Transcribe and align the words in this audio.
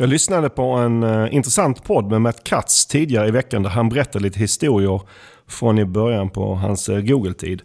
Jag 0.00 0.08
lyssnade 0.08 0.48
på 0.48 0.62
en 0.62 1.02
uh, 1.02 1.34
intressant 1.34 1.84
podd 1.84 2.10
med 2.10 2.20
Matt 2.20 2.44
Katz 2.44 2.86
tidigare 2.86 3.28
i 3.28 3.30
veckan 3.30 3.62
där 3.62 3.70
han 3.70 3.88
berättade 3.88 4.24
lite 4.24 4.38
historier 4.38 5.00
från 5.46 5.78
i 5.78 5.84
början 5.84 6.30
på 6.30 6.54
hans 6.54 6.88
uh, 6.88 7.00
Google-tid. 7.00 7.62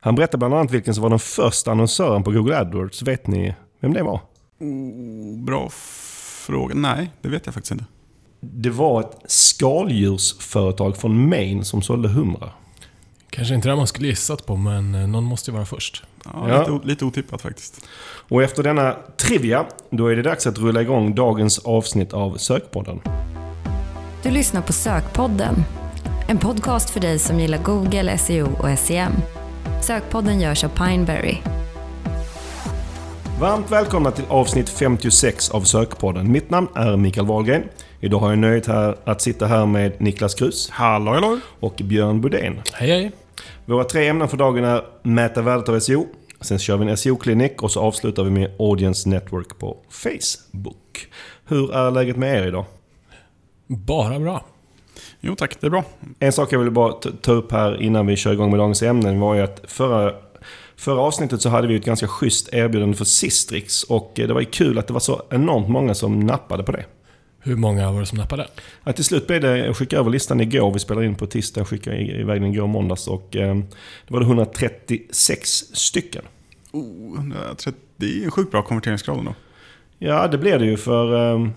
Han 0.00 0.14
berättade 0.14 0.38
bland 0.38 0.54
annat 0.54 0.70
vilken 0.70 0.94
som 0.94 1.02
var 1.02 1.10
den 1.10 1.18
första 1.18 1.70
annonsören 1.70 2.22
på 2.22 2.30
Google 2.30 2.58
AdWords. 2.58 3.02
Vet 3.02 3.26
ni 3.26 3.54
vem 3.80 3.92
det 3.94 4.02
var? 4.02 4.20
Oh, 4.60 5.44
bra 5.44 5.68
fråga. 6.46 6.74
Nej, 6.74 7.10
det 7.20 7.28
vet 7.28 7.46
jag 7.46 7.54
faktiskt 7.54 7.72
inte. 7.72 7.84
Det 8.40 8.70
var 8.70 9.00
ett 9.00 9.16
skaldjursföretag 9.26 10.96
från 10.96 11.28
Maine 11.28 11.64
som 11.64 11.82
sålde 11.82 12.08
humrar. 12.08 12.52
Kanske 13.38 13.54
inte 13.54 13.68
det 13.68 13.76
man 13.76 13.86
skulle 13.86 14.08
gissat 14.08 14.46
på, 14.46 14.56
men 14.56 14.94
eh, 14.94 15.06
någon 15.06 15.24
måste 15.24 15.50
ju 15.50 15.54
vara 15.54 15.64
först. 15.64 16.02
Ja, 16.24 16.48
ja. 16.48 16.58
Lite, 16.58 16.86
lite 16.86 17.04
otippat 17.04 17.42
faktiskt. 17.42 17.86
Och 18.28 18.42
efter 18.42 18.62
denna 18.62 18.96
trivia, 19.16 19.66
då 19.90 20.06
är 20.06 20.16
det 20.16 20.22
dags 20.22 20.46
att 20.46 20.58
rulla 20.58 20.82
igång 20.82 21.14
dagens 21.14 21.58
avsnitt 21.58 22.12
av 22.12 22.36
Sökpodden. 22.36 23.00
Du 24.22 24.30
lyssnar 24.30 24.62
på 24.62 24.72
Sökpodden. 24.72 25.54
En 26.28 26.38
podcast 26.38 26.90
för 26.90 27.00
dig 27.00 27.18
som 27.18 27.40
gillar 27.40 27.58
Google, 27.58 28.18
SEO 28.18 28.48
och 28.58 28.78
SEM. 28.78 29.12
Sökpodden 29.82 30.40
görs 30.40 30.64
av 30.64 30.68
Pineberry. 30.68 31.36
Varmt 33.40 33.70
välkomna 33.70 34.10
till 34.10 34.24
avsnitt 34.28 34.68
56 34.68 35.50
av 35.50 35.60
Sökpodden. 35.60 36.32
Mitt 36.32 36.50
namn 36.50 36.68
är 36.74 36.96
Mikael 36.96 37.26
Wahlgren. 37.26 37.62
Idag 38.00 38.18
har 38.18 38.28
jag 38.30 38.38
nöjet 38.38 38.66
här 38.66 38.96
att 39.04 39.20
sitta 39.20 39.46
här 39.46 39.66
med 39.66 40.00
Niklas 40.00 40.34
Krus. 40.34 40.70
Hallå, 40.70 41.12
hallå. 41.12 41.38
Och 41.60 41.74
Björn 41.84 42.20
Budén. 42.20 42.60
Hej, 42.72 42.90
hej. 42.90 43.12
Våra 43.68 43.84
tre 43.84 44.08
ämnen 44.08 44.28
för 44.28 44.36
dagen 44.36 44.64
är 44.64 44.84
mäta 45.02 45.42
värdet 45.42 45.68
av 45.68 45.80
SEO. 45.80 46.06
Sen 46.40 46.58
kör 46.58 46.76
vi 46.76 46.90
en 46.90 46.96
SEO-klinik 46.96 47.62
och 47.62 47.70
så 47.70 47.80
avslutar 47.80 48.24
vi 48.24 48.30
med 48.30 48.50
Audience 48.58 49.08
Network 49.08 49.58
på 49.58 49.76
Facebook. 49.88 51.08
Hur 51.44 51.74
är 51.74 51.90
läget 51.90 52.16
med 52.16 52.38
er 52.38 52.46
idag? 52.46 52.64
Bara 53.66 54.18
bra. 54.18 54.44
Jo 55.20 55.34
tack, 55.34 55.60
det 55.60 55.66
är 55.66 55.70
bra. 55.70 55.84
En 56.18 56.32
sak 56.32 56.52
jag 56.52 56.58
vill 56.58 56.70
bara 56.70 56.92
ta 56.92 57.32
upp 57.32 57.52
här 57.52 57.82
innan 57.82 58.06
vi 58.06 58.16
kör 58.16 58.32
igång 58.32 58.50
med 58.50 58.60
dagens 58.60 58.82
ämnen 58.82 59.20
var 59.20 59.34
ju 59.34 59.40
att 59.42 59.60
förra, 59.64 60.14
förra 60.76 61.00
avsnittet 61.00 61.42
så 61.42 61.48
hade 61.48 61.68
vi 61.68 61.76
ett 61.76 61.84
ganska 61.84 62.08
schysst 62.08 62.48
erbjudande 62.52 62.96
för 62.96 63.04
Sistrix. 63.04 63.82
Och 63.82 64.12
det 64.14 64.32
var 64.32 64.40
ju 64.40 64.46
kul 64.46 64.78
att 64.78 64.86
det 64.86 64.92
var 64.92 65.00
så 65.00 65.22
enormt 65.30 65.68
många 65.68 65.94
som 65.94 66.20
nappade 66.20 66.62
på 66.62 66.72
det. 66.72 66.84
Hur 67.40 67.56
många 67.56 67.92
var 67.92 68.00
det 68.00 68.06
som 68.06 68.18
nappade? 68.18 68.46
Ja, 68.84 68.92
till 68.92 69.04
slut 69.04 69.26
blev 69.26 69.40
det, 69.40 69.58
jag 69.58 69.76
skickade 69.76 70.00
över 70.00 70.10
listan 70.10 70.40
igår, 70.40 70.72
vi 70.72 70.78
spelade 70.78 71.06
in 71.06 71.14
på 71.14 71.26
tisdag, 71.26 71.60
jag 71.60 71.68
skickade 71.68 71.96
iväg 71.96 72.40
den 72.42 72.54
igår 72.54 72.66
måndags. 72.66 73.08
Och 73.08 73.36
eh, 73.36 73.56
det 74.06 74.14
var 74.14 74.20
det 74.20 74.26
136 74.26 75.50
stycken. 75.72 76.22
Oh, 76.72 77.18
130, 77.18 77.80
det 77.96 78.06
är 78.06 78.24
en 78.24 78.30
sjukt 78.30 78.50
bra 78.50 78.62
konverteringsgrad 78.62 79.18
ändå. 79.18 79.34
Ja, 79.98 80.28
det 80.28 80.38
blir 80.38 80.58
det 80.58 80.66
ju 80.66 80.76
för... 80.76 81.34
Eh, 81.34 81.48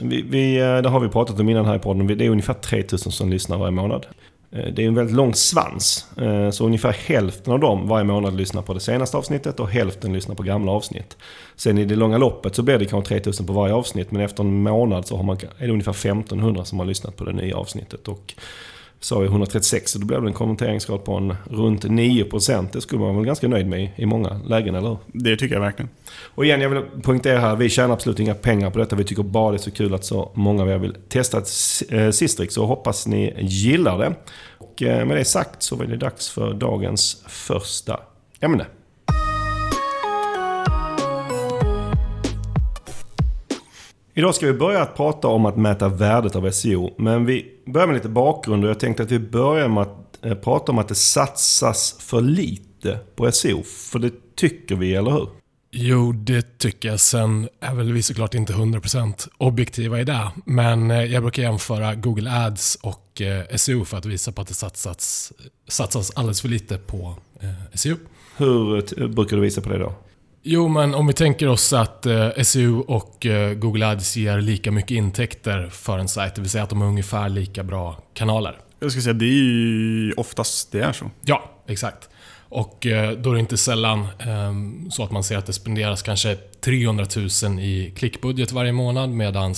vi, 0.00 0.22
vi, 0.22 0.56
eh, 0.60 0.78
det 0.78 0.88
har 0.88 1.00
vi 1.00 1.08
pratat 1.08 1.40
om 1.40 1.48
innan 1.48 1.66
här 1.66 1.76
i 1.76 1.78
podden. 1.78 2.06
Det 2.06 2.26
är 2.26 2.30
ungefär 2.30 2.54
3000 2.54 3.12
som 3.12 3.30
lyssnar 3.30 3.58
varje 3.58 3.70
månad. 3.70 4.06
Eh, 4.52 4.72
det 4.72 4.84
är 4.84 4.88
en 4.88 4.94
väldigt 4.94 5.16
lång 5.16 5.34
svans. 5.34 6.06
Eh, 6.16 6.50
så 6.50 6.66
ungefär 6.66 6.92
hälften 6.92 7.52
av 7.52 7.60
dem 7.60 7.88
varje 7.88 8.04
månad 8.04 8.36
lyssnar 8.36 8.62
på 8.62 8.74
det 8.74 8.80
senaste 8.80 9.16
avsnittet 9.16 9.60
och 9.60 9.68
hälften 9.68 10.12
lyssnar 10.12 10.34
på 10.34 10.42
gamla 10.42 10.72
avsnitt. 10.72 11.16
Sen 11.56 11.78
i 11.78 11.84
det 11.84 11.96
långa 11.96 12.18
loppet 12.18 12.54
så 12.54 12.62
blir 12.62 12.78
det 12.78 12.84
kanske 12.84 13.14
3000 13.14 13.46
på 13.46 13.52
varje 13.52 13.74
avsnitt 13.74 14.10
men 14.10 14.22
efter 14.22 14.42
en 14.42 14.62
månad 14.62 15.06
så 15.06 15.16
har 15.16 15.22
man, 15.22 15.36
är 15.58 15.66
det 15.66 15.72
ungefär 15.72 15.92
1500 15.92 16.64
som 16.64 16.78
har 16.78 16.86
lyssnat 16.86 17.16
på 17.16 17.24
det 17.24 17.32
nya 17.32 17.56
avsnittet. 17.56 18.08
Och 18.08 18.34
sa 19.04 19.18
vi 19.18 19.26
136 19.26 19.92
så 19.92 19.98
då 19.98 20.06
blev 20.06 20.22
det 20.22 20.28
en 20.28 20.32
konverteringsgrad 20.32 21.04
på 21.04 21.14
en 21.14 21.34
runt 21.50 21.84
9%. 21.84 22.68
Det 22.72 22.80
skulle 22.80 23.00
man 23.00 23.14
vara 23.14 23.24
ganska 23.24 23.48
nöjd 23.48 23.66
med 23.66 23.90
i 23.96 24.06
många 24.06 24.40
lägen, 24.46 24.74
eller 24.74 24.88
hur? 24.88 24.98
Det 25.06 25.36
tycker 25.36 25.54
jag 25.54 25.62
verkligen. 25.62 25.88
Och 26.34 26.44
igen, 26.44 26.60
jag 26.60 26.68
vill 26.68 26.82
poängtera 27.02 27.40
här, 27.40 27.56
vi 27.56 27.68
tjänar 27.68 27.94
absolut 27.94 28.20
inga 28.20 28.34
pengar 28.34 28.70
på 28.70 28.78
detta. 28.78 28.96
Vi 28.96 29.04
tycker 29.04 29.22
bara 29.22 29.50
det 29.50 29.56
är 29.56 29.58
så 29.58 29.70
kul 29.70 29.94
att 29.94 30.04
så 30.04 30.30
många 30.34 30.62
av 30.62 30.70
er 30.70 30.78
vill 30.78 30.96
testa 31.08 31.38
eh, 31.90 32.10
Sistrix 32.10 32.58
och 32.58 32.66
hoppas 32.66 33.06
ni 33.06 33.34
gillar 33.38 33.98
det. 33.98 34.14
Och 34.58 34.82
eh, 34.82 35.06
med 35.06 35.16
det 35.16 35.24
sagt 35.24 35.62
så 35.62 35.82
är 35.82 35.86
det 35.86 35.96
dags 35.96 36.30
för 36.30 36.54
dagens 36.54 37.24
första 37.26 38.00
ämne. 38.40 38.66
Idag 44.14 44.34
ska 44.34 44.46
vi 44.46 44.52
börja 44.52 44.82
att 44.82 44.96
prata 44.96 45.28
om 45.28 45.46
att 45.46 45.56
mäta 45.56 45.88
värdet 45.88 46.36
av 46.36 46.50
SEO. 46.50 46.94
Men 46.98 47.26
vi 47.26 47.46
börjar 47.66 47.86
med 47.86 47.94
lite 47.94 48.08
bakgrund 48.08 48.64
och 48.64 48.70
jag 48.70 48.80
tänkte 48.80 49.02
att 49.02 49.10
vi 49.10 49.18
börjar 49.18 49.68
med 49.68 49.82
att 49.82 50.24
eh, 50.24 50.34
prata 50.34 50.72
om 50.72 50.78
att 50.78 50.88
det 50.88 50.94
satsas 50.94 51.96
för 51.98 52.20
lite 52.20 52.98
på 53.16 53.32
SEO. 53.32 53.62
För 53.62 53.98
det 53.98 54.12
tycker 54.36 54.74
vi, 54.76 54.94
eller 54.94 55.10
hur? 55.10 55.28
Jo, 55.70 56.12
det 56.12 56.58
tycker 56.58 56.88
jag. 56.88 57.00
Sen 57.00 57.48
är 57.60 57.74
väl 57.74 57.92
vi 57.92 58.02
såklart 58.02 58.34
inte 58.34 58.52
100% 58.52 59.28
objektiva 59.38 60.00
i 60.00 60.04
det. 60.04 60.30
Men 60.44 60.90
eh, 60.90 61.04
jag 61.04 61.22
brukar 61.22 61.42
jämföra 61.42 61.94
Google 61.94 62.30
Ads 62.46 62.78
och 62.82 63.22
eh, 63.22 63.56
SEO 63.56 63.84
för 63.84 63.96
att 63.96 64.06
visa 64.06 64.32
på 64.32 64.42
att 64.42 64.48
det 64.48 64.54
satsats, 64.54 65.32
satsas 65.68 66.10
alldeles 66.10 66.40
för 66.40 66.48
lite 66.48 66.78
på 66.78 67.16
SEO. 67.74 67.96
Hur 68.36 69.08
brukar 69.08 69.36
du 69.36 69.42
visa 69.42 69.60
på 69.60 69.68
det 69.68 69.78
då? 69.78 69.94
Jo, 70.44 70.68
men 70.68 70.94
om 70.94 71.06
vi 71.06 71.12
tänker 71.12 71.48
oss 71.48 71.72
att 71.72 72.06
eh, 72.06 72.30
SEO 72.42 72.80
och 72.80 73.26
eh, 73.26 73.54
Google 73.54 73.86
Ads 73.86 74.16
ger 74.16 74.40
lika 74.40 74.70
mycket 74.70 74.90
intäkter 74.90 75.68
för 75.68 75.98
en 75.98 76.08
sajt, 76.08 76.34
det 76.34 76.40
vill 76.40 76.50
säga 76.50 76.64
att 76.64 76.70
de 76.70 76.82
är 76.82 76.86
ungefär 76.86 77.28
lika 77.28 77.62
bra 77.62 78.02
kanaler. 78.14 78.58
Jag 78.80 78.92
ska 78.92 79.00
säga, 79.00 79.12
det 79.12 79.24
är 79.24 79.28
ju 79.28 80.12
oftast 80.16 80.72
det 80.72 80.80
är 80.80 80.92
så. 80.92 81.10
Ja, 81.24 81.50
exakt. 81.66 82.08
Och 82.48 82.86
eh, 82.86 83.18
då 83.18 83.30
är 83.30 83.34
det 83.34 83.40
inte 83.40 83.56
sällan 83.56 84.00
eh, 84.00 84.52
så 84.90 85.04
att 85.04 85.10
man 85.10 85.24
ser 85.24 85.38
att 85.38 85.46
det 85.46 85.52
spenderas 85.52 86.02
kanske 86.02 86.36
300 86.60 87.06
000 87.44 87.60
i 87.60 87.92
klickbudget 87.96 88.52
varje 88.52 88.72
månad 88.72 89.10
medan 89.10 89.54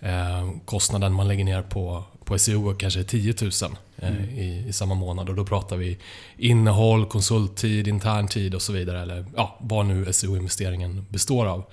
eh, 0.00 0.50
kostnaden 0.64 1.12
man 1.12 1.28
lägger 1.28 1.44
ner 1.44 1.62
på, 1.62 2.04
på 2.26 2.38
SEO 2.38 2.74
kanske 2.74 3.04
10 3.04 3.34
000 3.42 3.50
eh, 3.96 4.08
mm. 4.08 4.30
i, 4.30 4.64
i, 4.68 4.72
samma 4.72 4.94
månad. 4.94 5.28
Och 5.28 5.34
då 5.34 5.44
pratar 5.44 5.76
vi 5.76 5.98
innehåll, 6.36 7.06
konsulttid, 7.06 7.88
interntid 7.88 8.54
och 8.54 8.62
så 8.62 8.72
vidare. 8.72 9.02
Eller 9.02 9.24
ja, 9.36 9.58
vad 9.60 9.86
nu 9.86 10.12
SEO-investeringen 10.12 11.06
består 11.08 11.46
av. 11.46 11.64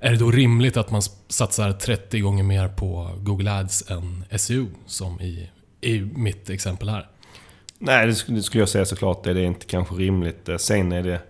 Är 0.00 0.10
det 0.10 0.16
då 0.16 0.30
rimligt 0.30 0.76
att 0.76 0.90
man 0.90 1.02
satsar 1.28 1.72
30 1.72 2.20
gånger 2.20 2.44
mer 2.44 2.68
på 2.68 3.10
Google 3.18 3.52
Ads 3.52 3.90
än 3.90 4.24
SEO 4.38 4.66
som 4.86 5.20
i, 5.20 5.50
i 5.80 6.00
mitt 6.00 6.50
exempel 6.50 6.88
här? 6.88 7.08
Nej, 7.78 8.06
det 8.06 8.14
skulle, 8.14 8.62
jag 8.62 8.68
säga 8.68 8.84
såklart. 8.84 9.24
Det 9.24 9.30
är 9.30 9.36
inte 9.36 9.66
kanske 9.66 9.94
rimligt. 9.94 10.48
Eh, 10.48 10.56
sen 10.56 10.92
är 10.92 11.02
det 11.02 11.20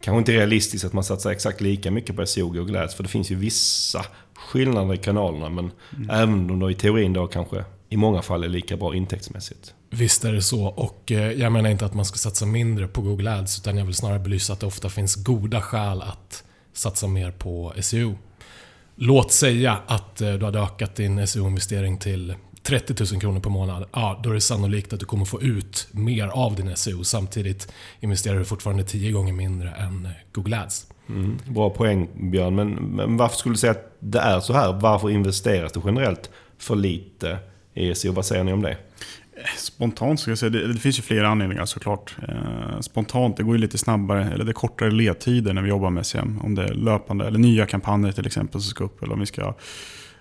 kanske 0.00 0.18
inte 0.18 0.32
realistiskt 0.32 0.84
att 0.84 0.92
man 0.92 1.04
satsar 1.04 1.30
exakt 1.30 1.60
lika 1.60 1.90
mycket 1.90 2.16
på 2.16 2.26
SEO 2.26 2.46
och 2.46 2.54
Google 2.54 2.80
Ads. 2.80 2.94
För 2.94 3.02
det 3.02 3.08
finns 3.08 3.30
ju 3.30 3.34
vissa 3.34 4.04
skillnader 4.34 4.94
i 4.94 4.98
kanalerna. 4.98 5.48
Men 5.48 5.70
mm. 5.96 6.10
även 6.10 6.50
om 6.50 6.58
de 6.58 6.70
i 6.70 6.74
teorin 6.74 7.12
då 7.12 7.26
kanske 7.26 7.64
i 7.88 7.96
många 7.96 8.22
fall 8.22 8.44
är 8.44 8.48
lika 8.48 8.76
bra 8.76 8.94
intäktsmässigt. 8.94 9.74
Visst 9.90 10.24
är 10.24 10.32
det 10.32 10.42
så. 10.42 10.64
Och 10.66 11.12
eh, 11.12 11.32
jag 11.32 11.52
menar 11.52 11.70
inte 11.70 11.86
att 11.86 11.94
man 11.94 12.04
ska 12.04 12.16
satsa 12.16 12.46
mindre 12.46 12.88
på 12.88 13.00
Google 13.00 13.30
Ads. 13.38 13.58
Utan 13.58 13.76
jag 13.76 13.84
vill 13.84 13.94
snarare 13.94 14.18
belysa 14.18 14.52
att 14.52 14.60
det 14.60 14.66
ofta 14.66 14.88
finns 14.88 15.14
goda 15.14 15.60
skäl 15.60 16.02
att 16.02 16.44
satsa 16.72 17.06
mer 17.06 17.30
på 17.30 17.72
SEO. 17.80 18.14
Låt 18.96 19.32
säga 19.32 19.78
att 19.86 20.20
eh, 20.20 20.32
du 20.32 20.44
hade 20.44 20.60
ökat 20.60 20.96
din 20.96 21.26
SEO-investering 21.26 21.98
till 21.98 22.34
30 22.62 23.12
000 23.12 23.20
kronor 23.20 23.40
per 23.40 23.50
månad, 23.50 23.84
ja, 23.92 24.20
då 24.22 24.30
är 24.30 24.34
det 24.34 24.40
sannolikt 24.40 24.92
att 24.92 25.00
du 25.00 25.06
kommer 25.06 25.24
få 25.24 25.42
ut 25.42 25.88
mer 25.90 26.28
av 26.28 26.56
din 26.56 26.76
SEO. 26.76 27.04
Samtidigt 27.04 27.72
investerar 28.00 28.38
du 28.38 28.44
fortfarande 28.44 28.84
10 28.84 29.12
gånger 29.12 29.32
mindre 29.32 29.70
än 29.70 30.08
Google 30.32 30.60
Ads. 30.60 30.86
Mm, 31.08 31.38
bra 31.48 31.70
poäng 31.70 32.30
Björn, 32.30 32.54
men, 32.54 32.74
men 32.74 33.16
varför 33.16 33.36
skulle 33.36 33.52
du 33.52 33.58
säga 33.58 33.70
att 33.70 33.96
det 34.00 34.18
är 34.18 34.40
så 34.40 34.52
här? 34.52 34.72
Varför 34.72 35.10
investeras 35.10 35.72
det 35.72 35.80
generellt 35.84 36.30
för 36.58 36.76
lite 36.76 37.38
i 37.74 37.94
SEO? 37.94 38.12
Vad 38.12 38.26
säger 38.26 38.44
ni 38.44 38.52
om 38.52 38.62
det? 38.62 38.76
Spontant 39.56 40.20
skulle 40.20 40.32
jag 40.32 40.38
säga, 40.38 40.50
det, 40.50 40.72
det 40.72 40.80
finns 40.80 40.98
ju 40.98 41.02
flera 41.02 41.28
anledningar 41.28 41.64
såklart. 41.64 42.16
Eh, 42.28 42.80
spontant, 42.80 43.36
det 43.36 43.42
går 43.42 43.54
ju 43.54 43.60
lite 43.60 43.78
snabbare, 43.78 44.30
eller 44.32 44.44
det 44.44 44.50
är 44.50 44.52
kortare 44.52 44.90
ledtider 44.90 45.52
när 45.52 45.62
vi 45.62 45.68
jobbar 45.68 45.90
med 45.90 46.06
SEM. 46.06 46.40
Om 46.40 46.54
det 46.54 46.64
är 46.64 46.74
löpande, 46.74 47.26
eller 47.26 47.38
nya 47.38 47.66
kampanjer 47.66 48.12
till 48.12 48.26
exempel 48.26 48.60
som 48.60 48.70
ska 48.70 48.84
upp, 48.84 49.02
eller 49.02 49.12
om 49.12 49.20
vi 49.20 49.26
ska 49.26 49.54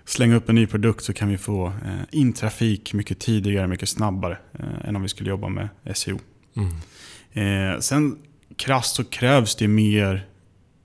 slänga 0.06 0.36
upp 0.36 0.50
en 0.50 0.56
ny 0.56 0.68
produkt 0.68 1.04
så 1.04 1.14
kan 1.14 1.30
vi 1.30 1.38
få 1.38 1.68
eh, 1.68 2.20
in 2.20 2.34
trafik 2.34 2.94
mycket 2.94 3.20
tidigare, 3.20 3.68
mycket 3.68 3.90
snabbare 3.90 4.38
eh, 4.60 4.90
än 4.90 4.96
om 4.96 5.02
vi 5.02 5.08
skulle 5.08 5.30
jobba 5.30 5.50
med 5.50 5.70
SEO. 5.94 6.20
Mm. 6.56 7.74
Eh, 7.74 7.80
sen 7.80 8.18
krasst 8.56 8.96
så 8.96 9.04
krävs 9.04 9.56
det 9.56 9.68
mer 9.68 10.26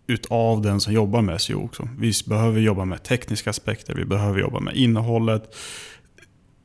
utav 0.07 0.63
den 0.63 0.81
som 0.81 0.93
jobbar 0.93 1.23
med 1.23 1.41
SEO 1.41 1.65
också. 1.65 1.89
Vi 1.99 2.13
behöver 2.27 2.61
jobba 2.61 2.85
med 2.85 3.03
tekniska 3.03 3.51
aspekter, 3.51 3.95
vi 3.95 4.05
behöver 4.05 4.41
jobba 4.41 4.61
med 4.61 4.77
innehållet. 4.77 5.57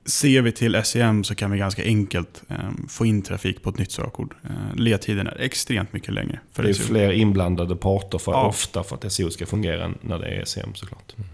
Ser 0.06 0.42
vi 0.42 0.52
till 0.52 0.82
SEM 0.84 1.24
så 1.24 1.36
kan 1.36 1.52
vi 1.52 1.58
ganska 1.58 1.84
enkelt 1.84 2.44
eh, 2.50 2.58
få 2.90 3.06
in 3.06 3.22
trafik 3.22 3.64
på 3.64 3.70
ett 3.70 3.78
nytt 3.78 3.92
sökord. 3.92 4.36
Eh, 4.44 4.76
ledtiden 4.76 5.28
är 5.28 5.42
extremt 5.42 5.94
mycket 5.94 6.14
längre. 6.14 6.40
För 6.52 6.64
det 6.64 6.70
är 6.70 6.74
SEO. 6.74 6.86
fler 6.86 7.12
inblandade 7.12 7.76
parter 7.76 8.18
för 8.18 8.32
ja. 8.32 8.48
ofta 8.48 8.84
för 8.84 8.96
att 8.96 9.12
SEO 9.12 9.32
ska 9.32 9.46
fungera 9.46 9.92
när 10.02 10.20
det 10.20 10.28
är 10.28 10.46
SEM 10.46 10.76
såklart. 10.76 11.14
Mm. 11.18 11.30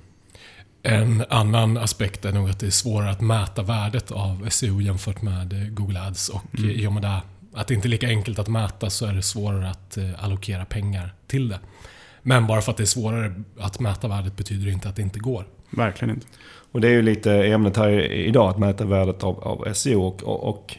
En 0.83 1.25
annan 1.29 1.77
aspekt 1.77 2.25
är 2.25 2.31
nog 2.31 2.49
att 2.49 2.59
det 2.59 2.65
är 2.65 2.71
svårare 2.71 3.11
att 3.11 3.21
mäta 3.21 3.63
värdet 3.63 4.11
av 4.11 4.49
SEO 4.49 4.81
jämfört 4.81 5.21
med 5.21 5.75
Google 5.75 6.01
Ads. 6.01 6.29
Och 6.29 6.43
mm. 6.57 6.69
i 6.69 6.87
och 6.87 6.93
med 6.93 7.01
det, 7.01 7.21
att 7.53 7.67
det 7.67 7.73
inte 7.73 7.87
är 7.87 7.89
lika 7.89 8.07
enkelt 8.07 8.39
att 8.39 8.47
mäta 8.47 8.89
så 8.89 9.05
är 9.05 9.13
det 9.13 9.21
svårare 9.21 9.69
att 9.69 9.97
eh, 9.97 10.23
allokera 10.23 10.65
pengar 10.65 11.13
till 11.27 11.49
det. 11.49 11.59
Men 12.21 12.47
bara 12.47 12.61
för 12.61 12.71
att 12.71 12.77
det 12.77 12.83
är 12.83 12.85
svårare 12.85 13.43
att 13.59 13.79
mäta 13.79 14.07
värdet 14.07 14.37
betyder 14.37 14.65
det 14.65 14.71
inte 14.71 14.89
att 14.89 14.95
det 14.95 15.01
inte 15.01 15.19
går. 15.19 15.45
Verkligen 15.69 16.15
inte. 16.15 16.27
Och 16.71 16.81
det 16.81 16.87
är 16.87 16.91
ju 16.91 17.01
lite 17.01 17.33
ämnet 17.33 17.77
här 17.77 18.11
idag, 18.11 18.49
att 18.49 18.57
mäta 18.57 18.85
värdet 18.85 19.23
av, 19.23 19.39
av 19.39 19.73
SEO. 19.73 20.01
Och, 20.01 20.23
och, 20.23 20.49
och 20.49 20.77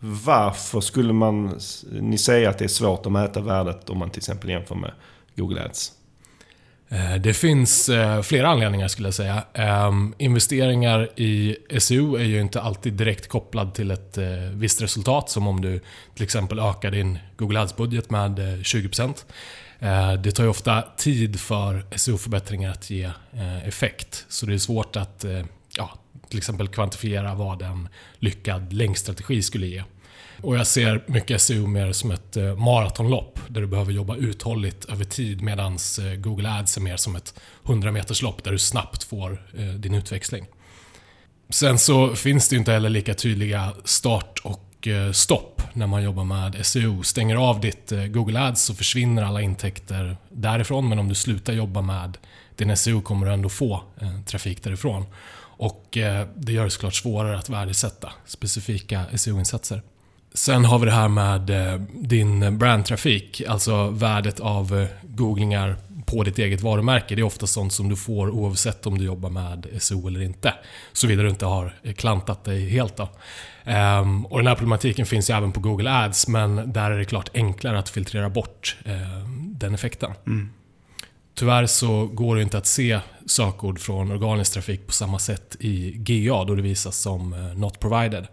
varför 0.00 0.80
skulle 0.80 1.12
man, 1.12 1.60
ni 2.00 2.18
säga 2.18 2.50
att 2.50 2.58
det 2.58 2.64
är 2.64 2.68
svårt 2.68 3.06
att 3.06 3.12
mäta 3.12 3.40
värdet 3.40 3.90
om 3.90 3.98
man 3.98 4.10
till 4.10 4.20
exempel 4.20 4.50
jämför 4.50 4.74
med 4.74 4.92
Google 5.36 5.64
Ads? 5.64 5.92
Eh, 6.88 7.14
det 7.14 7.34
finns 7.34 7.88
eh, 7.88 8.22
flera 8.22 8.48
anledningar 8.48 8.88
skulle 8.88 9.08
jag 9.08 9.14
säga. 9.14 9.42
Ehm, 9.52 10.14
investeringar 10.18 11.20
i 11.20 11.56
SEO 11.78 12.16
är 12.16 12.24
ju 12.24 12.40
inte 12.40 12.60
alltid 12.60 12.92
direkt 12.92 13.28
kopplad 13.28 13.74
till 13.74 13.90
ett 13.90 14.18
eh, 14.18 14.24
visst 14.52 14.82
resultat, 14.82 15.30
som 15.30 15.46
om 15.46 15.60
du 15.60 15.80
till 16.14 16.24
exempel 16.24 16.58
ökar 16.58 16.90
din 16.90 17.18
Google 17.36 17.60
Ads-budget 17.60 18.10
med 18.10 18.38
20%. 18.38 19.14
Eh, 19.78 20.12
det 20.12 20.32
tar 20.32 20.44
ju 20.44 20.50
ofta 20.50 20.82
tid 20.96 21.40
för 21.40 21.84
SEO-förbättringar 21.96 22.70
att 22.70 22.90
ge 22.90 23.04
eh, 23.32 23.68
effekt, 23.68 24.24
så 24.28 24.46
det 24.46 24.54
är 24.54 24.58
svårt 24.58 24.96
att 24.96 25.24
eh, 25.24 25.44
ja, 25.76 25.98
till 26.28 26.38
exempel 26.38 26.68
kvantifiera 26.68 27.34
vad 27.34 27.62
en 27.62 27.88
lyckad 28.18 28.72
länkstrategi 28.72 29.42
skulle 29.42 29.66
ge. 29.66 29.82
Och 30.42 30.56
jag 30.56 30.66
ser 30.66 31.04
mycket 31.06 31.42
SEO 31.42 31.66
mer 31.66 31.92
som 31.92 32.10
ett 32.10 32.36
maratonlopp 32.56 33.40
där 33.48 33.60
du 33.60 33.66
behöver 33.66 33.92
jobba 33.92 34.16
uthålligt 34.16 34.84
över 34.84 35.04
tid 35.04 35.42
medan 35.42 35.78
Google 36.18 36.50
Ads 36.50 36.76
är 36.76 36.80
mer 36.80 36.96
som 36.96 37.16
ett 37.16 37.34
100 37.66 37.92
meterslopp 37.92 38.44
där 38.44 38.52
du 38.52 38.58
snabbt 38.58 39.04
får 39.04 39.42
din 39.78 39.94
utväxling. 39.94 40.46
Sen 41.48 41.78
så 41.78 42.14
finns 42.14 42.48
det 42.48 42.54
ju 42.54 42.58
inte 42.58 42.72
heller 42.72 42.90
lika 42.90 43.14
tydliga 43.14 43.72
start 43.84 44.38
och 44.44 44.65
Eh, 44.86 45.12
stopp 45.12 45.62
när 45.72 45.86
man 45.86 46.02
jobbar 46.02 46.24
med 46.24 46.66
SEO. 46.66 47.02
Stänger 47.02 47.36
av 47.36 47.60
ditt 47.60 47.92
eh, 47.92 48.04
Google 48.04 48.40
Ads 48.40 48.62
så 48.62 48.74
försvinner 48.74 49.22
alla 49.22 49.40
intäkter 49.40 50.16
därifrån 50.28 50.88
men 50.88 50.98
om 50.98 51.08
du 51.08 51.14
slutar 51.14 51.52
jobba 51.52 51.82
med 51.82 52.18
din 52.56 52.76
SEO 52.76 53.00
kommer 53.00 53.26
du 53.26 53.32
ändå 53.32 53.48
få 53.48 53.82
eh, 54.00 54.20
trafik 54.26 54.62
därifrån. 54.62 55.04
Och 55.58 55.88
det 56.34 56.52
gör 56.52 56.64
det 56.64 56.70
såklart 56.70 56.94
svårare 56.94 57.38
att 57.38 57.48
värdesätta 57.48 58.12
specifika 58.26 59.04
SEO-insatser. 59.14 59.82
Sen 60.34 60.64
har 60.64 60.78
vi 60.78 60.86
det 60.86 60.92
här 60.92 61.08
med 61.08 61.40
din 61.92 62.58
brandtrafik, 62.58 63.42
alltså 63.48 63.90
värdet 63.90 64.40
av 64.40 64.86
googlingar 65.02 65.76
på 66.06 66.22
ditt 66.22 66.38
eget 66.38 66.60
varumärke. 66.60 67.14
Det 67.14 67.20
är 67.20 67.24
ofta 67.24 67.46
sånt 67.46 67.72
som 67.72 67.88
du 67.88 67.96
får 67.96 68.30
oavsett 68.30 68.86
om 68.86 68.98
du 68.98 69.04
jobbar 69.04 69.30
med 69.30 69.66
SEO 69.78 70.08
eller 70.08 70.22
inte. 70.22 70.54
Såvida 70.92 71.22
du 71.22 71.28
inte 71.28 71.46
har 71.46 71.74
klantat 71.96 72.44
dig 72.44 72.68
helt. 72.68 72.96
Då. 72.96 73.08
Um, 73.66 74.26
och 74.26 74.38
den 74.38 74.46
här 74.46 74.54
problematiken 74.54 75.06
finns 75.06 75.30
ju 75.30 75.34
även 75.34 75.52
på 75.52 75.60
Google 75.60 75.90
Ads, 75.90 76.28
men 76.28 76.72
där 76.72 76.90
är 76.90 76.98
det 76.98 77.04
klart 77.04 77.30
enklare 77.34 77.78
att 77.78 77.88
filtrera 77.88 78.30
bort 78.30 78.76
uh, 78.86 79.28
den 79.50 79.74
effekten. 79.74 80.12
Mm. 80.26 80.50
Tyvärr 81.34 81.66
så 81.66 82.06
går 82.06 82.36
det 82.36 82.42
inte 82.42 82.58
att 82.58 82.66
se 82.66 83.00
sökord 83.26 83.80
från 83.80 84.10
organisk 84.10 84.52
trafik 84.52 84.86
på 84.86 84.92
samma 84.92 85.18
sätt 85.18 85.56
i 85.60 85.92
GA 85.92 86.44
då 86.44 86.54
det 86.54 86.62
visas 86.62 86.96
som 86.96 87.52
Not 87.56 87.80
Provided. 87.80 88.26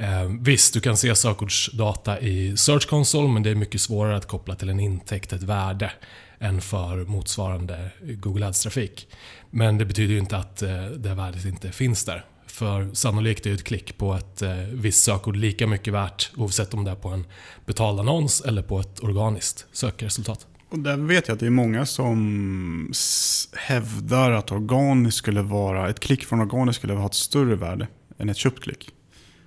Eh, 0.00 0.24
visst, 0.40 0.74
du 0.74 0.80
kan 0.80 0.96
se 0.96 1.14
sökordsdata 1.14 2.20
i 2.20 2.56
Search 2.56 2.88
Console, 2.88 3.28
men 3.28 3.42
det 3.42 3.50
är 3.50 3.54
mycket 3.54 3.80
svårare 3.80 4.16
att 4.16 4.26
koppla 4.26 4.54
till 4.54 4.68
en 4.68 4.80
intäkt, 4.80 5.32
ett 5.32 5.42
värde, 5.42 5.92
än 6.38 6.60
för 6.60 7.04
motsvarande 7.04 7.90
Google 8.02 8.46
Ads-trafik. 8.46 9.06
Men 9.50 9.78
det 9.78 9.84
betyder 9.84 10.12
ju 10.12 10.18
inte 10.18 10.36
att 10.36 10.62
eh, 10.62 10.84
det 10.84 11.14
värdet 11.14 11.44
inte 11.44 11.72
finns 11.72 12.04
där. 12.04 12.24
För 12.50 12.88
sannolikt 12.92 13.46
är 13.46 13.54
ett 13.54 13.64
klick 13.64 13.98
på 13.98 14.14
ett 14.14 14.42
eh, 14.42 14.50
visst 14.72 15.04
sökord 15.04 15.36
lika 15.36 15.66
mycket 15.66 15.94
värt 15.94 16.30
oavsett 16.36 16.74
om 16.74 16.84
det 16.84 16.90
är 16.90 16.94
på 16.94 17.08
en 17.08 17.24
betald 17.66 18.00
annons 18.00 18.40
eller 18.40 18.62
på 18.62 18.80
ett 18.80 19.02
organiskt 19.02 19.66
sökresultat. 19.72 20.46
Och 20.70 20.78
där 20.78 20.96
vet 20.96 21.28
jag 21.28 21.34
att 21.34 21.40
det 21.40 21.46
är 21.46 21.50
många 21.50 21.86
som 21.86 22.92
hävdar 23.56 24.30
att 24.30 24.52
organiskt 24.52 25.18
skulle 25.18 25.42
vara, 25.42 25.88
ett 25.88 26.00
klick 26.00 26.24
från 26.24 26.40
organiskt 26.40 26.78
skulle 26.78 26.92
ha 26.92 27.06
ett 27.06 27.14
större 27.14 27.56
värde 27.56 27.88
än 28.18 28.28
ett 28.28 28.36
köpt 28.36 28.62
klick. 28.62 28.90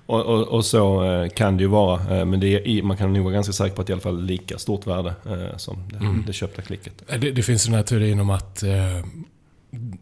Och, 0.06 0.26
och, 0.26 0.48
och, 0.48 0.66
så 0.66 1.04
eh, 1.04 1.30
kan 1.30 1.58
det 1.58 1.64
ju 1.64 1.70
vara. 1.70 2.20
Eh, 2.20 2.26
men 2.26 2.40
det, 2.40 2.84
man 2.84 2.98
kan 2.98 3.14
nog 3.14 3.24
vara 3.24 3.34
ganska 3.34 3.54
säker 3.54 3.76
på 3.76 3.82
att 3.82 3.88
det 3.88 3.92
i 3.92 3.94
alla 3.94 4.02
fall 4.02 4.22
lika 4.22 4.58
stort 4.58 4.88
värde 4.88 5.14
eh, 5.26 5.58
som 5.58 5.88
det, 5.90 5.98
mm. 5.98 6.24
det 6.28 6.34
köpta 6.34 6.62
klicket. 6.62 6.94
Det, 7.08 7.32
det, 7.32 7.44
finns 7.44 7.66
den 7.66 7.74
här 7.74 7.84
teorin 7.84 8.20
om 8.20 8.30
att 8.30 8.64
eh, 8.64 9.00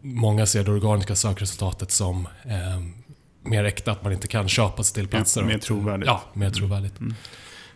många 0.00 0.46
ser 0.46 0.64
det 0.64 0.70
organiska 0.70 1.14
sökresultatet 1.14 1.90
som 1.90 2.28
eh, 2.44 2.80
mer 3.42 3.64
äkta, 3.64 3.92
att 3.92 4.04
man 4.04 4.12
inte 4.12 4.28
kan 4.28 4.48
köpa 4.48 4.82
sig 4.82 4.94
till 4.94 5.08
platser. 5.08 5.40
Ja, 5.40 5.46
mer 5.46 5.58
trovärdigt. 5.58 6.06
Ja, 6.06 6.22
mer 6.32 6.50
trovärdigt. 6.50 7.00
Mm. 7.00 7.14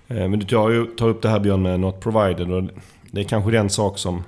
Mm. 0.08 0.30
Men 0.30 0.40
du 0.40 0.46
tar, 0.46 0.70
ju, 0.70 0.86
tar 0.86 1.08
upp 1.08 1.22
det 1.22 1.28
här 1.28 1.40
Björn 1.40 1.62
med 1.62 1.80
Not 1.80 2.00
Provided. 2.00 2.52
Och 2.52 2.62
det 3.10 3.20
är 3.20 3.24
kanske 3.24 3.50
den 3.50 3.70
sak 3.70 3.98
som 3.98 4.22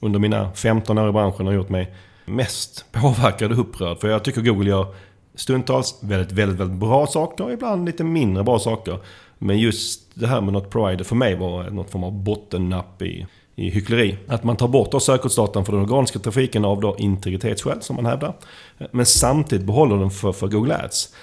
under 0.00 0.18
mina 0.18 0.52
15 0.52 0.98
år 0.98 1.08
i 1.08 1.12
branschen 1.12 1.46
har 1.46 1.52
gjort 1.52 1.68
mig 1.68 1.94
mest 2.24 2.84
påverkad 2.92 3.52
och 3.52 3.58
upprörd. 3.58 3.98
För 3.98 4.08
jag 4.08 4.24
tycker 4.24 4.40
Google 4.40 4.70
gör 4.70 4.94
stundtals 5.34 5.98
väldigt, 6.02 6.32
väldigt, 6.32 6.60
väldigt 6.60 6.78
bra 6.78 7.06
saker 7.06 7.44
och 7.44 7.52
ibland 7.52 7.86
lite 7.86 8.04
mindre 8.04 8.44
bra 8.44 8.58
saker. 8.58 8.98
Men 9.38 9.58
just 9.58 10.02
det 10.14 10.26
här 10.26 10.40
med 10.40 10.52
något 10.52 10.70
provider 10.70 11.04
för 11.04 11.16
mig 11.16 11.36
var 11.36 11.70
något 11.70 11.90
form 11.90 12.04
av 12.04 12.12
bottennapp 12.12 13.02
i, 13.02 13.26
i 13.58 13.70
hyckleri. 13.70 14.16
Att 14.26 14.44
man 14.44 14.56
tar 14.56 14.68
bort 14.68 15.02
sökordsdatan 15.02 15.64
för 15.64 15.72
den 15.72 15.82
organiska 15.82 16.18
trafiken 16.18 16.64
av 16.64 16.80
då 16.80 16.96
integritetsskäl, 16.98 17.82
som 17.82 17.96
man 17.96 18.06
hävdar. 18.06 18.34
Men 18.90 19.06
samtidigt 19.06 19.66
behåller 19.66 19.96
den 19.96 20.10
för, 20.10 20.32
för 20.32 20.48
Google 20.48 20.76
Ads. 20.84 21.14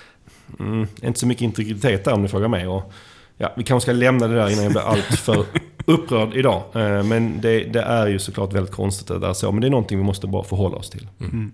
Mm, 0.59 0.87
inte 1.03 1.19
så 1.19 1.27
mycket 1.27 1.41
integritet 1.41 2.05
där 2.05 2.13
om 2.13 2.21
ni 2.21 2.27
frågar 2.27 2.47
mig. 2.47 2.67
Och, 2.67 2.91
ja, 3.37 3.53
vi 3.57 3.63
kanske 3.63 3.85
ska 3.85 3.91
lämna 3.91 4.27
det 4.27 4.35
där 4.35 4.49
innan 4.49 4.63
jag 4.63 4.71
blir 4.71 4.81
alltför 4.81 5.45
upprörd 5.85 6.33
idag. 6.33 6.63
Eh, 6.73 7.03
men 7.03 7.41
det, 7.41 7.63
det, 7.63 7.81
är 7.81 8.07
ju 8.07 8.19
såklart 8.19 8.53
väldigt 8.53 8.73
konstigt 8.73 9.11
att 9.11 9.21
det 9.21 9.27
är 9.27 9.33
så. 9.33 9.51
Men 9.51 9.61
det 9.61 9.67
är 9.67 9.71
någonting 9.71 9.97
vi 9.97 10.03
måste 10.03 10.27
bara 10.27 10.43
förhålla 10.43 10.77
oss 10.77 10.89
till. 10.89 11.07
Mm. 11.19 11.51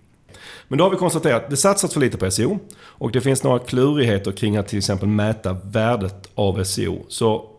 Men 0.68 0.78
då 0.78 0.83
har 0.83 0.92
vi 0.92 0.98
konstaterat 0.98 1.44
att 1.44 1.50
det 1.50 1.57
satsas 1.57 1.94
för 1.94 2.00
lite 2.00 2.18
på 2.18 2.31
SEO. 2.31 2.60
Och 2.81 3.12
det 3.12 3.22
finns 3.22 3.44
några 3.44 3.60
klurigheter 3.60 4.31
kring 4.31 4.57
att 4.57 4.68
till 4.68 4.78
exempel 4.78 5.07
mäta 5.07 5.57
värdet 5.63 6.30
av 6.36 6.63
SEO. 6.63 7.06
Så 7.07 7.50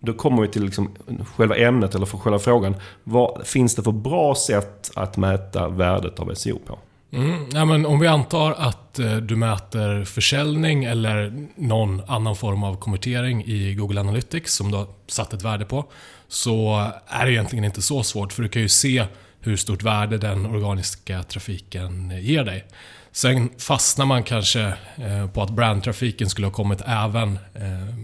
då 0.00 0.12
kommer 0.12 0.42
vi 0.42 0.48
till 0.48 0.64
liksom 0.64 0.90
själva 1.36 1.56
ämnet, 1.56 1.94
eller 1.94 2.06
för 2.06 2.18
själva 2.18 2.38
frågan. 2.38 2.74
Vad 3.04 3.46
finns 3.46 3.74
det 3.74 3.82
för 3.82 3.92
bra 3.92 4.34
sätt 4.34 4.90
att 4.94 5.16
mäta 5.16 5.68
värdet 5.68 6.20
av 6.20 6.34
SEO 6.34 6.58
på? 6.58 6.78
Mm, 7.12 7.46
ja, 7.52 7.64
men 7.64 7.86
om 7.86 8.00
vi 8.00 8.06
antar 8.06 8.52
att 8.52 8.98
eh, 8.98 9.16
du 9.16 9.36
mäter 9.36 10.04
försäljning 10.04 10.84
eller 10.84 11.46
någon 11.54 12.02
annan 12.06 12.36
form 12.36 12.64
av 12.64 12.76
konvertering 12.76 13.44
i 13.44 13.74
Google 13.74 14.00
Analytics 14.00 14.54
som 14.54 14.70
du 14.70 14.76
har 14.76 14.86
satt 15.06 15.32
ett 15.32 15.42
värde 15.42 15.64
på. 15.64 15.84
Så 16.28 16.86
är 17.06 17.26
det 17.26 17.32
egentligen 17.32 17.64
inte 17.64 17.82
så 17.82 18.02
svårt 18.02 18.32
för 18.32 18.42
du 18.42 18.48
kan 18.48 18.62
ju 18.62 18.68
se 18.68 19.04
hur 19.40 19.56
stort 19.56 19.82
värde 19.82 20.18
den 20.18 20.46
organiska 20.46 21.22
trafiken 21.22 22.10
eh, 22.10 22.30
ger 22.30 22.44
dig. 22.44 22.64
Sen 23.12 23.50
fastnar 23.58 24.06
man 24.06 24.22
kanske 24.22 24.60
eh, 24.96 25.30
på 25.34 25.42
att 25.42 25.50
brandtrafiken 25.50 26.30
skulle 26.30 26.46
ha 26.46 26.52
kommit 26.52 26.82
även 26.86 27.38
eh, 27.54 27.94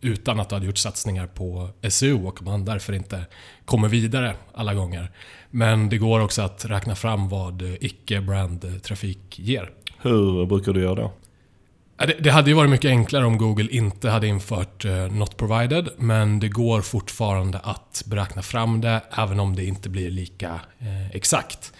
utan 0.00 0.40
att 0.40 0.48
du 0.48 0.54
hade 0.54 0.66
gjort 0.66 0.78
satsningar 0.78 1.26
på 1.26 1.68
SEO 1.88 2.28
och 2.28 2.42
man 2.42 2.64
därför 2.64 2.92
inte 2.92 3.24
kommer 3.64 3.88
vidare 3.88 4.34
alla 4.54 4.74
gånger. 4.74 5.10
Men 5.50 5.88
det 5.88 5.98
går 5.98 6.20
också 6.20 6.42
att 6.42 6.64
räkna 6.64 6.94
fram 6.94 7.28
vad 7.28 7.62
icke-brandtrafik 7.80 9.38
ger. 9.38 9.70
Hur 9.98 10.46
brukar 10.46 10.72
du 10.72 10.80
göra 10.82 10.94
då? 10.94 11.12
Det 12.18 12.30
hade 12.30 12.50
ju 12.50 12.56
varit 12.56 12.70
mycket 12.70 12.88
enklare 12.88 13.24
om 13.24 13.38
Google 13.38 13.68
inte 13.70 14.10
hade 14.10 14.26
infört 14.26 14.84
eh, 14.84 15.12
Not 15.12 15.36
Provided, 15.36 15.88
men 15.96 16.40
det 16.40 16.48
går 16.48 16.80
fortfarande 16.80 17.58
att 17.58 18.02
beräkna 18.06 18.42
fram 18.42 18.80
det, 18.80 19.00
även 19.10 19.40
om 19.40 19.56
det 19.56 19.64
inte 19.64 19.88
blir 19.88 20.10
lika 20.10 20.60
eh, 20.78 21.10
exakt. 21.10 21.72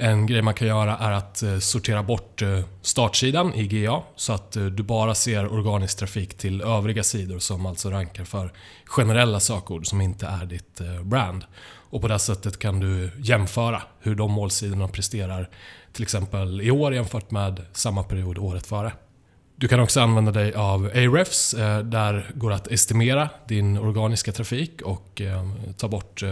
En 0.00 0.26
grej 0.26 0.42
man 0.42 0.54
kan 0.54 0.68
göra 0.68 0.96
är 0.96 1.10
att 1.10 1.42
eh, 1.42 1.58
sortera 1.58 2.02
bort 2.02 2.42
eh, 2.42 2.60
startsidan 2.82 3.54
i 3.54 3.66
GA, 3.66 4.02
så 4.16 4.32
att 4.32 4.56
eh, 4.56 4.64
du 4.64 4.82
bara 4.82 5.14
ser 5.14 5.52
organisk 5.52 5.98
trafik 5.98 6.38
till 6.38 6.62
övriga 6.62 7.02
sidor 7.02 7.38
som 7.38 7.66
alltså 7.66 7.90
rankar 7.90 8.24
för 8.24 8.52
generella 8.84 9.40
sökord 9.40 9.86
som 9.86 10.00
inte 10.00 10.26
är 10.26 10.46
ditt 10.46 10.80
brand. 11.02 11.44
Och 11.90 12.02
på 12.02 12.08
det 12.08 12.18
sättet 12.18 12.58
kan 12.58 12.80
du 12.80 13.10
jämföra 13.18 13.82
hur 14.00 14.14
de 14.14 14.32
målsidorna 14.32 14.88
presterar, 14.88 15.48
till 15.92 16.02
exempel 16.02 16.60
i 16.60 16.70
år 16.70 16.94
jämfört 16.94 17.30
med 17.30 17.62
samma 17.72 18.02
period 18.02 18.38
året 18.38 18.66
före. 18.66 18.92
Du 19.56 19.68
kan 19.68 19.80
också 19.80 20.00
använda 20.00 20.32
dig 20.32 20.54
av 20.54 20.84
Ahrefs. 20.84 21.50
Där 21.84 22.30
går 22.34 22.50
det 22.50 22.56
att 22.56 22.68
estimera 22.68 23.28
din 23.48 23.78
organiska 23.78 24.32
trafik 24.32 24.82
och 24.82 25.22
ta 25.76 25.88
bort 25.88 26.22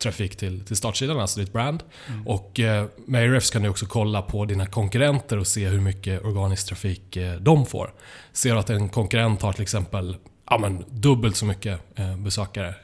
trafik 0.00 0.36
till, 0.36 0.64
till 0.64 0.76
startsidan, 0.76 1.20
alltså 1.20 1.40
ditt 1.40 1.52
brand. 1.52 1.82
Mm. 2.08 2.26
Och 2.26 2.60
med 3.06 3.22
Ahrefs 3.22 3.50
kan 3.50 3.62
du 3.62 3.68
också 3.68 3.86
kolla 3.86 4.22
på 4.22 4.44
dina 4.44 4.66
konkurrenter 4.66 5.38
och 5.38 5.46
se 5.46 5.68
hur 5.68 5.80
mycket 5.80 6.24
organisk 6.24 6.66
trafik 6.66 7.18
de 7.40 7.66
får. 7.66 7.94
Ser 8.32 8.52
du 8.52 8.58
att 8.58 8.70
en 8.70 8.88
konkurrent 8.88 9.42
har 9.42 9.52
till 9.52 9.62
exempel 9.62 10.16
ja, 10.50 10.58
men, 10.58 10.84
dubbelt 10.88 11.36
så 11.36 11.46
mycket 11.46 11.80
besökare 12.18 12.74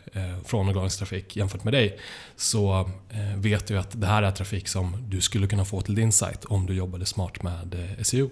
från 0.45 0.69
organisk 0.69 0.99
trafik 0.99 1.37
jämfört 1.37 1.65
med 1.65 1.73
dig 1.73 1.99
så 2.37 2.91
vet 3.37 3.67
du 3.67 3.79
att 3.79 4.01
det 4.01 4.07
här 4.07 4.23
är 4.23 4.31
trafik 4.31 4.69
som 4.69 4.97
du 5.09 5.21
skulle 5.21 5.47
kunna 5.47 5.65
få 5.65 5.81
till 5.81 5.95
din 5.95 6.13
sajt 6.13 6.45
om 6.45 6.67
du 6.67 6.75
jobbade 6.75 7.07
smart 7.07 7.43
med 7.43 7.97
SEO. 8.03 8.31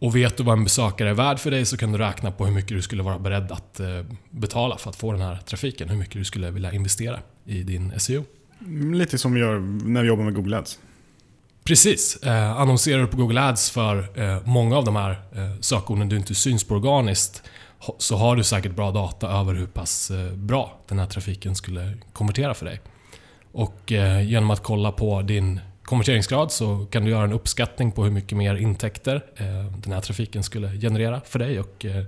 Och 0.00 0.16
vet 0.16 0.36
du 0.36 0.42
vad 0.42 0.58
en 0.58 0.64
besökare 0.64 1.10
är 1.10 1.14
värd 1.14 1.38
för 1.38 1.50
dig 1.50 1.64
så 1.64 1.76
kan 1.76 1.92
du 1.92 1.98
räkna 1.98 2.30
på 2.30 2.46
hur 2.46 2.52
mycket 2.52 2.68
du 2.76 2.82
skulle 2.82 3.02
vara 3.02 3.18
beredd 3.18 3.52
att 3.52 3.80
eh, 3.80 3.86
betala 4.30 4.76
för 4.76 4.90
att 4.90 4.96
få 4.96 5.12
den 5.12 5.20
här 5.20 5.36
trafiken. 5.36 5.88
Hur 5.88 5.96
mycket 5.96 6.14
du 6.14 6.24
skulle 6.24 6.50
vilja 6.50 6.72
investera 6.72 7.20
i 7.44 7.62
din 7.62 8.00
SEO. 8.00 8.24
Lite 8.94 9.18
som 9.18 9.34
vi 9.34 9.40
gör 9.40 9.58
när 9.84 10.02
vi 10.02 10.08
jobbar 10.08 10.24
med 10.24 10.34
Google 10.34 10.58
Ads. 10.58 10.78
Precis. 11.64 12.16
Eh, 12.16 12.60
annonserar 12.60 13.00
du 13.00 13.06
på 13.06 13.16
Google 13.16 13.40
Ads 13.40 13.70
för 13.70 14.20
eh, 14.20 14.38
många 14.44 14.76
av 14.76 14.84
de 14.84 14.96
här 14.96 15.10
eh, 15.10 15.60
sökorden 15.60 16.08
du 16.08 16.16
inte 16.16 16.34
syns 16.34 16.64
på 16.64 16.74
organiskt 16.74 17.42
så 17.98 18.16
har 18.16 18.36
du 18.36 18.44
säkert 18.44 18.76
bra 18.76 18.90
data 18.90 19.28
över 19.28 19.54
hur 19.54 19.66
pass 19.66 20.10
eh, 20.10 20.32
bra 20.32 20.78
den 20.88 20.98
här 20.98 21.06
trafiken 21.06 21.54
skulle 21.54 21.92
konvertera 22.12 22.54
för 22.54 22.66
dig. 22.66 22.80
Och 23.52 23.92
genom 24.24 24.50
att 24.50 24.62
kolla 24.62 24.92
på 24.92 25.22
din 25.22 25.60
konverteringsgrad 25.90 26.52
så 26.52 26.86
kan 26.90 27.04
du 27.04 27.10
göra 27.10 27.24
en 27.24 27.32
uppskattning 27.32 27.92
på 27.92 28.04
hur 28.04 28.10
mycket 28.10 28.38
mer 28.38 28.54
intäkter 28.54 29.24
eh, 29.36 29.72
den 29.82 29.92
här 29.92 30.00
trafiken 30.00 30.42
skulle 30.42 30.80
generera 30.80 31.20
för 31.24 31.38
dig 31.38 31.60
och 31.60 31.84
eh, 31.84 32.04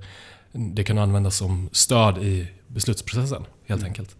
det 0.52 0.84
kan 0.84 0.98
användas 0.98 1.36
som 1.36 1.68
stöd 1.72 2.18
i 2.18 2.48
beslutsprocessen 2.66 3.44
helt 3.66 3.84
enkelt. 3.84 4.16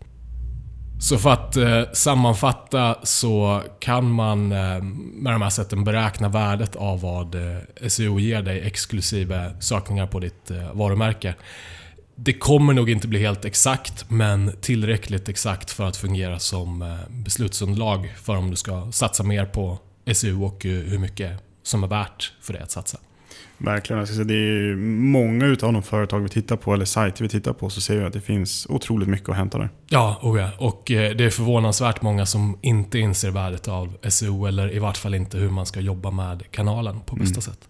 Så 1.00 1.19
för 1.19 1.31
att 1.31 1.57
eh, 1.57 1.83
sammanfatta 1.92 2.97
så 3.02 3.62
kan 3.81 4.12
man 4.12 4.52
eh, 4.52 4.83
med 4.83 5.33
de 5.33 5.42
här 5.42 5.50
sätten 5.50 5.85
beräkna 5.85 6.28
värdet 6.28 6.76
av 6.76 7.00
vad 7.00 7.35
eh, 7.35 7.88
SEO 7.88 8.19
ger 8.19 8.42
dig 8.42 8.61
exklusive 8.61 9.52
sökningar 9.61 10.07
på 10.07 10.21
ditt 10.21 10.50
varumärke. 10.73 11.35
Det 12.14 12.33
kommer 12.33 12.73
nog 12.73 12.90
inte 12.90 13.09
bli 13.09 13.19
helt 13.19 13.45
exakt, 13.45 14.11
men 14.11 14.52
tillräckligt 14.61 15.28
exakt 15.28 15.71
för 15.71 15.85
att 15.85 15.97
fungera 15.97 16.38
som 16.38 16.83
eh, 16.83 16.88
beslutsunderlag 17.09 18.12
för 18.23 18.37
om 18.37 18.50
du 18.50 18.57
ska 18.57 18.92
satsa 18.92 19.23
mer 19.23 19.45
på 19.45 19.78
SEO 20.12 20.45
och 20.45 20.66
eh, 20.66 20.73
hur 20.73 20.99
mycket 20.99 21.31
som 21.62 21.85
är 21.85 21.88
värt 21.88 22.33
för 22.40 22.52
det 22.52 22.62
att 22.62 22.71
satsa. 22.71 22.99
Verkligen. 23.59 23.99
Jag 23.99 24.09
ska 24.09 24.14
säga, 24.14 24.25
det 24.25 24.35
är 24.35 24.76
många 25.00 25.47
utav 25.47 25.73
de 25.73 25.83
företag 25.83 26.21
vi 26.21 26.28
tittar 26.28 26.57
på, 26.57 26.75
eller 26.75 26.85
sajter 26.85 27.23
vi 27.23 27.28
tittar 27.28 27.52
på, 27.52 27.71
så 27.71 27.81
ser 27.81 27.97
vi 27.99 28.04
att 28.04 28.12
det 28.12 28.21
finns 28.21 28.66
otroligt 28.69 29.09
mycket 29.09 29.28
att 29.28 29.37
hämta 29.37 29.59
där. 29.59 29.71
Ja, 29.88 30.19
oh 30.23 30.40
ja. 30.40 30.50
och 30.59 30.90
eh, 30.90 31.16
det 31.16 31.25
är 31.25 31.31
förvånansvärt 31.31 32.02
många 32.02 32.26
som 32.26 32.59
inte 32.62 32.99
inser 32.99 33.31
värdet 33.31 33.69
av 33.69 33.97
SEO 34.09 34.47
eller 34.47 34.75
i 34.75 34.78
vart 34.78 34.97
fall 34.97 35.14
inte 35.14 35.38
hur 35.38 35.50
man 35.50 35.66
ska 35.66 35.81
jobba 35.81 36.11
med 36.11 36.42
kanalen 36.50 37.00
på 37.00 37.16
bästa 37.16 37.33
Mm. 37.35 37.42
sätt. 37.42 37.69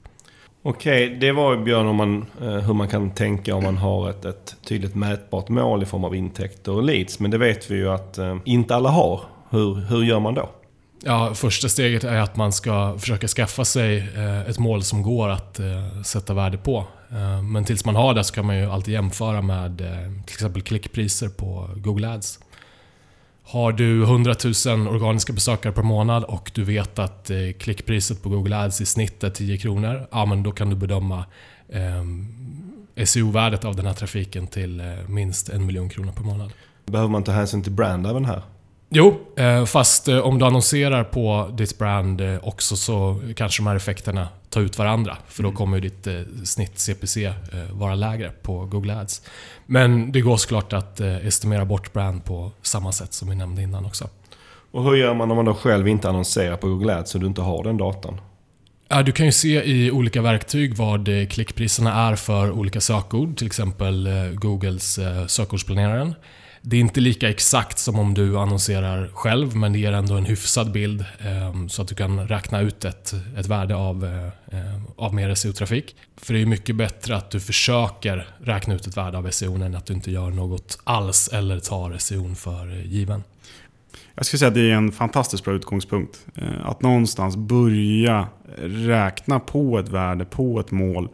Okej, 0.64 1.16
det 1.20 1.32
var 1.32 1.54
ju 1.54 1.64
Björn 1.64 1.86
om 1.86 1.96
man, 1.96 2.26
eh, 2.40 2.48
hur 2.48 2.74
man 2.74 2.88
kan 2.88 3.10
tänka 3.10 3.54
om 3.54 3.62
man 3.62 3.76
har 3.76 4.10
ett, 4.10 4.24
ett 4.24 4.56
tydligt 4.64 4.94
mätbart 4.94 5.48
mål 5.48 5.82
i 5.82 5.86
form 5.86 6.04
av 6.04 6.14
intäkter 6.14 6.72
och 6.72 6.82
leads. 6.82 7.20
Men 7.20 7.30
det 7.30 7.38
vet 7.38 7.70
vi 7.70 7.76
ju 7.76 7.90
att 7.90 8.18
eh, 8.18 8.36
inte 8.44 8.74
alla 8.74 8.90
har. 8.90 9.20
Hur, 9.50 9.74
hur 9.74 10.02
gör 10.02 10.20
man 10.20 10.34
då? 10.34 10.50
Ja, 11.04 11.34
första 11.34 11.68
steget 11.68 12.04
är 12.04 12.20
att 12.20 12.36
man 12.36 12.52
ska 12.52 12.98
försöka 12.98 13.28
skaffa 13.28 13.64
sig 13.64 13.98
eh, 14.16 14.40
ett 14.50 14.58
mål 14.58 14.82
som 14.82 15.02
går 15.02 15.28
att 15.28 15.60
eh, 15.60 16.02
sätta 16.04 16.34
värde 16.34 16.58
på. 16.58 16.84
Men 17.52 17.64
tills 17.64 17.84
man 17.84 17.96
har 17.96 18.14
det 18.14 18.24
så 18.24 18.34
kan 18.34 18.46
man 18.46 18.58
ju 18.58 18.70
alltid 18.70 18.94
jämföra 18.94 19.42
med 19.42 19.78
till 20.26 20.34
exempel 20.34 20.62
klickpriser 20.62 21.28
på 21.28 21.70
Google 21.76 22.08
Ads. 22.08 22.38
Har 23.52 23.72
du 23.72 24.02
100 24.02 24.34
000 24.66 24.88
organiska 24.88 25.32
besökare 25.32 25.72
per 25.72 25.82
månad 25.82 26.24
och 26.24 26.50
du 26.54 26.64
vet 26.64 26.98
att 26.98 27.30
eh, 27.30 27.36
klickpriset 27.58 28.22
på 28.22 28.28
Google 28.28 28.56
Ads 28.56 28.80
i 28.80 28.86
snitt 28.86 29.24
är 29.24 29.30
10 29.30 29.58
kronor, 29.58 30.08
ja 30.10 30.26
men 30.26 30.42
då 30.42 30.52
kan 30.52 30.70
du 30.70 30.76
bedöma 30.76 31.24
eh, 31.68 33.04
SEO-värdet 33.04 33.64
av 33.64 33.76
den 33.76 33.86
här 33.86 33.94
trafiken 33.94 34.46
till 34.46 34.80
eh, 34.80 34.86
minst 35.08 35.48
en 35.48 35.66
miljon 35.66 35.88
kronor 35.88 36.12
per 36.12 36.22
månad. 36.22 36.52
Behöver 36.86 37.10
man 37.10 37.24
ta 37.24 37.32
hänsyn 37.32 37.62
till 37.62 37.72
brand 37.72 38.06
även 38.06 38.24
här? 38.24 38.42
Jo, 38.94 39.20
eh, 39.36 39.64
fast 39.64 40.08
eh, 40.08 40.18
om 40.18 40.38
du 40.38 40.44
annonserar 40.44 41.04
på 41.04 41.50
ditt 41.52 41.78
brand 41.78 42.20
eh, 42.20 42.38
också 42.42 42.76
så 42.76 43.20
kanske 43.36 43.62
de 43.62 43.66
här 43.66 43.76
effekterna 43.76 44.28
tar 44.50 44.60
ut 44.60 44.78
varandra. 44.78 45.16
För 45.28 45.42
då 45.42 45.52
kommer 45.52 45.76
ju 45.76 45.88
ditt 45.88 46.08
snitt 46.48 46.78
CPC 46.78 47.32
vara 47.72 47.94
lägre 47.94 48.30
på 48.42 48.66
Google 48.66 48.96
Ads. 48.96 49.22
Men 49.66 50.12
det 50.12 50.20
går 50.20 50.36
såklart 50.36 50.72
att 50.72 51.00
estimera 51.00 51.64
bort 51.64 51.92
brand 51.92 52.24
på 52.24 52.50
samma 52.62 52.92
sätt 52.92 53.12
som 53.12 53.30
vi 53.30 53.36
nämnde 53.36 53.62
innan 53.62 53.84
också. 53.84 54.08
Och 54.70 54.84
hur 54.84 54.94
gör 54.94 55.14
man 55.14 55.30
om 55.30 55.36
man 55.36 55.44
då 55.44 55.54
själv 55.54 55.88
inte 55.88 56.08
annonserar 56.08 56.56
på 56.56 56.68
Google 56.68 56.96
Ads 56.96 57.10
så 57.10 57.18
du 57.18 57.26
inte 57.26 57.40
har 57.40 57.64
den 57.64 57.76
datan? 57.76 58.20
Du 59.04 59.12
kan 59.12 59.26
ju 59.26 59.32
se 59.32 59.64
i 59.64 59.90
olika 59.90 60.22
verktyg 60.22 60.76
vad 60.76 61.08
klickpriserna 61.30 62.08
är 62.08 62.16
för 62.16 62.50
olika 62.50 62.80
sökord. 62.80 63.36
Till 63.36 63.46
exempel 63.46 64.08
Googles 64.34 64.98
sökordsplaneraren. 65.26 66.14
Det 66.64 66.76
är 66.76 66.80
inte 66.80 67.00
lika 67.00 67.30
exakt 67.30 67.78
som 67.78 67.98
om 67.98 68.14
du 68.14 68.38
annonserar 68.38 69.08
själv, 69.14 69.56
men 69.56 69.72
det 69.72 69.78
ger 69.78 69.92
ändå 69.92 70.14
en 70.14 70.24
hyfsad 70.24 70.72
bild 70.72 71.00
eh, 71.00 71.66
så 71.68 71.82
att 71.82 71.88
du 71.88 71.94
kan 71.94 72.28
räkna 72.28 72.60
ut 72.60 72.84
ett, 72.84 73.14
ett 73.36 73.46
värde 73.46 73.74
av, 73.74 74.04
eh, 74.04 74.58
eh 74.58 74.82
av 74.96 75.14
mer 75.14 75.34
SEO-trafik. 75.34 75.96
För 76.16 76.34
det 76.34 76.42
är 76.42 76.46
mycket 76.46 76.76
bättre 76.76 77.16
att 77.16 77.30
du 77.30 77.40
försöker 77.40 78.28
räkna 78.38 78.74
ut 78.74 78.86
ett 78.86 78.96
värde 78.96 79.18
av 79.18 79.30
SEO 79.30 79.62
än 79.62 79.74
att 79.74 79.86
du 79.86 79.94
inte 79.94 80.10
gör 80.10 80.30
något 80.30 80.78
alls 80.84 81.28
eller 81.28 81.60
tar 81.60 81.98
SEO 81.98 82.34
för 82.34 82.66
given. 82.66 83.22
Jag 84.14 84.26
skulle 84.26 84.38
säga 84.38 84.48
att 84.48 84.54
det 84.54 84.70
är 84.70 84.74
en 84.74 84.92
fantastiskt 84.92 85.44
bra 85.44 85.54
utgångspunkt. 85.54 86.26
Eh, 86.34 86.66
att 86.66 86.82
någonstans 86.82 87.36
börja 87.36 88.28
räkna 88.64 89.40
på 89.40 89.78
ett 89.78 89.88
värde, 89.88 90.24
på 90.24 90.60
ett 90.60 90.70
mål. 90.70 91.08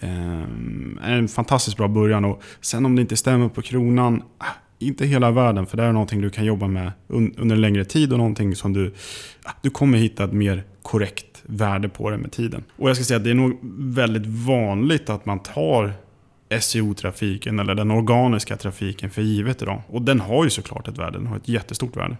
Ehm, 0.00 0.98
är 1.02 1.18
en 1.18 1.28
fantastiskt 1.28 1.76
bra 1.76 1.88
början. 1.88 2.24
Och 2.24 2.42
sen 2.60 2.86
om 2.86 2.96
det 2.96 3.02
inte 3.02 3.16
stämmer 3.16 3.48
på 3.48 3.62
kronan, 3.62 4.22
ah, 4.38 4.46
inte 4.86 5.06
hela 5.06 5.30
världen. 5.30 5.66
För 5.66 5.76
det 5.76 5.82
är 5.82 5.92
någonting 5.92 6.20
du 6.20 6.30
kan 6.30 6.44
jobba 6.44 6.66
med 6.66 6.92
under 7.08 7.54
en 7.54 7.60
längre 7.60 7.84
tid 7.84 8.12
och 8.12 8.18
någonting 8.18 8.56
som 8.56 8.72
du, 8.72 8.94
ah, 9.42 9.52
du 9.62 9.70
kommer 9.70 9.98
hitta 9.98 10.24
ett 10.24 10.32
mer 10.32 10.64
korrekt 10.82 11.42
värde 11.42 11.88
på 11.88 12.10
det 12.10 12.16
med 12.16 12.32
tiden. 12.32 12.64
Och 12.76 12.88
jag 12.88 12.96
ska 12.96 13.04
säga 13.04 13.16
att 13.16 13.24
det 13.24 13.30
är 13.30 13.34
nog 13.34 13.58
väldigt 13.78 14.26
vanligt 14.26 15.10
att 15.10 15.26
man 15.26 15.38
tar 15.38 15.92
SEO-trafiken 16.60 17.58
eller 17.60 17.74
den 17.74 17.90
organiska 17.90 18.56
trafiken 18.56 19.10
för 19.10 19.22
givet 19.22 19.62
idag. 19.62 19.82
Och 19.86 20.02
den 20.02 20.20
har 20.20 20.44
ju 20.44 20.50
såklart 20.50 20.88
ett 20.88 20.98
värde, 20.98 21.18
den 21.18 21.26
har 21.26 21.36
ett 21.36 21.48
jättestort 21.48 21.96
värde. 21.96 22.16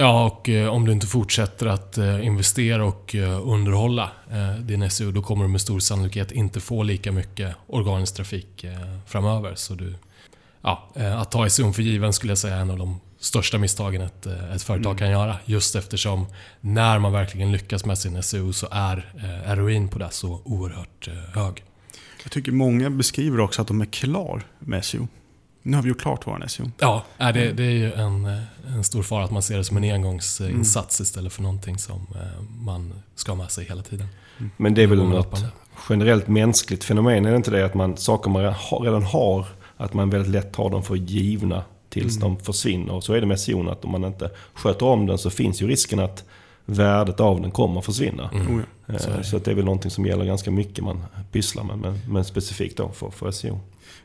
Ja, 0.00 0.26
och 0.26 0.48
eh, 0.48 0.68
om 0.68 0.84
du 0.84 0.92
inte 0.92 1.06
fortsätter 1.06 1.66
att 1.66 1.98
eh, 1.98 2.26
investera 2.26 2.84
och 2.84 3.14
eh, 3.14 3.48
underhålla 3.48 4.10
din 4.60 4.90
SEO, 4.90 5.10
då 5.10 5.22
kommer 5.22 5.44
du 5.44 5.50
med 5.50 5.60
stor 5.60 5.78
sannolikhet 5.80 6.32
inte 6.32 6.60
få 6.60 6.82
lika 6.82 7.12
mycket 7.12 7.56
organisk 7.66 8.16
trafik 8.16 8.64
framöver. 9.06 9.54
Så 9.54 9.74
du, 9.74 9.94
ja, 10.62 10.88
eh, 10.94 11.20
att 11.20 11.30
ta 11.30 11.48
SEO 11.48 11.72
för 11.72 11.82
given 11.82 12.12
skulle 12.12 12.30
jag 12.30 12.38
säga 12.38 12.56
är 12.56 12.60
en 12.60 12.70
av 12.70 12.78
de 12.78 13.00
största 13.20 13.58
misstagen 13.58 14.02
ett, 14.02 14.26
eh, 14.26 14.54
ett 14.54 14.62
företag 14.62 14.90
Mm. 14.90 14.98
kan 14.98 15.10
göra. 15.10 15.36
Just 15.44 15.76
eftersom 15.76 16.26
när 16.60 16.98
man 16.98 17.12
verkligen 17.12 17.52
lyckas 17.52 17.84
med 17.84 17.98
sin 17.98 18.22
SEO 18.22 18.52
så 18.52 18.68
är 18.70 19.12
eh, 19.46 19.54
ROIn 19.56 19.88
på 19.88 19.98
det 19.98 20.08
så 20.10 20.40
oerhört 20.44 21.08
eh, 21.08 21.40
hög. 21.42 21.64
Jag 22.22 22.32
tycker 22.32 22.52
många 22.52 22.90
beskriver 22.90 23.40
också 23.40 23.62
att 23.62 23.68
de 23.68 23.80
är 23.80 23.86
klar 23.86 24.42
med 24.58 24.84
SEO. 24.84 25.08
Nu 25.62 25.76
har 25.76 25.82
vi 25.82 25.88
gjort 25.88 26.00
klart 26.00 26.26
vår 26.26 26.44
SEO. 26.48 26.70
Ja, 26.78 27.04
det, 27.18 27.52
det 27.52 27.64
är 27.64 27.70
ju 27.70 27.92
en, 27.92 28.24
eh, 28.26 28.74
en 28.74 28.84
stor 28.84 29.02
fara 29.02 29.24
att 29.24 29.30
man 29.30 29.42
ser 29.42 29.56
det 29.56 29.64
som 29.64 29.76
en 29.76 29.84
engångsinsats 29.84 31.00
istället 31.00 31.32
för 31.32 31.42
någonting 31.42 31.78
som 31.78 32.06
man 32.60 33.02
ska 33.14 33.32
ha 33.32 33.36
med 33.36 33.50
sig 33.50 33.64
hela 33.64 33.82
tiden. 33.82 34.06
Men 34.56 34.74
det 34.74 34.82
är 34.82 34.86
väl 34.86 35.04
något 35.04 35.44
generellt 35.88 36.28
mänskligt 36.28 36.84
fenomen, 36.84 37.26
är 37.26 37.30
det 37.30 37.36
inte 37.36 37.50
det? 37.50 37.64
Att 37.64 37.74
man, 37.74 37.96
saker 37.96 38.30
man 38.30 38.54
redan 38.84 39.02
har, 39.02 39.46
att 39.78 39.94
man 39.94 40.10
väldigt 40.10 40.32
lätt 40.32 40.52
tar 40.52 40.70
dem 40.70 40.82
för 40.82 40.96
givna 40.96 41.62
tills 41.88 42.16
Mm. 42.16 42.28
de 42.36 42.44
försvinner. 42.44 42.92
Och 42.94 43.04
så 43.04 43.12
är 43.12 43.20
det 43.20 43.26
med 43.26 43.40
SEO, 43.40 43.70
att 43.70 43.84
om 43.84 43.90
man 43.92 44.04
inte 44.04 44.30
sköter 44.54 44.86
om 44.86 45.06
den 45.06 45.18
så 45.18 45.30
finns 45.30 45.62
ju 45.62 45.66
risken 45.68 46.00
att 46.00 46.24
värdet 46.64 47.20
av 47.20 47.40
den 47.40 47.50
kommer 47.50 47.78
att 47.78 47.86
försvinna. 47.86 48.30
Mm. 48.34 48.56
Oh. 48.56 48.62
Eh, 48.88 48.96
Så. 49.00 49.22
Så 49.22 49.36
att 49.36 49.44
det 49.44 49.50
är 49.50 49.54
väl 49.54 49.64
någonting 49.64 49.90
som 49.90 50.06
gäller 50.06 50.24
ganska 50.24 50.50
mycket 50.50 50.84
man 50.84 51.04
pysslar 51.32 51.64
med, 51.64 51.78
men, 51.78 51.98
men 52.08 52.24
specifikt 52.24 52.76
då 52.76 52.88
för, 52.88 53.10
för 53.10 53.30
SEO. 53.30 53.60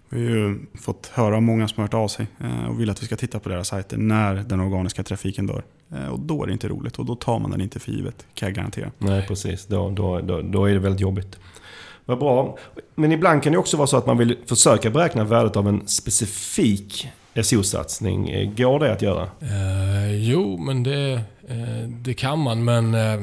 Vi 0.10 0.26
har 0.30 0.36
ju 0.36 0.60
fått 0.82 1.08
höra 1.14 1.40
många 1.40 1.68
som 1.68 1.76
har 1.78 1.84
hört 1.84 1.94
av 1.94 2.08
sig 2.08 2.28
eh, 2.44 2.66
och 2.70 2.80
vill 2.82 2.90
att 2.90 3.02
vi 3.02 3.06
ska 3.06 3.16
titta 3.16 3.40
på 3.40 3.50
deras 3.50 3.68
sajter 3.68 3.98
när 3.98 4.36
den 4.36 4.60
organiska 4.60 5.04
trafiken 5.04 5.48
dör. 5.48 5.64
Eh, 5.96 6.08
Och 6.08 6.20
då 6.20 6.44
är 6.44 6.48
det 6.48 6.54
inte 6.54 6.68
roligt 6.68 7.00
och 7.00 7.06
då 7.06 7.16
tar 7.16 7.40
man 7.40 7.52
den 7.52 7.62
inte 7.62 7.80
för 7.80 7.92
givet, 7.92 8.26
kan 8.34 8.48
jag 8.48 8.56
garantera. 8.56 8.92
Nej, 8.98 9.26
precis. 9.28 9.66
Då, 9.68 9.90
då, 9.90 10.20
då, 10.22 10.42
då 10.42 10.66
är 10.70 10.74
det 10.74 10.80
väldigt 10.80 11.02
jobbigt. 11.02 11.40
Vad 12.06 12.20
bra. 12.20 12.58
Men 12.96 13.12
ibland 13.12 13.44
kan 13.44 13.52
det 13.52 13.58
också 13.58 13.78
vara 13.78 13.88
så 13.88 13.98
att 13.98 14.06
man 14.06 14.18
vill 14.18 14.38
försöka 14.46 14.90
beräkna 14.90 15.24
värdet 15.24 15.56
av 15.56 15.68
en 15.68 15.88
specifik 15.88 17.08
SEO-satsning. 17.44 18.54
Går 18.56 18.80
det 18.80 18.94
att 18.94 19.02
göra? 19.02 19.30
Eh, 19.42 20.16
jo, 20.16 20.58
men 20.58 20.84
det, 20.84 21.12
eh, 21.48 21.88
det 21.88 22.14
kan 22.14 22.40
man. 22.40 22.64
Men 22.64 22.94
eh, 22.94 23.22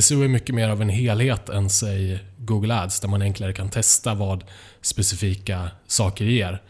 SEO 0.00 0.22
är 0.22 0.28
mycket 0.28 0.54
mer 0.54 0.68
av 0.68 0.82
en 0.82 0.88
helhet 0.88 1.48
än 1.48 1.70
säg 1.70 2.18
Google 2.38 2.74
Ads 2.74 3.00
där 3.00 3.08
man 3.08 3.22
enklare 3.22 3.52
kan 3.52 3.68
testa 3.68 4.14
vad 4.14 4.44
specifika 4.80 5.70
saker 5.86 6.24
ger. 6.24 6.62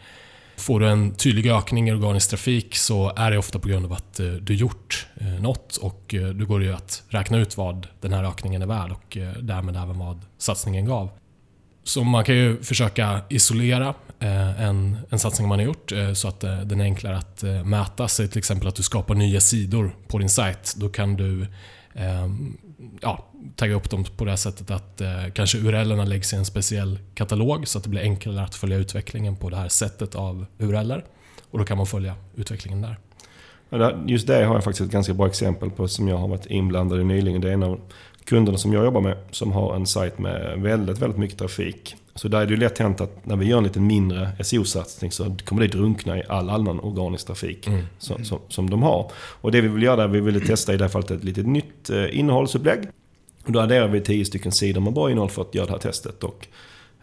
Får 0.55 0.79
du 0.79 0.89
en 0.89 1.15
tydlig 1.15 1.51
ökning 1.51 1.89
i 1.89 1.91
organisk 1.91 2.29
trafik 2.29 2.75
så 2.75 3.13
är 3.15 3.31
det 3.31 3.37
ofta 3.37 3.59
på 3.59 3.67
grund 3.67 3.85
av 3.85 3.93
att 3.93 4.19
eh, 4.19 4.27
du 4.27 4.55
gjort 4.55 5.07
eh, 5.15 5.27
något 5.27 5.77
och 5.77 6.13
eh, 6.13 6.27
då 6.27 6.45
går 6.45 6.59
det 6.59 6.65
ju 6.65 6.73
att 6.73 7.03
räkna 7.09 7.37
ut 7.37 7.57
vad 7.57 7.87
den 8.01 8.13
här 8.13 8.23
ökningen 8.23 8.61
är 8.61 8.65
värd 8.65 8.91
och 8.91 9.17
därmed 9.41 9.75
även 9.75 9.99
vad 9.99 10.21
satsningen 10.37 10.85
gav. 10.85 11.09
Så 11.83 12.03
man 12.03 12.23
kan 12.23 12.35
ju 12.35 12.63
försöka 12.63 13.21
isolera 13.29 13.93
en, 14.19 14.97
en 15.09 15.19
satsning 15.19 15.47
man 15.47 15.59
har 15.59 15.65
gjort 15.65 15.91
så 16.13 16.27
att 16.27 16.39
den 16.41 16.81
är 16.81 16.83
enklare 16.83 17.17
att 17.17 17.43
mäta. 17.65 18.07
Säg 18.07 18.27
till 18.27 18.37
exempel 18.37 18.67
att 18.67 18.75
du 18.75 18.83
skapar 18.83 19.15
nya 19.15 19.41
sidor 19.41 19.95
på 20.07 20.17
din 20.17 20.29
sajt. 20.29 20.75
Då 20.77 20.89
kan 20.89 21.15
du 21.15 21.47
eh, 21.93 22.27
ja, 23.01 23.25
tagga 23.55 23.75
upp 23.75 23.89
dem 23.89 24.03
på 24.17 24.25
det 24.25 24.37
sättet 24.37 24.71
att 24.71 25.01
eh, 25.01 25.09
kanske 25.33 25.57
URLerna 25.57 26.05
läggs 26.05 26.33
i 26.33 26.35
en 26.35 26.45
speciell 26.45 26.99
katalog 27.15 27.67
så 27.67 27.77
att 27.77 27.83
det 27.83 27.89
blir 27.89 28.01
enklare 28.01 28.45
att 28.45 28.55
följa 28.55 28.77
utvecklingen 28.77 29.35
på 29.35 29.49
det 29.49 29.57
här 29.57 29.69
sättet 29.69 30.15
av 30.15 30.45
URLer. 30.57 31.05
Och 31.51 31.59
då 31.59 31.65
kan 31.65 31.77
man 31.77 31.85
följa 31.85 32.15
utvecklingen 32.35 32.81
där. 32.81 32.97
Just 34.07 34.27
det 34.27 34.45
har 34.45 34.55
jag 34.55 34.63
faktiskt 34.63 34.81
ett 34.81 34.91
ganska 34.91 35.13
bra 35.13 35.27
exempel 35.27 35.69
på 35.69 35.87
som 35.87 36.07
jag 36.07 36.17
har 36.17 36.27
varit 36.27 36.45
inblandad 36.45 37.01
i 37.01 37.03
nyligen. 37.03 37.41
Det 37.41 37.49
är 37.49 37.53
en 37.53 37.63
av 37.63 37.79
kunderna 38.25 38.57
som 38.57 38.73
jag 38.73 38.85
jobbar 38.85 39.01
med 39.01 39.17
som 39.31 39.51
har 39.51 39.75
en 39.75 39.87
sajt 39.87 40.19
med 40.19 40.59
väldigt, 40.59 40.99
väldigt 40.99 41.19
mycket 41.19 41.37
trafik. 41.37 41.95
Så 42.15 42.27
där 42.27 42.41
är 42.41 42.45
det 42.45 42.51
ju 42.51 42.59
lätt 42.59 42.77
hänt 42.77 43.01
att 43.01 43.25
när 43.25 43.35
vi 43.35 43.45
gör 43.45 43.57
en 43.57 43.63
lite 43.63 43.79
mindre 43.79 44.29
SEO-satsning 44.43 45.11
så 45.11 45.35
kommer 45.45 45.61
det 45.61 45.67
drunkna 45.67 46.17
i 46.17 46.23
all 46.29 46.49
annan 46.49 46.79
organisk 46.79 47.27
trafik 47.27 47.67
Mm. 47.67 47.83
som, 47.99 48.25
som, 48.25 48.39
som 48.47 48.69
de 48.69 48.83
har. 48.83 49.11
Och 49.15 49.51
det 49.51 49.61
vi 49.61 49.67
vill 49.67 49.83
göra 49.83 49.95
där, 49.95 50.07
vi 50.07 50.19
vill 50.19 50.47
testa 50.47 50.73
i 50.73 50.77
det 50.77 50.83
här 50.83 50.89
fallet 50.89 51.11
ett 51.11 51.23
litet 51.23 51.47
nytt 51.47 51.89
eh, 51.89 52.19
innehållsupplägg. 52.19 52.79
Och 53.45 53.51
då 53.51 53.59
adderar 53.59 53.87
vi 53.87 54.01
10 54.01 54.25
stycken 54.25 54.51
sidor 54.51 54.81
med 54.81 54.93
bra 54.93 55.11
innehåll 55.11 55.29
för 55.29 55.41
att 55.41 55.55
göra 55.55 55.65
det 55.65 55.71
här 55.71 55.79
testet. 55.79 56.23
Och 56.23 56.47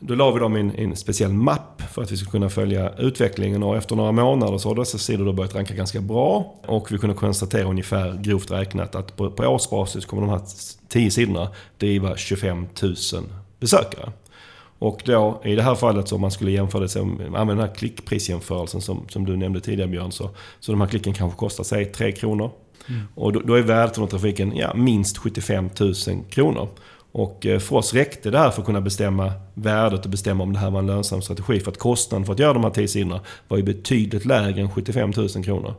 då 0.00 0.14
la 0.14 0.30
vi 0.30 0.40
dem 0.40 0.56
i 0.56 0.60
en, 0.60 0.74
en 0.74 0.96
speciell 0.96 1.32
mapp 1.32 1.82
för 1.92 2.02
att 2.02 2.12
vi 2.12 2.16
ska 2.16 2.30
kunna 2.30 2.48
följa 2.48 2.92
utvecklingen 2.98 3.62
och 3.62 3.76
efter 3.76 3.96
några 3.96 4.12
månader 4.12 4.58
så 4.58 4.68
har 4.68 4.76
dessa 4.76 4.98
sidor 4.98 5.24
då 5.24 5.32
börjat 5.32 5.54
ranka 5.54 5.74
ganska 5.74 6.00
bra. 6.00 6.54
Och 6.66 6.92
vi 6.92 6.98
kunde 6.98 7.16
konstatera 7.16 7.64
ungefär 7.64 8.18
grovt 8.22 8.50
räknat 8.50 8.94
att 8.94 9.16
på, 9.16 9.30
på 9.30 9.44
årsbasis 9.46 10.04
kommer 10.04 10.22
de 10.22 10.30
här 10.30 10.40
10 10.88 11.10
sidorna 11.10 11.48
driva 11.78 12.16
25 12.16 12.66
000 12.82 12.94
besökare. 13.60 14.12
Och 14.80 15.02
då 15.04 15.40
i 15.44 15.54
det 15.54 15.62
här 15.62 15.74
fallet 15.74 16.08
så 16.08 16.14
om 16.14 16.20
man 16.20 16.30
skulle 16.30 16.50
jämföra 16.50 16.82
det, 16.82 16.88
så 16.88 17.00
använda 17.00 17.44
den 17.44 17.58
här 17.58 17.74
klickprisjämförelsen 17.74 18.80
som, 18.80 19.08
som 19.08 19.26
du 19.26 19.36
nämnde 19.36 19.60
tidigare 19.60 19.88
Björn, 19.88 20.12
så, 20.12 20.30
så 20.60 20.72
de 20.72 20.80
här 20.80 20.88
klicken 20.88 21.12
kanske 21.12 21.38
kostar 21.38 21.64
sig 21.64 21.84
3 21.84 22.12
kronor. 22.12 22.50
Och 23.14 23.32
då, 23.32 23.40
då 23.40 23.54
är 23.54 23.62
värdet 23.62 23.98
av 23.98 24.06
trafiken 24.06 24.56
ja, 24.56 24.74
minst 24.74 25.18
75 25.18 25.70
000 25.80 25.94
kronor. 26.30 26.68
Och 27.12 27.46
eh, 27.46 27.58
för 27.58 27.76
oss 27.76 27.94
räckte 27.94 28.30
det 28.30 28.38
här 28.38 28.50
för 28.50 28.60
att 28.60 28.66
kunna 28.66 28.80
bestämma 28.80 29.32
värdet 29.54 30.04
och 30.04 30.10
bestämma 30.10 30.44
om 30.44 30.52
det 30.52 30.58
här 30.58 30.70
var 30.70 30.78
en 30.78 30.86
lönsam 30.86 31.22
strategi. 31.22 31.60
För 31.60 31.70
att 31.70 31.78
kostnaden 31.78 32.26
för 32.26 32.32
att 32.32 32.38
göra 32.38 32.52
de 32.52 32.64
här 32.64 32.70
10 32.70 32.88
sidorna 32.88 33.20
var 33.48 33.56
ju 33.56 33.62
betydligt 33.62 34.24
lägre 34.24 34.60
än 34.60 34.70
75 34.70 35.12
000 35.16 35.28
kronor. 35.28 35.74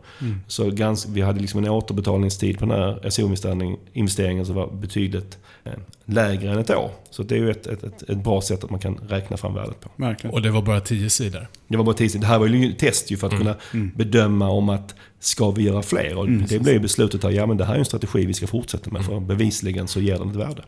Så 0.47 0.71
ganska, 0.71 1.11
vi 1.11 1.21
hade 1.21 1.39
liksom 1.39 1.63
en 1.63 1.69
återbetalningstid 1.69 2.59
på 2.59 2.65
den 2.65 2.79
här 2.79 3.09
SEO-investeringen 3.09 4.45
som 4.45 4.55
var 4.55 4.67
betydligt 4.67 5.37
eh, 5.63 5.71
lägre 6.05 6.51
än 6.51 6.59
ett 6.59 6.69
år. 6.69 6.91
Så 7.09 7.23
det 7.23 7.35
är 7.35 7.39
ju 7.39 7.51
ett, 7.51 7.67
ett, 7.67 7.83
ett, 7.83 8.09
ett 8.09 8.23
bra 8.23 8.41
sätt 8.41 8.63
att 8.63 8.69
man 8.69 8.79
kan 8.79 8.99
räkna 9.07 9.37
fram 9.37 9.53
värdet 9.53 9.79
på. 9.79 9.89
Verkligen. 9.95 10.33
Och 10.33 10.41
det 10.41 10.51
var 10.51 10.61
bara 10.61 10.79
10 10.79 11.09
sidor. 11.09 11.47
Det 11.67 11.77
var 11.77 11.83
bara 11.83 11.95
10 11.95 12.09
sidor. 12.09 12.21
Det 12.21 12.27
här 12.27 12.39
var 12.39 12.47
ju 12.47 12.69
ett 12.69 12.79
test 12.79 13.11
ju 13.11 13.17
för 13.17 13.27
att 13.27 13.37
kunna 13.37 13.55
bedöma 13.95 14.49
om 14.49 14.69
att 14.69 14.95
ska 15.19 15.51
vi 15.51 15.63
göra 15.63 15.81
fler? 15.81 16.17
Och 16.17 16.29
det 16.29 16.59
blev 16.59 16.73
ju 16.73 16.79
beslutet 16.79 17.25
att 17.25 17.33
ja, 17.33 17.45
men 17.45 17.57
det 17.57 17.65
här 17.65 17.73
är 17.73 17.79
en 17.79 17.85
strategi 17.85 18.25
vi 18.25 18.33
ska 18.33 18.47
fortsätta 18.47 18.91
med 18.91 19.05
för 19.05 19.19
bevisligen 19.19 19.87
så 19.87 19.99
ger 19.99 20.17
den 20.17 20.29
ett 20.29 20.35
värde. 20.35 20.63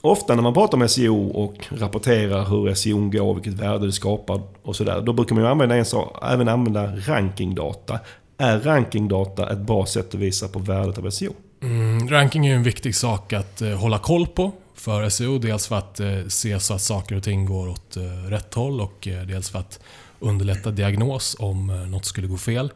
Ofta 0.00 0.34
när 0.34 0.42
man 0.42 0.54
pratar 0.54 0.78
om 0.78 0.88
SEO 0.88 1.28
och 1.28 1.66
rapporterar 1.70 2.44
hur 2.44 2.74
SEO 2.74 3.08
går, 3.10 3.34
vilket 3.34 3.52
värde 3.52 3.86
det 3.86 3.92
skapar 3.92 4.40
och 4.62 4.76
sådär. 4.76 5.00
Då 5.00 5.12
brukar 5.12 5.34
man 5.34 5.44
ju 5.44 5.50
använda 5.50 5.76
en 5.76 5.84
sak, 5.84 6.18
även 6.22 6.48
använda 6.48 6.96
rankingdata. 6.96 8.00
Är 8.38 8.60
rankingdata 8.60 9.52
ett 9.52 9.58
bra 9.58 9.86
sätt 9.86 10.08
att 10.08 10.20
visa 10.20 10.48
på 10.48 10.58
värdet 10.58 10.98
av 10.98 11.10
SEO? 11.10 11.32
Mm, 11.62 12.08
ranking 12.08 12.46
är 12.46 12.50
ju 12.50 12.56
en 12.56 12.62
viktig 12.62 12.94
sak 12.94 13.32
att 13.32 13.62
eh, 13.62 13.70
hålla 13.70 13.98
koll 13.98 14.26
på 14.26 14.52
för 14.74 15.08
SEO. 15.08 15.38
Dels 15.38 15.66
för 15.66 15.76
att 15.76 16.00
eh, 16.00 16.26
se 16.28 16.60
så 16.60 16.74
att 16.74 16.80
saker 16.80 17.16
och 17.16 17.22
ting 17.22 17.44
går 17.44 17.68
åt 17.68 17.96
eh, 17.96 18.02
rätt 18.30 18.54
håll 18.54 18.80
och 18.80 19.08
eh, 19.08 19.22
dels 19.22 19.50
för 19.50 19.58
att 19.58 19.80
underlätta 20.20 20.70
diagnos 20.70 21.36
om 21.38 21.70
eh, 21.70 21.76
något 21.76 22.04
skulle 22.04 22.26
gå 22.26 22.36
fel. 22.36 22.72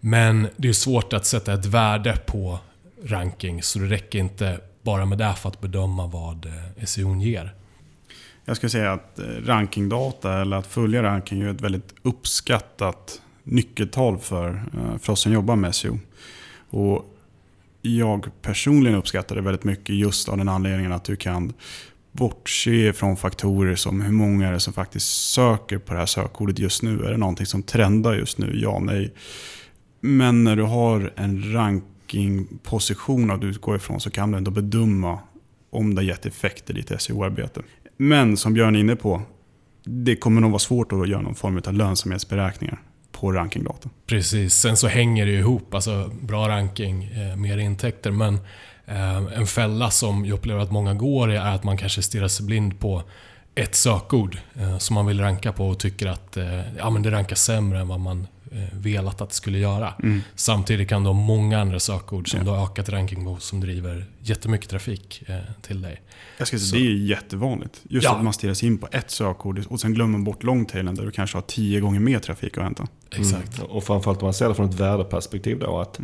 Men 0.00 0.48
det 0.56 0.68
är 0.68 0.72
svårt 0.72 1.12
att 1.12 1.26
sätta 1.26 1.52
ett 1.52 1.66
värde 1.66 2.18
på 2.26 2.58
ranking 3.04 3.62
så 3.62 3.78
det 3.78 3.86
räcker 3.86 4.18
inte 4.18 4.60
bara 4.82 5.06
med 5.06 5.18
det 5.18 5.34
för 5.34 5.48
att 5.48 5.60
bedöma 5.60 6.06
vad 6.06 6.46
eh, 6.46 6.84
SEO 6.84 7.16
ger. 7.16 7.54
Jag 8.44 8.56
skulle 8.56 8.70
säga 8.70 8.92
att 8.92 9.18
eh, 9.18 9.24
rankingdata, 9.24 10.40
eller 10.40 10.56
att 10.56 10.66
följa 10.66 11.02
ranking, 11.02 11.42
är 11.42 11.48
ett 11.48 11.60
väldigt 11.60 11.94
uppskattat 12.02 13.20
nyckeltal 13.42 14.18
för, 14.18 14.48
eh, 14.48 14.98
för 14.98 15.12
oss 15.12 15.20
som 15.20 15.32
jobbar 15.32 15.56
med 15.56 15.74
SEO. 15.74 15.98
Och 16.70 17.16
jag 17.82 18.30
personligen 18.42 18.98
uppskattar 18.98 19.36
det 19.36 19.42
väldigt 19.42 19.64
mycket 19.64 19.94
just 19.94 20.28
av 20.28 20.38
den 20.38 20.48
anledningen 20.48 20.92
att 20.92 21.04
du 21.04 21.16
kan 21.16 21.52
bortse 22.12 22.92
från 22.92 23.16
faktorer 23.16 23.74
som 23.74 24.00
hur 24.00 24.12
många 24.12 24.48
är 24.48 24.52
det 24.52 24.60
som 24.60 24.72
faktiskt 24.72 25.32
söker 25.32 25.78
på 25.78 25.92
det 25.92 25.98
här 25.98 26.06
sökordet 26.06 26.58
just 26.58 26.82
nu. 26.82 27.04
Är 27.04 27.10
det 27.10 27.16
någonting 27.16 27.46
som 27.46 27.62
trendar 27.62 28.14
just 28.14 28.38
nu? 28.38 28.60
Ja, 28.62 28.78
nej. 28.82 29.14
Men 30.00 30.44
när 30.44 30.56
du 30.56 30.62
har 30.62 31.12
en 31.16 31.52
position 32.62 33.30
att 33.30 33.42
utgå 33.42 33.76
ifrån 33.76 34.00
så 34.00 34.10
kan 34.10 34.30
du 34.30 34.38
ändå 34.38 34.50
bedöma 34.50 35.18
om 35.70 35.94
det 35.94 36.00
har 36.00 36.06
gett 36.06 36.26
effekt 36.26 36.70
i 36.70 36.72
ditt 36.72 37.00
SEO-arbete. 37.00 37.62
Men 37.96 38.36
som 38.36 38.54
Björn 38.54 38.76
är 38.76 38.80
inne 38.80 38.96
på, 38.96 39.22
det 39.84 40.16
kommer 40.16 40.40
nog 40.40 40.50
vara 40.50 40.58
svårt 40.58 40.92
att 40.92 41.08
göra 41.08 41.22
någon 41.22 41.34
form 41.34 41.62
av 41.66 41.74
lönsamhetsberäkningar 41.74 42.82
på 43.12 43.32
rankingdata. 43.32 43.90
Precis, 44.06 44.54
sen 44.54 44.76
så 44.76 44.86
hänger 44.86 45.26
det 45.26 45.32
ju 45.32 45.38
ihop. 45.38 45.74
Alltså 45.74 46.10
bra 46.20 46.48
ranking, 46.48 47.04
eh, 47.04 47.36
mer 47.36 47.58
intäkter. 47.58 48.10
Men 48.10 48.34
eh, 48.86 49.16
en 49.16 49.46
fälla 49.46 49.90
som 49.90 50.26
jag 50.26 50.34
upplever 50.34 50.60
att 50.60 50.72
många 50.72 50.94
går 50.94 51.32
i 51.32 51.36
är 51.36 51.54
att 51.54 51.64
man 51.64 51.76
kanske 51.76 52.02
stirrar 52.02 52.28
sig 52.28 52.46
blind 52.46 52.80
på 52.80 53.02
ett 53.54 53.74
sökord 53.74 54.38
eh, 54.54 54.78
som 54.78 54.94
man 54.94 55.06
vill 55.06 55.20
ranka 55.20 55.52
på 55.52 55.68
och 55.68 55.78
tycker 55.78 56.06
att 56.06 56.36
eh, 56.36 56.76
ja, 56.78 56.90
men 56.90 57.02
det 57.02 57.10
rankar 57.10 57.36
sämre 57.36 57.80
än 57.80 57.88
vad 57.88 58.00
man 58.00 58.26
velat 58.72 59.20
att 59.20 59.28
det 59.28 59.34
skulle 59.34 59.58
göra. 59.58 59.94
Samtidigt 60.34 60.88
kan 60.88 61.02
du 61.02 61.08
ha 61.08 61.14
många 61.14 61.60
andra 61.60 61.80
sökord 61.80 62.30
som 62.30 62.38
Ja. 62.38 62.44
du 62.44 62.50
har 62.50 62.64
ökat 62.64 62.88
ranking 62.88 63.24
på 63.24 63.36
som 63.38 63.60
driver 63.60 64.04
jättemycket 64.20 64.68
trafik 64.70 65.22
eh, 65.26 65.36
till 65.62 65.82
dig. 65.82 66.00
Jag 66.38 66.48
ska 66.48 66.58
säga, 66.58 66.66
Så- 66.68 66.76
det 66.76 66.86
är 66.86 66.90
jättevanligt. 66.96 67.80
Just 67.88 68.04
Ja. 68.04 68.16
att 68.16 68.24
man 68.24 68.32
stirrar 68.32 68.54
sig 68.54 68.68
in 68.68 68.78
på 68.78 68.88
ett 68.92 69.10
sökord 69.10 69.66
och 69.68 69.80
sen 69.80 69.94
glömmer 69.94 70.18
bort 70.18 70.42
longtailen 70.42 70.94
där 70.94 71.04
du 71.04 71.10
kanske 71.10 71.36
har 71.36 71.42
tio 71.42 71.80
gånger 71.80 72.00
mer 72.00 72.18
trafik 72.18 72.58
att 72.58 72.64
hämta. 72.64 72.86
Exakt. 73.16 73.58
Mm. 73.58 73.70
Och 73.70 73.84
framförallt 73.84 74.22
om 74.22 74.26
man 74.26 74.34
ser 74.34 74.48
det 74.48 74.54
från 74.54 74.68
ett 74.68 74.74
värdeperspektiv 74.80 75.58
då. 75.58 75.78
Att 75.80 76.00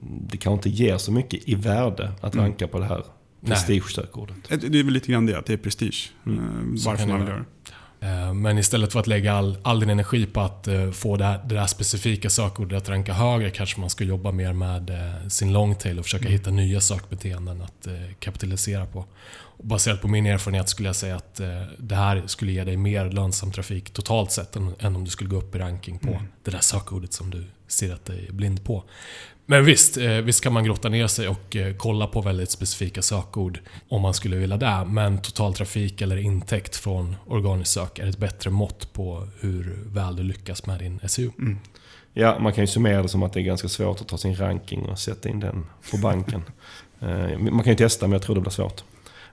det 0.00 0.36
kanske 0.36 0.68
inte 0.68 0.82
ger 0.82 0.98
så 0.98 1.12
mycket 1.12 1.48
i 1.48 1.54
värde 1.54 2.12
att 2.20 2.34
Mm. 2.34 2.46
ranka 2.46 2.68
på 2.68 2.78
det 2.78 2.84
här 2.84 3.04
prestigesökordet. 3.46 4.36
Det 4.48 4.78
är 4.78 4.84
väl 4.84 4.92
lite 4.94 5.12
grann 5.12 5.26
det, 5.26 5.38
att 5.38 5.46
det 5.46 5.52
är 5.52 5.56
prestige. 5.56 6.10
Mm. 6.26 6.38
Eh, 6.38 6.44
Varför 6.86 7.06
man 7.06 7.18
vill 7.20 7.28
göra 7.28 7.38
det. 7.38 7.44
Eh, 8.02 8.34
Men 8.34 8.58
istället 8.58 8.92
för 8.92 9.00
att 9.00 9.06
lägga 9.06 9.32
all, 9.32 9.56
all 9.62 9.80
din 9.80 9.90
energi 9.90 10.26
på 10.26 10.40
att 10.40 10.68
eh, 10.68 10.90
få 10.90 11.16
det, 11.16 11.24
här, 11.24 11.40
det 11.44 11.54
där 11.54 11.66
specifika 11.66 12.30
sökordet 12.30 12.82
att 12.82 12.88
ranka 12.88 13.12
högre 13.12 13.50
kanske 13.50 13.80
man 13.80 13.90
ska 13.90 14.04
jobba 14.04 14.32
mer 14.32 14.52
med 14.52 14.90
eh, 14.90 15.28
sin 15.28 15.52
longtail 15.52 15.98
och 15.98 16.04
försöka 16.04 16.28
hitta 16.28 16.50
nya 16.50 16.80
sökbeteenden 16.80 17.62
att 17.62 17.88
kapitalisera 18.18 18.86
på. 18.86 19.04
Och 19.34 19.66
baserat 19.66 20.00
på 20.00 20.08
min 20.08 20.26
erfarenhet 20.26 20.68
skulle 20.68 20.88
jag 20.88 20.96
säga 20.96 21.16
att 21.16 21.40
det 21.78 21.94
här 21.94 22.22
skulle 22.26 22.52
ge 22.52 22.64
dig 22.64 22.76
mer 22.76 23.10
lönsam 23.10 23.52
trafik 23.52 23.90
totalt 23.90 24.32
sett 24.32 24.56
än, 24.56 24.74
än 24.78 24.96
om 24.96 25.04
du 25.04 25.10
skulle 25.10 25.30
gå 25.30 25.36
upp 25.36 25.54
i 25.54 25.58
ranking 25.58 25.98
på 25.98 26.22
det 26.44 26.50
där 26.50 26.60
sökordet 26.60 27.12
som 27.12 27.30
du 27.30 27.44
stirrat 27.68 28.04
dig 28.04 28.28
blind 28.30 28.64
på. 28.64 28.84
Men 29.46 29.64
visst, 29.64 29.96
eh, 29.96 30.10
visst 30.10 30.44
kan 30.44 30.52
man 30.52 30.64
grotta 30.64 30.88
ner 30.88 31.06
sig 31.06 31.28
och 31.28 31.56
eh, 31.56 31.74
kolla 31.76 32.06
på 32.06 32.20
väldigt 32.20 32.50
specifika 32.50 33.02
sökord 33.02 33.60
om 33.88 34.02
man 34.02 34.14
skulle 34.14 34.36
vilja 34.36 34.56
det. 34.56 34.84
Men 34.86 35.22
total 35.22 35.54
trafik 35.54 36.00
eller 36.00 36.16
intäkt 36.16 36.76
från 36.76 37.16
organiskt 37.26 37.74
sök 37.74 37.98
är 37.98 38.06
ett 38.06 38.18
bättre 38.18 38.50
mått 38.50 38.92
på 38.92 39.28
hur 39.40 39.78
väl 39.86 40.16
du 40.16 40.22
lyckas 40.22 40.66
med 40.66 40.78
din 40.78 41.00
SEO. 41.08 41.32
Ja, 42.14 42.38
man 42.38 42.52
kan 42.52 42.62
ju 42.62 42.68
summera 42.68 43.02
det 43.02 43.08
som 43.08 43.22
att 43.22 43.32
det 43.32 43.40
är 43.40 43.44
ganska 43.44 43.68
svårt 43.68 44.00
att 44.00 44.08
ta 44.08 44.18
sin 44.18 44.36
ranking 44.36 44.80
och 44.86 44.98
sätta 44.98 45.28
in 45.28 45.40
den 45.40 45.66
på 45.90 45.96
banken. 45.96 46.42
Eh, 47.02 47.38
man 47.38 47.62
kan 47.62 47.72
ju 47.72 47.76
testa, 47.76 48.06
men 48.06 48.12
jag 48.12 48.22
tror 48.22 48.34
det 48.34 48.40
blir 48.40 48.50
svårt. 48.50 48.84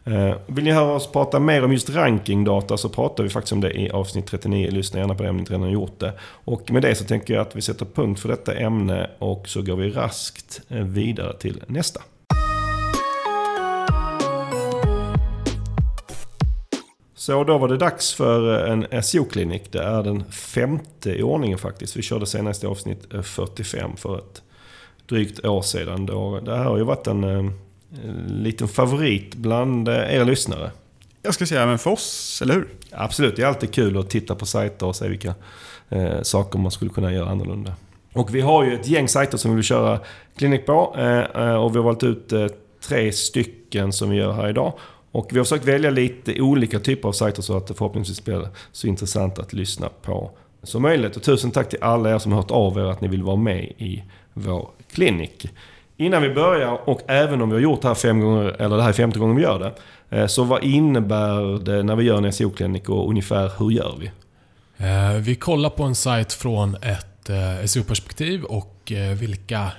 Eh, 0.10 0.36
vill 0.46 0.64
ni 0.64 0.72
höra 0.72 0.94
oss 0.94 1.12
prata 1.12 1.40
mer 1.40 1.64
om 1.64 1.72
just 1.72 1.90
rankingdata 1.90 2.78
så 2.78 2.90
pratar 2.90 3.24
vi 3.24 3.30
faktiskt 3.30 3.54
om 3.54 3.62
det 3.62 3.72
i 3.72 3.90
avsnitt 3.90 4.28
39. 4.28 4.72
Lyssna 4.72 5.00
gärna 5.00 5.16
på 5.16 5.24
det 5.24 5.30
om 5.30 5.36
ni 5.36 5.40
inte 5.40 5.52
redan 5.54 5.64
har 5.64 5.70
gjort 5.70 6.00
det. 6.00 6.14
Och 6.22 6.72
med 6.72 6.82
det 6.82 6.96
så 6.96 7.04
tänker 7.04 7.34
jag 7.34 7.42
att 7.42 7.56
vi 7.56 7.62
sätter 7.62 7.86
punkt 7.86 8.20
för 8.20 8.30
detta 8.30 8.54
ämne 8.54 9.10
och 9.20 9.48
så 9.48 9.62
går 9.62 9.76
vi 9.76 9.90
raskt 9.90 10.62
eh, 10.70 10.84
vidare 10.84 11.34
till 11.38 11.64
nästa. 11.68 12.02
Så 17.16 17.44
då 17.44 17.58
var 17.58 17.68
det 17.68 17.78
dags 17.78 18.14
för 18.14 18.68
eh, 18.68 18.72
en 18.72 19.04
SEO-klinik. 19.04 19.72
Det 19.72 19.84
är 19.84 20.04
den 20.04 20.24
femte 20.32 21.12
i 21.12 21.24
ordningen 21.24 21.58
faktiskt. 21.58 21.98
Vi 21.98 22.02
körde 22.02 22.26
senast 22.26 22.64
i 22.64 22.68
avsnitt 22.68 23.08
45 23.24 23.96
för 23.98 24.18
ett 24.18 24.42
drygt 25.10 25.46
år 25.46 25.62
sedan. 25.62 26.06
Det 26.46 26.58
här 26.58 26.64
har 26.64 26.78
ju 26.78 26.84
varit 26.84 27.08
en 27.08 27.54
liten 28.28 28.68
favorit 28.68 29.36
bland 29.36 29.88
eh, 29.88 30.16
er 30.16 30.26
lyssnare. 30.26 30.72
Jag 31.22 31.34
ska 31.34 31.46
säga 31.46 31.64
även 31.64 31.80
för 31.80 31.92
oss, 31.92 32.40
eller 32.42 32.54
hur? 32.54 32.68
Absolut, 32.92 33.36
det 33.36 33.42
är 33.42 33.46
alltid 33.46 33.74
kul 33.74 33.98
att 33.98 34.10
titta 34.10 34.36
på 34.36 34.46
sajter 34.46 34.86
och 34.86 34.96
se 34.96 35.08
vilka 35.08 35.36
eh, 35.90 36.22
saker 36.22 36.60
man 36.60 36.72
skulle 36.72 36.92
kunna 36.92 37.14
göra 37.14 37.30
annorlunda. 37.30 37.74
Och 38.14 38.36
vi 38.36 38.42
har 38.42 38.64
ju 38.64 38.74
ett 38.74 38.88
gäng 38.88 39.08
sajter 39.08 39.38
som 39.38 39.52
vi 39.52 39.56
vill 39.56 39.64
köra 39.64 40.00
klinik 40.38 40.66
på. 40.66 40.96
Eh, 40.98 41.44
eh, 41.44 41.56
och 41.56 41.76
vi 41.76 41.78
har 41.78 41.84
valt 41.84 42.04
ut 42.04 42.32
eh, 42.32 42.48
tre 42.88 43.12
stycken 43.12 43.94
som 43.94 44.10
vi 44.10 44.18
gör 44.18 44.32
här 44.32 44.50
idag. 44.50 44.74
Och 45.12 45.28
vi 45.32 45.38
har 45.38 45.46
försökt 45.46 45.66
välja 45.66 45.90
lite 45.90 46.42
olika 46.42 46.80
typer 46.80 47.08
av 47.08 47.14
sajter 47.14 47.42
så 47.42 47.58
att 47.58 47.68
det 47.68 47.74
förhoppningsvis 47.74 48.26
blir 48.26 48.48
så 48.72 48.88
intressant 48.88 49.40
att 49.40 49.54
lyssna 49.54 49.90
på 50.02 50.32
som 50.64 50.82
möjligt. 50.82 51.16
Och 51.16 51.24
tusen 51.24 51.52
tack 51.52 51.70
till 51.70 51.84
alla 51.84 52.14
er 52.14 52.20
som 52.20 52.32
har 52.32 52.42
hört 52.42 52.52
av 52.52 52.78
er 52.78 52.84
att 52.84 53.02
ni 53.02 53.08
vill 53.08 53.24
vara 53.24 53.36
med 53.36 53.64
i 53.64 54.04
vår 54.34 54.70
klinik. 54.92 55.48
Innan 56.02 56.22
vi 56.22 56.30
börjar, 56.30 56.90
och 56.90 57.02
även 57.08 57.42
om 57.42 57.50
vi 57.50 57.56
har 57.56 57.62
gjort 57.62 57.82
det 57.82 57.88
här 57.88 57.96
fem 57.96 58.20
gånger, 58.20 58.62
eller 58.62 58.78
det 58.78 58.82
här 58.84 58.90
är 58.90 58.94
femte 58.94 59.20
gången 59.20 59.36
vi 59.36 59.42
gör 59.42 59.60
det. 59.60 59.74
eh, 60.18 60.28
Så 60.28 60.44
vad 60.44 60.64
innebär 60.64 61.64
det 61.66 61.84
när 61.84 61.96
vi 61.96 62.04
gör 62.04 62.18
en 62.18 62.34
SEO-klinik 62.34 62.90
och 62.90 63.10
ungefär 63.10 63.52
hur 63.60 63.72
gör 63.72 63.96
vi? 64.00 64.12
Eh, 64.78 65.14
Vi 65.22 65.36
kollar 65.36 65.70
på 65.70 65.84
en 65.84 65.96
sajt 65.96 66.34
från 66.34 66.76
ett 66.76 67.30
eh, 67.30 67.66
SEO-perspektiv 67.66 68.44
och 68.44 68.76
vilka 69.20 69.72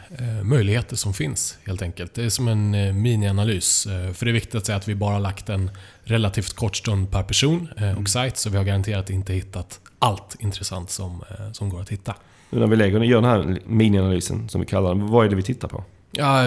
möjligheter 0.42 0.96
som 0.96 1.14
finns 1.14 1.58
helt 1.66 1.82
enkelt. 1.82 2.14
Det 2.14 2.24
är 2.24 2.28
som 2.28 2.48
en 2.48 2.70
minianalys. 3.02 3.84
För 4.14 4.24
det 4.24 4.30
är 4.30 4.32
viktigt 4.32 4.54
att 4.54 4.66
säga 4.66 4.76
att 4.76 4.88
vi 4.88 4.94
bara 4.94 5.18
lagt 5.18 5.48
en 5.48 5.70
relativt 6.04 6.52
kort 6.52 6.76
stund 6.76 7.10
per 7.10 7.22
person 7.22 7.68
och 7.76 7.82
Mm. 7.82 8.06
sajt 8.06 8.36
så 8.36 8.50
vi 8.50 8.56
har 8.56 8.64
garanterat 8.64 9.10
inte 9.10 9.32
hittat 9.32 9.80
allt 9.98 10.36
intressant 10.38 10.90
som, 10.90 11.22
som 11.52 11.68
går 11.70 11.80
att 11.80 11.88
hitta. 11.88 12.14
Nu 12.50 12.60
när 12.60 12.66
vi 12.66 12.76
lägger, 12.76 13.00
gör 13.00 13.20
den 13.20 13.30
här 13.30 13.58
minianalysen 13.66 14.48
som 14.48 14.60
vi 14.60 14.66
kallar 14.66 14.88
den, 14.94 15.06
vad 15.08 15.26
är 15.26 15.30
det 15.30 15.36
vi 15.36 15.42
tittar 15.42 15.68
på? 15.68 15.84
Ja, 16.12 16.42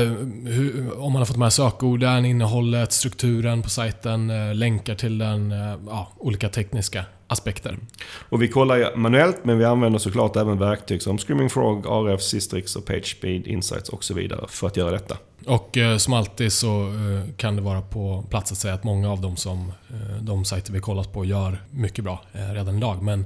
hur, 0.45 0.99
om 0.99 1.13
man 1.13 1.21
har 1.21 1.25
fått 1.25 1.37
med 1.37 1.53
sökorden, 1.53 2.25
innehållet, 2.25 2.91
strukturen 2.91 3.61
på 3.61 3.69
sajten, 3.69 4.29
eh, 4.29 4.55
länkar 4.55 4.95
till 4.95 5.17
den, 5.17 5.51
eh, 5.51 5.75
ja, 5.87 6.13
olika 6.17 6.49
tekniska 6.49 7.05
aspekter. 7.27 7.77
Och 8.29 8.41
vi 8.41 8.47
kollar 8.47 8.95
manuellt, 8.95 9.45
men 9.45 9.57
vi 9.57 9.65
använder 9.65 9.99
såklart 9.99 10.35
även 10.35 10.59
verktyg 10.59 11.01
som 11.01 11.17
Screaming 11.17 11.49
Frog, 11.49 11.85
RF, 11.85 12.21
Sistrix 12.21 12.75
och 12.75 12.85
PageSpeed, 12.85 13.47
Insights 13.47 13.89
och 13.89 14.03
så 14.03 14.13
vidare 14.13 14.45
för 14.47 14.67
att 14.67 14.77
göra 14.77 14.91
detta. 14.91 15.17
Och 15.45 15.77
eh, 15.77 15.97
som 15.97 16.13
alltid 16.13 16.53
så 16.53 16.81
eh, 16.81 17.35
kan 17.37 17.55
det 17.55 17.61
vara 17.61 17.81
på 17.81 18.23
plats 18.29 18.51
att 18.51 18.57
säga 18.57 18.73
att 18.73 18.83
många 18.83 19.11
av 19.11 19.21
dem 19.21 19.35
som 19.35 19.73
eh, 19.89 20.21
de 20.21 20.45
sajter 20.45 20.73
vi 20.73 20.79
kollat 20.79 21.13
på 21.13 21.25
gör 21.25 21.63
mycket 21.71 22.03
bra 22.03 22.21
eh, 22.33 22.53
redan 22.53 22.77
idag. 22.77 23.03
Men 23.03 23.25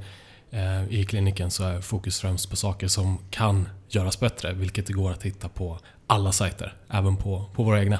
i 0.89 1.05
kliniken 1.05 1.51
så 1.51 1.63
är 1.63 1.81
fokus 1.81 2.19
främst 2.19 2.49
på 2.49 2.55
saker 2.55 2.87
som 2.87 3.17
kan 3.29 3.69
göras 3.89 4.19
bättre, 4.19 4.53
vilket 4.53 4.87
det 4.87 4.93
går 4.93 5.11
att 5.11 5.23
hitta 5.23 5.49
på 5.49 5.79
alla 6.07 6.31
sajter, 6.31 6.73
även 6.89 7.17
på, 7.17 7.45
på 7.55 7.63
våra 7.63 7.79
egna. 7.79 7.99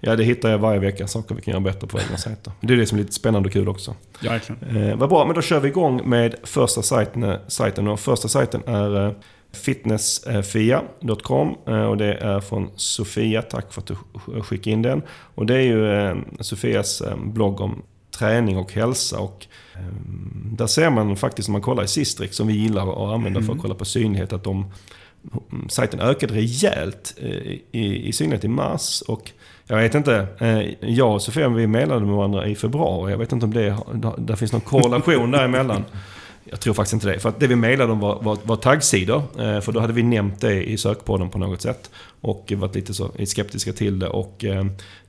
Ja, 0.00 0.16
det 0.16 0.24
hittar 0.24 0.48
jag 0.50 0.58
varje 0.58 0.80
vecka, 0.80 1.06
saker 1.06 1.34
vi 1.34 1.42
kan 1.42 1.52
göra 1.52 1.60
bättre 1.60 1.86
på 1.86 2.00
egna 2.00 2.16
sajter. 2.16 2.52
Det 2.60 2.72
är 2.72 2.76
det 2.76 2.86
som 2.86 2.98
är 2.98 3.02
lite 3.02 3.14
spännande 3.14 3.46
och 3.48 3.52
kul 3.52 3.68
också. 3.68 3.94
Verkligen. 4.22 4.76
Eh, 4.90 4.96
vad 4.96 5.08
bra, 5.08 5.24
men 5.26 5.34
då 5.34 5.42
kör 5.42 5.60
vi 5.60 5.68
igång 5.68 6.08
med 6.08 6.34
första 6.42 6.82
sajten. 6.82 7.36
sajten 7.48 7.88
och 7.88 8.00
första 8.00 8.28
sajten 8.28 8.62
är 8.66 9.06
eh, 9.06 9.12
fitnessfia.com 9.52 11.56
eh, 11.66 11.82
och 11.84 11.96
det 11.96 12.14
är 12.14 12.40
från 12.40 12.70
Sofia. 12.76 13.42
Tack 13.42 13.72
för 13.72 13.80
att 13.80 13.86
du 13.86 13.94
sk- 13.94 14.42
skickade 14.42 14.70
in 14.70 14.82
den. 14.82 15.02
Och 15.34 15.46
det 15.46 15.54
är 15.54 15.60
ju 15.62 15.92
eh, 15.92 16.16
Sofias 16.40 17.00
eh, 17.00 17.16
blogg 17.16 17.60
om 17.60 17.82
träning 18.18 18.56
och 18.58 18.72
hälsa. 18.72 19.18
Och, 19.18 19.46
eh, 19.74 19.80
där 20.44 20.66
ser 20.66 20.90
man 20.90 21.16
faktiskt, 21.16 21.48
om 21.48 21.52
man 21.52 21.62
kollar 21.62 21.82
i 21.84 21.88
Sistrix, 21.88 22.36
som 22.36 22.46
vi 22.46 22.54
gillar 22.54 22.82
att 22.92 23.14
använda 23.14 23.42
för 23.42 23.52
att 23.52 23.60
kolla 23.62 23.74
på 23.74 23.84
synlighet, 23.84 24.32
att 24.32 24.44
de, 24.44 24.66
sajten 25.68 26.00
ökade 26.00 26.34
rejält 26.34 27.14
eh, 27.20 27.52
i, 27.72 28.08
i 28.08 28.12
synlighet 28.12 28.44
i 28.44 28.48
mars. 28.48 29.02
Och 29.08 29.30
jag 29.66 29.76
vet 29.76 29.94
inte, 29.94 30.26
eh, 30.38 30.90
jag 30.90 31.14
och 31.14 31.22
Sofia 31.22 31.48
vi 31.48 31.66
medlade 31.66 32.06
med 32.06 32.14
varandra 32.14 32.46
i 32.46 32.54
februari. 32.54 33.10
Jag 33.10 33.18
vet 33.18 33.32
inte 33.32 33.46
om 33.46 33.54
det 33.54 33.76
där 34.18 34.36
finns 34.36 34.52
någon 34.52 34.60
korrelation 34.60 35.30
däremellan. 35.30 35.84
Jag 36.50 36.60
tror 36.60 36.74
faktiskt 36.74 36.92
inte 36.92 37.08
det. 37.08 37.18
För 37.18 37.28
att 37.28 37.40
det 37.40 37.46
vi 37.46 37.56
mejlade 37.56 37.92
om 37.92 38.00
var, 38.00 38.22
var, 38.22 38.38
var 38.42 38.56
taggsidor. 38.56 39.22
Eh, 39.38 39.60
för 39.60 39.72
då 39.72 39.80
hade 39.80 39.92
vi 39.92 40.02
nämnt 40.02 40.40
det 40.40 40.64
i 40.64 40.78
sökpodden 40.78 41.30
på 41.30 41.38
något 41.38 41.62
sätt. 41.62 41.90
Och 42.20 42.52
varit 42.56 42.74
lite 42.74 42.94
så 42.94 43.10
skeptiska 43.26 43.72
till 43.72 43.98
det. 43.98 44.08
Och 44.08 44.44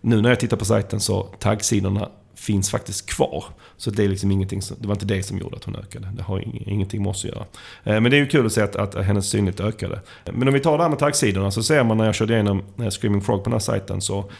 nu 0.02 0.22
när 0.22 0.30
jag 0.30 0.40
tittar 0.40 0.58
på 0.58 0.66
sajten 0.66 1.00
så 1.00 1.24
taggsidorna 1.24 2.10
finns 2.38 2.71
faktiskt 2.71 3.10
kvar. 3.10 3.43
Så 3.78 3.91
det 3.91 4.04
är 4.04 4.08
liksom 4.08 4.32
ingenting 4.32 4.62
som, 4.62 4.78
det 4.80 4.88
var 4.88 4.95
inte 4.95 5.06
det 5.06 5.23
som 5.23 5.38
gjorde 5.38 5.56
att 5.56 5.63
hon 5.63 5.76
ökade. 5.76 6.08
Det 6.15 6.23
har 6.23 6.69
ingenting 6.69 7.04
med 7.04 7.10
oss 7.10 7.26
att 7.26 7.32
göra. 7.32 7.45
Eh, 7.84 8.02
men 8.02 8.04
det 8.04 8.17
är 8.17 8.19
ju 8.19 8.28
kul 8.28 8.45
att 8.45 8.54
se 8.54 8.62
att, 8.62 8.76
att 8.76 9.06
hennes 9.06 9.30
synlighet 9.30 9.60
ökade. 9.60 10.02
Men 10.26 10.47
om 10.47 10.54
vi 10.54 10.60
tar 10.60 10.78
det 10.78 10.84
här 10.84 10.89
med 10.89 11.00
taggsidorna 11.00 11.52
så 11.52 11.63
ser 11.63 11.84
man 11.84 11.97
när 11.97 12.06
jag 12.06 12.15
körde 12.15 12.34
igenom 12.34 12.63
Screaming 12.89 13.21
Frog 13.21 13.43
på 13.43 13.50
den 13.50 13.54
här 13.54 13.60
sajten 13.60 14.02
så 14.02 14.32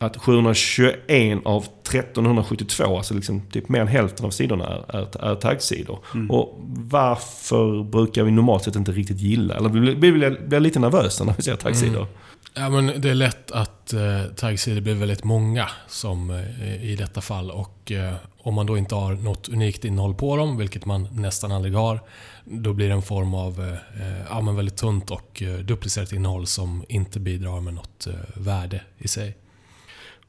att 0.00 0.16
721 0.16 1.38
av 1.44 1.62
1372, 1.62 2.96
alltså 2.96 3.14
liksom 3.14 3.40
typ 3.40 3.68
mer 3.68 3.80
än 3.80 3.88
hälften 3.88 4.26
av 4.26 4.30
sidorna 4.30 4.66
är, 4.66 4.96
är, 4.96 5.30
är 5.30 5.34
taggsidor. 5.34 5.98
Och 6.28 6.58
varför 6.76 7.84
brukar 7.84 8.24
vi 8.24 8.30
normalt 8.30 8.64
sett 8.64 8.76
inte 8.76 8.92
riktigt 8.92 9.20
gilla, 9.20 9.54
eller 9.54 9.68
vi 9.68 9.80
blir, 9.80 10.12
blir, 10.12 10.46
blir 10.48 10.60
lite 10.60 10.78
nervösa 10.78 11.24
när 11.24 11.34
vi 11.36 11.42
ser 11.42 11.56
taggsidor. 11.56 12.06
Ja, 12.54 12.68
men 12.68 13.00
det 13.00 13.10
är 13.10 13.14
lätt 13.14 13.50
att 13.50 13.92
eh, 13.92 14.24
taggsidor 14.36 14.80
blir 14.80 14.94
väldigt 14.94 15.24
många 15.24 15.68
som 15.88 16.30
eh, 16.30 16.84
i 16.84 16.96
detta 16.96 17.20
fall. 17.20 17.50
Och 17.50 17.92
eh, 17.92 18.14
om 18.42 18.54
man 18.54 18.66
då 18.66 18.78
inte 18.78 18.94
har 18.94 19.14
något 19.14 19.48
unikt 19.48 19.84
innehåll 19.84 20.14
på 20.14 20.36
dem, 20.36 20.56
vilket 20.56 20.86
man 20.86 21.08
nästan 21.12 21.52
aldrig 21.52 21.74
har, 21.74 22.00
då 22.44 22.72
blir 22.72 22.88
det 22.88 22.94
en 22.94 23.02
form 23.02 23.34
av 23.34 23.60
eh, 23.60 24.22
ja, 24.28 24.40
men 24.40 24.56
väldigt 24.56 24.76
tunt 24.76 25.10
och 25.10 25.42
eh, 25.42 25.58
duplicerat 25.58 26.12
innehåll 26.12 26.46
som 26.46 26.84
inte 26.88 27.20
bidrar 27.20 27.60
med 27.60 27.74
något 27.74 28.06
eh, 28.06 28.14
värde 28.34 28.82
i 28.98 29.08
sig. 29.08 29.36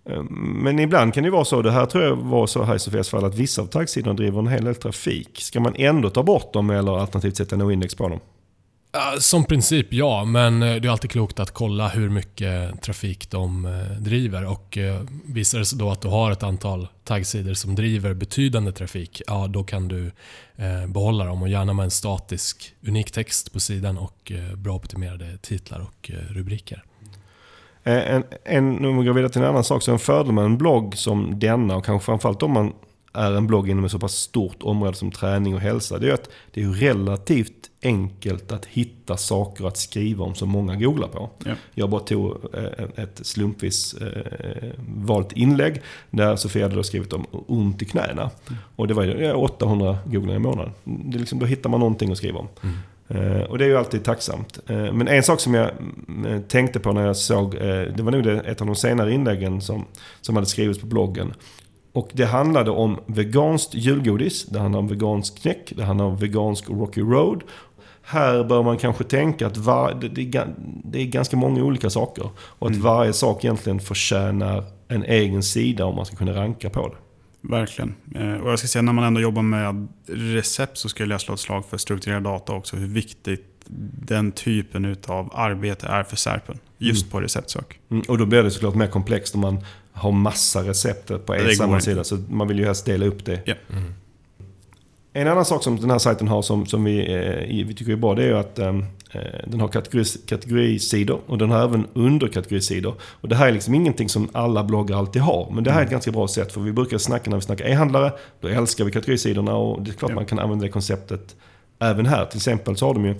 Eh, 0.10 0.24
men 0.30 0.80
ibland 0.80 1.14
kan 1.14 1.24
det 1.24 1.30
vara 1.30 1.46
så, 1.46 1.62
det 1.62 1.72
här 1.72 1.86
tror 1.86 2.04
jag 2.04 2.16
var 2.16 2.48
så 2.48 2.64
här 2.64 2.76
i 2.76 2.80
Sofias 2.80 3.10
fall, 3.10 3.26
att 3.26 3.36
vissa 3.36 3.62
av 3.62 3.66
taggsidorna 3.66 4.14
driver 4.14 4.40
en 4.40 4.48
hel 4.48 4.66
del 4.66 4.76
trafik. 4.76 5.42
Ska 5.42 5.60
man 5.60 5.76
ändå 5.76 6.10
ta 6.10 6.24
bort 6.24 6.54
dem 6.54 6.70
eller 6.70 6.98
alternativt 7.00 7.38
sätta 7.38 7.56
no-index 7.56 7.98
på 7.98 8.10
dem? 8.10 8.20
Som 9.20 9.46
princip 9.46 9.94
ja, 9.94 10.26
men 10.26 10.64
eh, 10.64 10.76
det 10.76 10.88
är 10.88 10.92
alltid 10.92 11.12
klokt 11.12 11.40
att 11.40 11.52
kolla 11.52 11.88
hur 11.88 12.10
mycket 12.10 12.82
trafik 12.82 13.32
de 13.32 13.66
eh, 13.66 14.02
driver. 14.02 14.46
Och 14.46 14.78
visar 15.26 15.60
det 15.60 15.66
sig 15.66 15.80
då 15.80 15.92
att 15.92 16.02
du 16.02 16.08
har 16.08 16.32
ett 16.32 16.44
antal 16.44 16.88
taggsidor 17.04 17.54
som 17.54 17.76
driver 17.76 18.14
betydande 18.14 18.72
trafik, 18.72 19.22
ja 19.28 19.48
då 19.48 19.64
kan 19.64 19.88
du 19.88 20.12
behålla 20.88 21.26
dem 21.26 21.42
och 21.42 21.50
gärna 21.50 21.74
med 21.74 21.84
en 21.84 21.92
statisk 21.92 22.74
unik 22.88 23.12
text 23.12 23.54
på 23.54 23.60
sidan 23.60 23.98
och 23.98 24.32
bra 24.56 24.76
optimerade 24.76 25.38
titlar 25.38 25.80
och 25.80 26.12
rubriker. 26.30 26.84
Eh, 27.84 28.15
En, 28.15 28.24
en, 28.44 28.86
om 28.86 28.98
vi 28.98 29.06
går 29.06 29.13
vidare 29.13 29.32
till 29.32 29.41
en 29.41 29.48
annan 29.48 29.63
sak, 29.63 29.82
så 29.84 29.91
en 29.91 30.00
fördel 30.00 30.34
med 30.34 30.46
en 30.46 30.58
blogg 30.58 30.98
som 30.98 31.39
denna 31.39 31.76
och 31.76 31.86
kanske 31.86 32.06
framförallt 32.06 32.44
om 32.44 32.52
man 32.52 32.74
är 33.13 33.32
en 33.32 33.48
blogg 33.48 33.70
inom 33.70 33.86
ett 33.86 33.91
så 33.91 34.00
pass 34.00 34.13
stort 34.13 34.63
område 34.63 34.98
som 34.98 35.12
träning 35.12 35.54
och 35.56 35.60
hälsa. 35.62 35.98
Det 36.00 36.10
är 36.10 36.13
att 36.13 36.30
det 36.54 36.63
är 36.63 36.67
relativt 36.70 37.70
enkelt 37.84 38.52
att 38.52 38.65
hitta 38.65 39.17
saker 39.17 39.67
att 39.67 39.78
skriva 39.78 40.26
om 40.26 40.36
som 40.36 40.50
många 40.50 40.76
googlar 40.76 41.08
på. 41.08 41.30
Ja. 41.46 41.52
Jag 41.74 41.89
bara 41.89 42.02
tog 42.02 42.38
eh, 42.54 43.04
ett 43.04 43.20
slumpvis 43.26 43.94
eh, 43.94 44.70
valt 44.88 45.32
inlägg 45.32 45.82
där 46.10 46.36
Sofia 46.36 46.70
hade 46.70 46.84
skrivit 46.84 47.13
om 47.13 47.26
ont 47.48 47.82
i 47.82 47.86
knäna. 47.86 48.30
Och 48.76 48.88
det 48.88 48.94
var 48.94 49.04
ju 49.04 49.12
ja, 49.26 49.34
800 49.36 49.98
googlingar 50.06 50.36
i 50.36 50.39
månaden. 50.39 50.72
Det 50.84 51.17
liksom, 51.17 51.39
då 51.39 51.46
hittar 51.46 51.70
man 51.70 51.80
någonting 51.80 52.12
att 52.12 52.17
skriva 52.17 52.39
om. 52.39 52.48
Eh, 52.63 52.70
Och 53.50 53.58
det 53.58 53.65
är 53.65 53.69
ju 53.69 53.78
alltid 53.78 54.04
tacksamt. 54.04 54.60
Eh, 54.67 54.93
Men 54.93 55.08
en 55.08 55.24
sak 55.24 55.39
som 55.39 55.54
jag 55.54 55.69
mm, 56.08 56.43
tänkte 56.43 56.80
på 56.80 56.91
när 56.93 57.06
jag 57.06 57.17
såg, 57.17 57.56
eh, 57.56 57.62
det 57.95 58.00
var 58.04 58.12
nog 58.12 58.28
ett 58.28 58.62
av 58.62 58.67
de 58.67 58.76
senare 58.76 59.13
inläggen 59.13 59.62
som, 59.62 59.86
som 60.21 60.36
hade 60.36 60.47
skrivits 60.47 60.80
på 60.80 60.86
bloggen. 60.86 61.34
Och 61.93 62.10
det 62.13 62.26
handlade 62.26 62.71
om 62.71 63.00
veganskt 63.06 63.74
julgodis, 63.74 64.45
det 64.45 64.60
handlar 64.60 64.80
om 64.80 64.88
vegansk 64.88 65.41
knäck, 65.41 65.74
det 65.76 65.84
handlar 65.84 66.06
om 66.06 66.17
vegansk 66.17 66.69
Rocky 66.69 67.02
Road. 67.02 67.43
Här 68.04 68.43
bör 68.43 68.63
man 68.63 68.78
kanske 68.78 69.04
tänka 69.04 69.47
att 69.47 69.58
var, 69.58 69.93
det, 70.02 70.08
det, 70.08 70.47
det 70.84 71.02
är 71.02 71.06
ganska 71.06 71.38
många 71.38 71.63
olika 71.63 71.89
saker. 71.89 72.30
Och 72.38 72.69
att 72.69 72.76
varje 72.76 73.13
sak 73.13 73.43
egentligen 73.43 73.80
förtjänar 73.80 74.63
en 74.88 75.04
egen 75.04 75.43
sida 75.43 75.86
om 75.86 75.95
man 75.95 76.06
ska 76.06 76.15
kunna 76.15 76.34
ranka 76.34 76.69
på 76.69 76.88
det. 76.88 77.11
Verkligen. 77.42 77.96
Eh, 78.16 78.34
Och 78.34 78.52
jag 78.52 78.60
ska 78.60 78.68
säga 78.68 78.82
när 78.82 78.94
man 78.94 79.04
ändå 79.04 79.22
jobbar 79.22 79.42
med 79.42 79.88
recept 80.08 80.78
så 80.78 80.90
skulle 80.90 81.14
jag 81.14 81.22
slå 81.22 81.34
ett 81.34 81.40
slag 81.40 81.66
för 81.66 81.78
strukturerad 81.78 82.24
data 82.24 82.54
också. 82.54 82.76
Hur 82.76 82.88
viktigt 82.88 83.46
den 84.06 84.32
typen 84.32 84.96
av 85.08 85.32
arbete 85.36 85.88
är 85.88 86.04
för 86.04 86.16
Serpen. 86.16 86.60
Just 86.78 87.12
på 87.12 87.22
receptsök. 87.22 87.80
Mm, 87.92 88.04
och 88.08 88.18
då 88.18 88.26
blir 88.26 88.44
det 88.44 88.52
såklart 88.52 88.76
mer 88.76 88.88
komplext 88.88 89.36
om 89.36 89.42
man 89.42 89.66
har 89.92 90.12
massa 90.12 90.64
recept 90.64 91.26
på 91.26 91.34
en 91.34 91.56
samma 91.56 91.80
sida. 91.80 92.04
Så 92.04 92.18
man 92.30 92.48
vill 92.48 92.60
ju 92.60 92.66
helst 92.66 92.86
dela 92.86 93.06
upp 93.06 93.26
det. 93.26 93.42
Ja. 93.46 93.54
En 95.13 95.28
annan 95.28 95.45
sak 95.45 95.63
som 95.63 95.80
den 95.80 95.91
här 95.91 95.97
sajten 95.97 96.28
har 96.28 96.41
som, 96.41 96.65
som 96.65 96.84
vi, 96.84 97.13
eh, 97.13 97.65
vi 97.67 97.74
tycker 97.74 97.91
är 97.91 97.95
bra 97.95 98.15
det 98.15 98.24
är 98.24 98.34
att 98.34 98.60
eh, 98.60 98.74
den 99.47 99.60
har 99.60 99.67
kategoris, 99.67 100.17
kategorisidor 100.26 101.19
och 101.28 101.38
den 101.38 101.52
har 101.52 101.63
även 101.63 101.88
underkategorisidor. 101.93 102.95
Och 103.02 103.30
det 103.30 103.36
här 103.36 103.47
är 103.47 103.52
liksom 103.52 103.76
ingenting 103.76 104.10
som 104.10 104.30
alla 104.34 104.63
bloggar 104.63 104.97
alltid 104.97 105.21
har. 105.21 105.52
Men 105.52 105.63
det 105.63 105.71
här 105.71 105.82
är 105.82 105.86
ett 105.86 105.91
ganska 105.91 106.12
bra 106.12 106.28
sätt 106.28 106.52
för 106.54 106.62
vi 106.62 106.71
brukar 106.71 106.97
snacka 106.97 107.30
när 107.30 107.38
vi 107.38 107.41
snackar 107.43 107.65
e-handlare. 107.65 108.12
Då 108.41 108.47
älskar 108.47 108.86
vi 108.86 108.91
kategorisidorna 108.91 109.56
och 109.56 109.82
det 109.82 109.91
är 109.91 109.93
klart 109.93 110.12
Ja. 110.12 110.15
man 110.15 110.26
kan 110.26 110.39
använda 110.39 110.65
det 110.65 110.71
konceptet 110.71 111.36
även 111.80 112.06
här. 112.06 112.26
Till 112.26 112.38
exempel 112.38 112.78
så 112.78 112.86
har 112.88 112.93
de 112.93 113.06
ju 113.06 113.15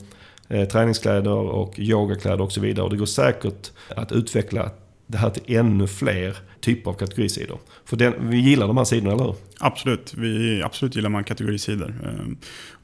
eh, 0.50 0.68
träningskläder 0.68 1.32
och 1.32 1.80
yogakläder 1.80 2.42
och 2.42 2.52
så 2.52 2.62
vidare. 2.62 2.84
Och 2.86 2.92
det 2.92 2.98
går 2.98 3.06
säkert 3.06 3.72
att 3.96 4.12
utveckla 4.12 4.70
det 5.12 5.18
här 5.18 5.30
till 5.30 5.56
ännu 5.58 5.88
fler 5.88 6.38
typer 6.60 6.92
av 6.92 6.96
kategorisidor. 6.96 7.60
För 7.86 7.98
den, 7.98 8.14
vi 8.30 8.38
gillar 8.40 8.68
de 8.68 8.78
här 8.78 8.84
sidorna, 8.84 9.14
eller 9.14 9.24
hur? 9.24 9.36
Absolut, 9.60 10.14
vi, 10.14 10.62
absolut 10.64 10.96
gillar 10.96 11.10
man 11.10 11.24
kategorisidor. 11.24 11.96
Eh, 12.06 12.28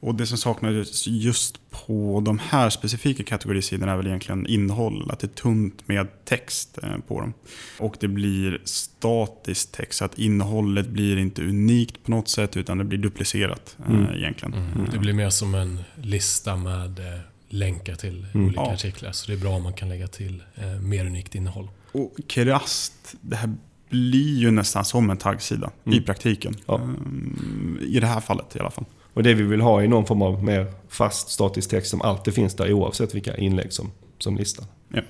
Och 0.00 0.14
det 0.14 0.26
som 0.26 0.38
saknades 0.38 1.06
just 1.06 1.60
på 1.70 2.22
de 2.26 2.38
här 2.38 2.70
specifika 2.70 3.22
kategorisidorna 3.22 3.92
är 3.92 3.96
väl 3.96 4.06
egentligen 4.06 4.46
innehåll. 4.46 5.10
Att 5.10 5.20
det 5.20 5.26
är 5.26 5.28
tunt 5.42 5.88
med 5.88 6.24
text 6.24 6.78
eh, 6.82 6.98
på 7.08 7.20
dem. 7.20 7.32
Och 7.78 7.96
det 8.00 8.08
blir 8.08 8.60
statisk 8.64 9.72
text, 9.72 9.98
så 9.98 10.04
att 10.04 10.18
innehållet 10.18 10.88
blir 10.88 11.16
inte 11.18 11.42
unikt 11.42 12.04
på 12.04 12.10
något 12.10 12.28
sätt 12.28 12.56
utan 12.56 12.78
det 12.78 12.84
blir 12.84 12.98
duplicerat 12.98 13.76
eh, 13.88 13.94
Mm. 13.94 14.14
egentligen. 14.14 14.54
Det 14.92 14.98
blir 14.98 15.12
mer 15.12 15.30
som 15.30 15.54
en 15.54 15.78
lista 16.02 16.56
med 16.56 17.00
länkar 17.48 17.94
till 17.94 18.26
Mm. 18.34 18.46
olika 18.46 18.60
Ja. 18.60 18.72
artiklar. 18.72 19.12
Så 19.12 19.26
det 19.26 19.32
är 19.32 19.40
bra 19.40 19.50
om 19.50 19.62
man 19.62 19.72
kan 19.72 19.88
lägga 19.88 20.06
till 20.08 20.42
mer 20.82 21.06
unikt 21.06 21.34
innehåll. 21.34 21.68
Och 21.92 22.12
krasst, 22.26 23.14
det 23.20 23.36
här 23.36 23.54
blir 23.90 24.38
ju 24.38 24.50
nästan 24.50 24.84
som 24.84 25.10
en 25.10 25.16
taggsida 25.16 25.70
Mm. 25.84 25.98
i 25.98 26.02
praktiken. 26.02 26.56
Ja. 26.66 26.74
Ehm, 26.74 27.78
I 27.82 28.00
det 28.00 28.06
här 28.06 28.20
fallet 28.20 28.56
i 28.56 28.60
alla 28.60 28.70
fall. 28.70 28.84
Och 29.14 29.22
det 29.22 29.34
vi 29.34 29.42
vill 29.42 29.60
ha 29.60 29.82
är 29.82 29.88
någon 29.88 30.06
form 30.06 30.22
av 30.22 30.44
mer 30.44 30.66
fast 30.88 31.28
statisk 31.30 31.70
text 31.70 31.90
som 31.90 32.02
alltid 32.02 32.34
finns 32.34 32.54
där 32.54 32.72
oavsett 32.72 33.14
vilka 33.14 33.36
inlägg 33.36 33.72
som, 33.72 33.90
som 34.18 34.36
listar. 34.36 34.64
Ja. 34.88 35.00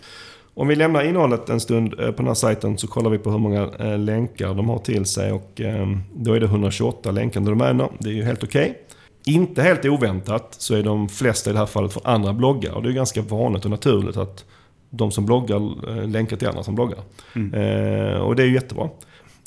Om 0.55 0.69
vi 0.69 0.77
lämnar 0.77 1.03
innehållet 1.05 1.49
en 1.49 1.61
stund 1.61 1.95
eh, 2.01 2.07
på 2.07 2.17
den 2.17 2.27
här 2.27 2.35
sajten 2.35 2.79
så 2.79 2.87
kollar 2.87 3.11
vi 3.11 3.19
på 3.19 3.31
hur 3.31 3.39
många 3.39 3.71
eh, 3.79 3.99
länkar 3.99 4.55
de 4.55 4.69
har 4.69 4.79
till 4.79 5.07
sig 5.07 5.33
och 5.33 5.61
eh, 5.61 5.87
då 6.15 6.33
är 6.35 6.41
det 6.41 6.47
128 6.47 7.11
länkande 7.11 7.51
domäner. 7.51 7.89
Det 7.99 8.09
är 8.09 8.13
ju 8.15 8.23
helt 8.25 8.45
okej. 8.45 8.79
Inte 9.27 9.63
helt 9.63 9.85
oväntat 9.85 10.55
så 10.59 10.75
är 10.75 10.83
de 10.83 11.09
flesta 11.09 11.51
i 11.51 11.53
det 11.53 11.59
här 11.59 11.67
fallet 11.67 11.93
från 11.93 12.07
andra 12.07 12.33
bloggar 12.33 12.73
och 12.73 12.83
det 12.83 12.89
är 12.89 12.93
ganska 12.93 13.23
vanligt 13.23 13.65
och 13.65 13.71
naturligt 13.71 14.17
att 14.17 14.45
de 14.91 15.11
som 15.11 15.27
bloggar 15.27 15.57
eh, 15.89 16.09
länkar 16.09 16.37
till 16.37 16.49
andra 16.49 16.63
som 16.63 16.75
bloggar. 16.75 16.99
Mm. 17.35 17.55
Eh, 17.55 18.21
och 18.21 18.37
det 18.37 18.43
är 18.43 18.47
ju 18.47 18.55
jättebra. 18.55 18.89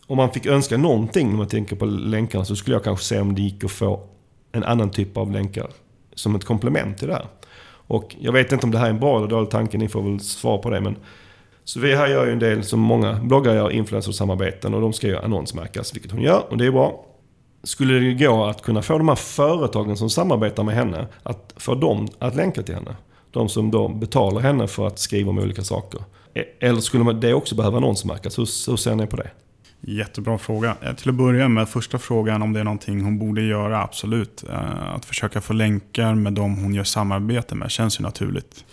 Om 0.08 0.18
man 0.18 0.32
fick 0.32 0.46
önska 0.46 0.78
någonting 0.78 1.30
när 1.30 1.38
man 1.38 1.48
tänker 1.48 1.76
på 1.76 1.86
länkarna 1.86 2.46
så 2.46 2.56
skulle 2.56 2.76
jag 2.76 2.84
kanske 2.84 3.06
se 3.06 3.20
om 3.20 3.36
det 3.36 3.42
gick 3.42 3.64
att 3.64 3.72
få 3.72 4.04
en 4.52 4.64
annan 4.64 4.90
typ 4.90 5.18
av 5.18 5.32
länkar 5.32 5.68
som 6.14 6.36
ett 6.36 6.46
komplement 6.46 6.98
till 6.98 7.08
det 7.08 7.14
här. 7.14 7.26
Och 7.88 8.16
jag 8.20 8.32
vet 8.32 8.52
inte 8.52 8.66
om 8.66 8.72
det 8.72 8.78
här 8.78 8.86
är 8.86 8.90
en 8.90 9.00
bra 9.00 9.18
eller 9.18 9.28
dålig 9.28 9.50
tanke, 9.50 9.78
ni 9.78 9.90
får 9.90 10.02
väl 10.02 10.20
svara 10.20 10.58
på 10.58 10.70
det. 10.70 10.82
Men 10.82 10.96
så 11.64 11.80
vi 11.80 11.96
här 11.96 12.08
gör 12.08 12.26
ju 12.26 12.32
en 12.32 12.40
del 12.40 12.64
som 12.64 12.80
många 12.80 13.14
bloggare 13.14 13.56
gör, 13.56 13.72
influencersamarbeten 13.72 14.74
och 14.74 14.82
de 14.82 14.94
ska 14.94 15.08
ju 15.08 15.18
annonsmärkas, 15.18 15.96
vilket 15.96 16.12
hon 16.12 16.22
gör 16.22 16.44
och 16.50 16.58
det 16.58 16.66
är 16.66 16.72
bra. 16.72 17.06
Skulle 17.64 17.94
det 17.94 18.14
gå 18.14 18.46
att 18.46 18.62
kunna 18.62 18.82
få 18.82 18.98
de 18.98 19.08
här 19.08 19.16
företagen 19.16 19.98
som 19.98 20.10
samarbetar 20.10 20.64
med 20.64 20.76
henne, 20.76 21.08
att 21.24 21.54
få 21.58 21.76
dem 21.76 22.08
att 22.20 22.36
länka 22.36 22.64
till 22.64 22.76
henne? 22.76 22.96
De 23.32 23.50
som 23.50 23.72
då 23.72 23.88
betalar 23.88 24.42
henne 24.42 24.68
för 24.68 24.88
att 24.88 25.00
skriva 25.00 25.30
om 25.30 25.38
olika 25.40 25.64
saker. 25.64 26.02
E- 26.34 26.46
eller 26.60 26.82
skulle 26.82 27.04
man 27.04 27.20
det 27.20 27.34
också 27.34 27.56
behöva 27.56 27.78
annonsmärkas? 27.78 28.40
Hur, 28.40 28.70
hur 28.72 28.78
ser 28.78 28.96
ni 28.96 29.08
på 29.08 29.16
det? 29.16 29.32
Jättebra 29.82 30.38
fråga. 30.38 30.76
Eh, 30.82 30.94
till 30.94 31.10
att 31.10 31.16
börja 31.16 31.48
med, 31.48 31.70
första 31.70 31.98
frågan 31.98 32.42
om 32.42 32.54
det 32.54 32.60
är 32.60 32.64
någonting 32.64 33.02
hon 33.04 33.20
borde 33.20 33.42
göra, 33.42 33.84
absolut. 33.84 34.44
Eh, 34.50 34.94
att 34.96 35.06
försöka 35.06 35.42
få 35.42 35.54
länkar 35.54 36.16
med 36.16 36.34
de 36.34 36.56
hon 36.56 36.74
gör 36.74 36.84
samarbete 36.84 37.56
med 37.56 37.72
känns 37.72 38.00
ju 38.00 38.04
naturligt. 38.04 38.66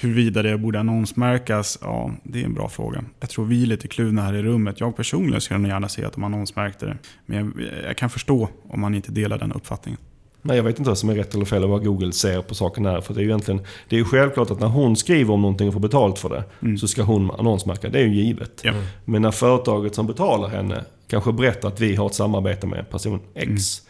Huruvida 0.00 0.42
det 0.42 0.58
borde 0.58 0.80
annonsmärkas, 0.80 1.78
ja, 1.80 2.10
det 2.22 2.40
är 2.40 2.44
en 2.44 2.54
bra 2.54 2.68
fråga. 2.68 3.04
Jag 3.20 3.30
tror 3.30 3.44
vi 3.44 3.62
är 3.62 3.66
lite 3.66 3.88
kluvna 3.88 4.22
här 4.22 4.34
i 4.34 4.42
rummet. 4.42 4.80
Jag 4.80 4.96
personligen 4.96 5.40
skulle 5.40 5.58
nog 5.58 5.68
gärna 5.68 5.88
se 5.88 6.04
att 6.04 6.12
de 6.12 6.24
annonsmärkte 6.24 6.86
det. 6.86 6.96
Men 7.26 7.36
jag, 7.38 7.68
jag 7.84 7.96
kan 7.96 8.10
förstå 8.10 8.48
om 8.68 8.80
man 8.80 8.94
inte 8.94 9.12
delar 9.12 9.38
den 9.38 9.52
uppfattningen. 9.52 10.00
Nej, 10.46 10.56
jag 10.56 10.64
vet 10.64 10.78
inte 10.78 10.90
vad 10.90 10.98
som 10.98 11.08
är 11.08 11.14
rätt 11.14 11.34
eller 11.34 11.44
fel 11.44 11.64
och 11.64 11.70
vad 11.70 11.84
Google 11.84 12.12
ser 12.12 12.42
på 12.42 12.54
saken 12.54 12.86
här. 12.86 13.00
För 13.00 13.14
det 13.14 13.20
är 13.20 13.22
ju 13.22 13.28
egentligen, 13.28 13.60
det 13.88 13.96
är 13.96 13.98
ju 13.98 14.04
självklart 14.04 14.50
att 14.50 14.60
när 14.60 14.66
hon 14.66 14.96
skriver 14.96 15.34
om 15.34 15.42
någonting 15.42 15.68
och 15.68 15.72
får 15.74 15.80
betalt 15.80 16.18
för 16.18 16.28
det, 16.28 16.44
Mm. 16.62 16.78
så 16.78 16.88
ska 16.88 17.02
hon 17.02 17.30
annonsmärka. 17.30 17.88
Det 17.88 17.98
är 17.98 18.02
ju 18.06 18.14
givet. 18.14 18.60
Ja. 18.64 18.72
Men 19.04 19.22
när 19.22 19.30
företaget 19.30 19.94
som 19.94 20.06
betalar 20.06 20.48
henne 20.48 20.84
kanske 21.08 21.32
berättar 21.32 21.68
att 21.68 21.80
vi 21.80 21.96
har 21.96 22.06
ett 22.06 22.14
samarbete 22.14 22.66
med 22.66 22.90
person 22.90 23.20
X, 23.34 23.82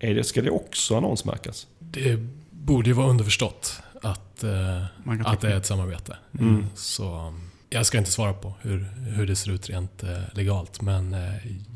Mm. 0.00 0.12
är 0.12 0.14
det, 0.14 0.24
ska 0.24 0.42
det 0.42 0.50
också 0.50 0.96
annonsmärkas? 0.96 1.66
Det 1.78 2.18
borde 2.50 2.88
ju 2.88 2.92
vara 2.92 3.06
underförstått 3.06 3.80
att, 4.02 4.44
eh, 4.44 4.82
att 5.24 5.40
det 5.40 5.48
är 5.52 5.56
ett 5.56 5.66
samarbete. 5.66 6.16
Mm. 6.40 6.66
Så 6.74 7.34
jag 7.74 7.86
ska 7.86 7.98
inte 7.98 8.10
svara 8.10 8.32
på 8.32 8.54
hur, 8.62 8.88
hur 9.16 9.26
det 9.26 9.36
ser 9.36 9.50
ut 9.50 9.68
rent 9.70 10.02
eh, 10.02 10.18
legalt, 10.32 10.82
men 10.82 11.14
eh, 11.14 11.20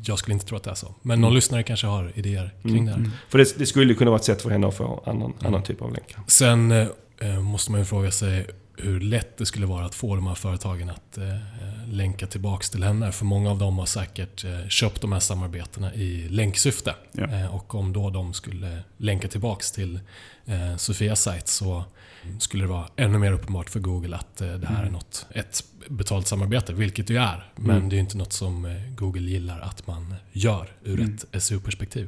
jag 0.03 0.19
skulle 0.19 0.33
inte 0.33 0.45
tro 0.45 0.57
att 0.57 0.63
det 0.63 0.71
är 0.71 0.75
så. 0.75 0.95
Men 1.01 1.21
någon 1.21 1.33
lyssnare 1.33 1.63
kanske 1.63 1.87
har 1.87 2.11
idéer 2.15 2.53
kring 2.61 2.71
Mm. 2.77 2.85
det 2.85 2.91
här. 2.91 3.11
För 3.29 3.37
det, 3.37 3.57
det 3.57 3.65
skulle 3.65 3.93
kunna 3.93 4.11
vara 4.11 4.19
ett 4.19 4.25
sätt 4.25 4.41
för 4.41 4.49
henne 4.49 4.67
att 4.67 4.75
få 4.75 5.03
annan, 5.05 5.33
annan 5.41 5.63
typ 5.63 5.81
av 5.81 5.93
länkar. 5.93 6.21
Sen 6.27 6.71
eh, 6.71 6.87
eh, 7.21 7.39
måste 7.39 7.71
man 7.71 7.79
ju 7.79 7.85
fråga 7.85 8.11
sig 8.11 8.47
hur 8.77 8.99
lätt 8.99 9.37
det 9.37 9.45
skulle 9.45 9.65
vara 9.65 9.85
att 9.85 9.95
få 9.95 10.15
de 10.15 10.27
här 10.27 10.35
företagen 10.35 10.89
att 10.89 11.17
eh, 11.17 11.35
länka 11.87 12.27
tillbaks 12.27 12.69
till 12.69 12.83
henne. 12.83 13.11
För 13.11 13.25
många 13.25 13.51
av 13.51 13.57
dem 13.57 13.77
har 13.79 13.85
säkert 13.85 14.43
eh, 14.43 14.67
köpt 14.67 15.01
de 15.01 15.11
här 15.11 15.19
samarbetena 15.19 15.93
i 15.93 16.27
länksyfte. 16.29 16.95
Ja. 17.11 17.23
Eh, 17.23 17.55
och 17.55 17.75
om 17.75 17.93
då 17.93 18.09
de 18.09 18.33
skulle 18.33 18.79
länka 18.97 19.27
tillbaks 19.27 19.71
till 19.71 19.99
eh, 20.45 20.75
Sofias 20.77 21.21
sajt 21.21 21.47
så 21.47 21.83
skulle 22.39 22.63
det 22.63 22.67
vara 22.67 22.87
ännu 22.95 23.17
mer 23.17 23.31
uppenbart 23.31 23.69
för 23.69 23.79
Google 23.79 24.15
att 24.15 24.41
eh, 24.41 24.53
det 24.53 24.67
här 24.67 24.83
är 24.83 24.89
något, 24.89 25.25
ett 25.31 25.63
betalt 25.89 26.27
samarbete, 26.27 26.73
vilket 26.73 27.07
det 27.07 27.13
ju 27.13 27.19
är. 27.19 27.51
Men 27.55 27.75
Mm. 27.77 27.89
det 27.89 27.93
är 27.93 27.97
ju 27.97 28.01
inte 28.01 28.17
något 28.17 28.33
som 28.33 28.65
eh, 28.65 28.71
Google 28.95 29.21
gillar 29.31 29.59
att 29.59 29.87
man 29.87 30.15
gör 30.31 30.69
ur 30.83 30.99
Mm. 30.99 31.17
ett 31.33 31.43
SEO-perspektiv. 31.43 32.07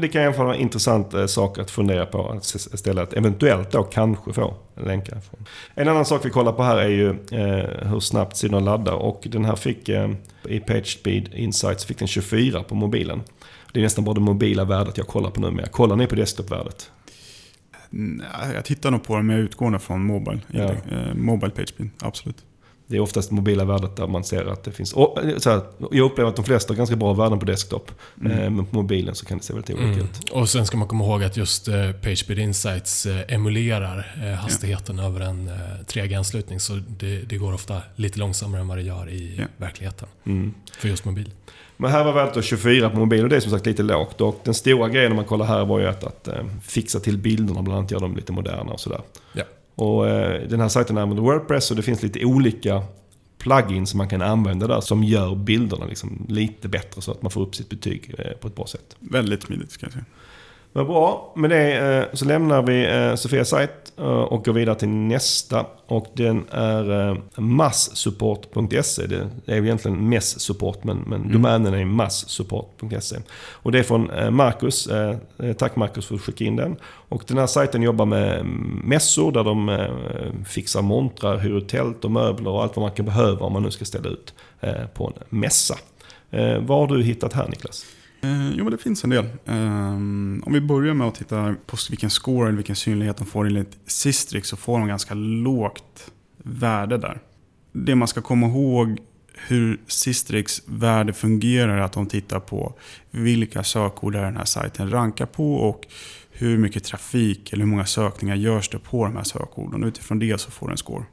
Det 0.00 0.08
kan 0.08 0.22
i 0.22 0.24
alla 0.24 0.34
fall 0.34 0.46
vara 0.46 0.54
en 0.56 0.60
intressant 0.62 1.14
eh, 1.14 1.26
sak 1.26 1.58
att 1.58 1.70
fundera 1.70 2.06
på. 2.06 2.28
Att 2.28 2.44
s- 2.44 2.68
istället 2.74 3.12
eventuellt 3.12 3.70
då 3.72 3.82
kanske 3.82 4.32
få 4.32 4.54
länkar. 4.76 5.20
Från. 5.20 5.44
En 5.74 5.88
annan 5.88 6.04
sak 6.04 6.24
vi 6.24 6.30
kollar 6.30 6.52
på 6.52 6.62
här 6.62 6.76
är 6.76 6.88
ju 6.88 7.10
eh, 7.10 7.88
hur 7.88 8.00
snabbt 8.00 8.36
sidorna 8.36 8.60
laddar. 8.60 8.92
Och 8.92 9.22
den 9.30 9.44
här 9.44 9.56
fick 9.56 9.88
eh, 9.88 10.10
i 10.48 10.60
PageSpeed 10.60 11.34
Insights 11.34 11.84
fick 11.84 11.98
den 11.98 12.08
24 12.08 12.62
på 12.62 12.74
mobilen. 12.74 13.22
Det 13.72 13.80
är 13.80 13.82
nästan 13.82 14.04
bara 14.04 14.14
det 14.14 14.20
mobila 14.20 14.64
värdet 14.64 14.98
jag 14.98 15.06
kollar 15.06 15.30
på 15.30 15.40
nu. 15.40 15.50
Men 15.50 15.66
kollar 15.68 15.96
ni 15.96 16.06
på 16.06 16.14
desktopvärdet? 16.14 16.90
Jag 18.54 18.64
tittar 18.64 18.90
nog 18.90 19.02
på 19.04 19.16
det, 19.16 19.22
men 19.22 19.36
jag 19.36 19.44
utgår 19.44 19.70
nog 19.70 19.82
från 19.82 20.04
Mobile. 20.04 20.40
Ja. 20.50 20.62
Eh, 20.62 21.14
mobile 21.14 21.50
PageSpeed, 21.52 21.90
absolut. 22.00 22.36
Det 22.86 22.96
är 22.96 23.00
oftast 23.00 23.28
det 23.28 23.34
mobila 23.34 23.64
värdet 23.64 23.96
där 23.96 24.06
man 24.06 24.24
ser 24.24 24.44
att 24.44 24.64
det 24.64 24.72
finns... 24.72 24.92
Och, 24.92 25.24
eh, 25.24 25.36
så 25.38 25.50
här, 25.50 25.60
jag 25.90 26.04
upplever 26.10 26.30
att 26.30 26.36
de 26.36 26.44
flesta 26.44 26.72
har 26.72 26.76
ganska 26.76 26.96
bra 26.96 27.12
värden 27.12 27.38
på 27.38 27.44
desktop. 27.44 27.90
Mm. 28.20 28.32
Eh, 28.38 28.50
men 28.50 28.66
på 28.66 28.76
mobilen 28.76 29.14
så 29.14 29.26
kan 29.26 29.38
det 29.38 29.44
se 29.44 29.52
väldigt 29.52 29.70
olika 29.76 29.86
Mm. 29.92 30.04
ut. 30.04 30.30
Och 30.30 30.48
sen 30.48 30.66
ska 30.66 30.76
man 30.76 30.88
komma 30.88 31.04
ihåg 31.04 31.24
att 31.24 31.36
just 31.36 31.68
eh, 31.68 31.90
PageSpeed 31.92 32.38
Insights 32.38 33.06
eh, 33.06 33.34
emulerar 33.34 34.14
eh, 34.24 34.32
hastigheten 34.32 34.98
över 34.98 35.20
en 35.20 35.48
eh, 35.48 35.54
3G-anslutning. 35.86 36.60
Så 36.60 36.72
det, 36.88 37.18
det 37.22 37.36
går 37.36 37.52
ofta 37.54 37.82
lite 37.96 38.18
långsammare 38.18 38.60
än 38.60 38.68
vad 38.68 38.78
det 38.78 38.82
gör 38.82 39.08
i 39.10 39.36
Ja. 39.38 39.44
verkligheten. 39.56 40.08
Mm. 40.26 40.54
För 40.78 40.88
just 40.88 41.04
mobil. 41.04 41.30
Men 41.76 41.90
här 41.90 42.04
var 42.04 42.12
värdet 42.12 42.34
då 42.34 42.42
24 42.42 42.90
på 42.90 42.96
mobil 42.98 43.22
och 43.22 43.28
det 43.28 43.36
är 43.36 43.40
som 43.40 43.50
sagt 43.50 43.66
lite 43.66 43.82
lågt. 43.82 44.20
Och 44.20 44.40
den 44.44 44.54
stora 44.54 44.88
grejen 44.88 45.10
när 45.10 45.16
man 45.16 45.24
kollar 45.24 45.46
här 45.46 45.64
var 45.64 45.78
ju 45.78 45.86
att, 45.86 46.04
att 46.04 46.28
eh, 46.28 46.44
fixa 46.62 47.00
till 47.00 47.18
bilderna, 47.18 47.62
bland 47.62 47.78
annat 47.78 47.90
göra 47.90 48.00
dem 48.00 48.16
lite 48.16 48.32
moderna 48.32 48.72
och 48.72 48.80
sådär. 48.80 49.00
Ja. 49.32 49.44
Och 49.74 50.08
eh, 50.08 50.48
den 50.48 50.60
här 50.60 50.68
sajten 50.68 50.98
använder 50.98 51.22
Wordpress 51.22 51.70
och 51.70 51.76
det 51.76 51.82
finns 51.82 52.02
lite 52.02 52.24
olika 52.24 52.82
plugins 53.38 53.90
som 53.90 53.98
man 53.98 54.08
kan 54.08 54.22
använda 54.22 54.66
där 54.66 54.80
som 54.80 55.04
gör 55.04 55.34
bilderna 55.34 55.86
liksom 55.86 56.26
lite 56.28 56.68
bättre 56.68 57.02
så 57.02 57.10
att 57.10 57.22
man 57.22 57.30
får 57.30 57.40
upp 57.40 57.54
sitt 57.54 57.68
betyg 57.68 58.14
eh, 58.18 58.32
på 58.32 58.48
ett 58.48 58.56
bra 58.56 58.66
sätt. 58.66 58.96
Väldigt 58.98 59.42
smidigt 59.42 59.70
ska 59.70 59.86
jag 59.86 59.92
säga. 59.92 60.04
Vad 60.76 60.86
bra. 60.86 61.32
Med 61.36 61.50
det 61.50 61.72
eh, 61.72 62.04
så 62.12 62.24
lämnar 62.24 62.62
vi 62.62 62.86
eh, 62.86 63.14
Sofias 63.14 63.48
sajt 63.48 63.92
eh, 63.98 64.04
och 64.04 64.44
går 64.44 64.52
vidare 64.52 64.74
till 64.74 64.88
nästa. 64.88 65.66
Och 65.86 66.06
den 66.14 66.44
är 66.50 67.20
massupport.se. 67.40 69.06
Det 69.06 69.28
är 69.46 69.56
ju 69.56 69.64
egentligen 69.64 70.08
messupport 70.08 70.84
men, 70.84 70.98
men 71.06 71.32
domänen 71.32 71.74
är 71.74 71.84
massupport.se. 71.84 73.16
Och 73.50 73.72
det 73.72 73.78
är 73.78 73.82
från 73.82 74.10
Marcus. 74.30 74.88
Tack 75.58 75.76
Marcus 75.76 76.06
för 76.06 76.14
att 76.14 76.20
skicka 76.20 76.44
in 76.44 76.56
den. 76.56 76.76
Och 76.84 77.24
den 77.26 77.38
här 77.38 77.46
sajten 77.46 77.82
jobbar 77.82 78.06
med 78.06 78.40
mm, 78.40 78.82
mässor 78.84 79.32
där 79.32 79.44
de 79.44 79.86
fixar 80.46 80.82
montrar, 80.82 81.38
hyr 81.38 81.60
tält 81.60 82.04
och 82.04 82.10
möbler 82.10 82.50
och 82.50 82.62
allt 82.62 82.76
vad 82.76 82.82
man 82.82 82.92
kan 82.92 83.06
behöva 83.06 83.46
om 83.46 83.52
man 83.52 83.62
nu 83.62 83.70
ska 83.70 83.84
ställa 83.84 84.08
ut 84.08 84.34
på 84.94 85.06
en 85.06 85.38
mässa. 85.38 85.74
Vad 86.60 86.78
har 86.78 86.86
du 86.86 87.02
hittat 87.02 87.32
här 87.32 87.48
Niklas? 87.48 87.84
Eh, 88.24 88.50
jo, 88.50 88.64
men 88.64 88.70
det 88.70 88.78
finns 88.78 89.04
en 89.04 89.10
del. 89.10 89.24
Eh, 89.44 89.92
om 90.42 90.52
vi 90.52 90.60
börjar 90.60 90.94
med 90.94 91.06
att 91.06 91.14
titta 91.14 91.54
på 91.66 91.76
vilken 91.90 92.10
score 92.10 92.48
eller 92.48 92.56
vilken 92.56 92.76
synlighet 92.76 93.16
de 93.16 93.26
får 93.26 93.46
enligt 93.46 93.78
Sistrix 93.86 94.48
så 94.48 94.56
får 94.56 94.78
de 94.78 94.88
ganska 94.88 95.14
lågt 95.14 96.12
värde 96.42 96.98
där. 96.98 97.20
Det 97.72 97.94
man 97.94 98.08
ska 98.08 98.22
komma 98.22 98.46
ihåg 98.46 98.98
hur 99.48 99.80
Sistrix 99.86 100.62
värde 100.66 101.12
fungerar 101.12 101.76
är 101.76 101.80
att 101.80 101.92
de 101.92 102.06
tittar 102.06 102.40
på 102.40 102.74
vilka 103.10 103.64
sökord 103.64 104.12
den 104.12 104.36
här 104.36 104.44
sajten 104.44 104.90
rankar 104.90 105.26
på 105.26 105.54
och 105.54 105.86
hur 106.30 106.58
mycket 106.58 106.84
trafik 106.84 107.52
eller 107.52 107.64
hur 107.64 107.70
många 107.70 107.86
sökningar 107.86 108.34
görs 108.34 108.68
det 108.68 108.78
på 108.78 109.04
de 109.04 109.16
här 109.16 109.24
sökorden. 109.24 109.84
Utifrån 109.84 110.18
det 110.18 110.40
så 110.40 110.50
får 110.50 110.68
den 110.68 110.76
score. 110.76 111.04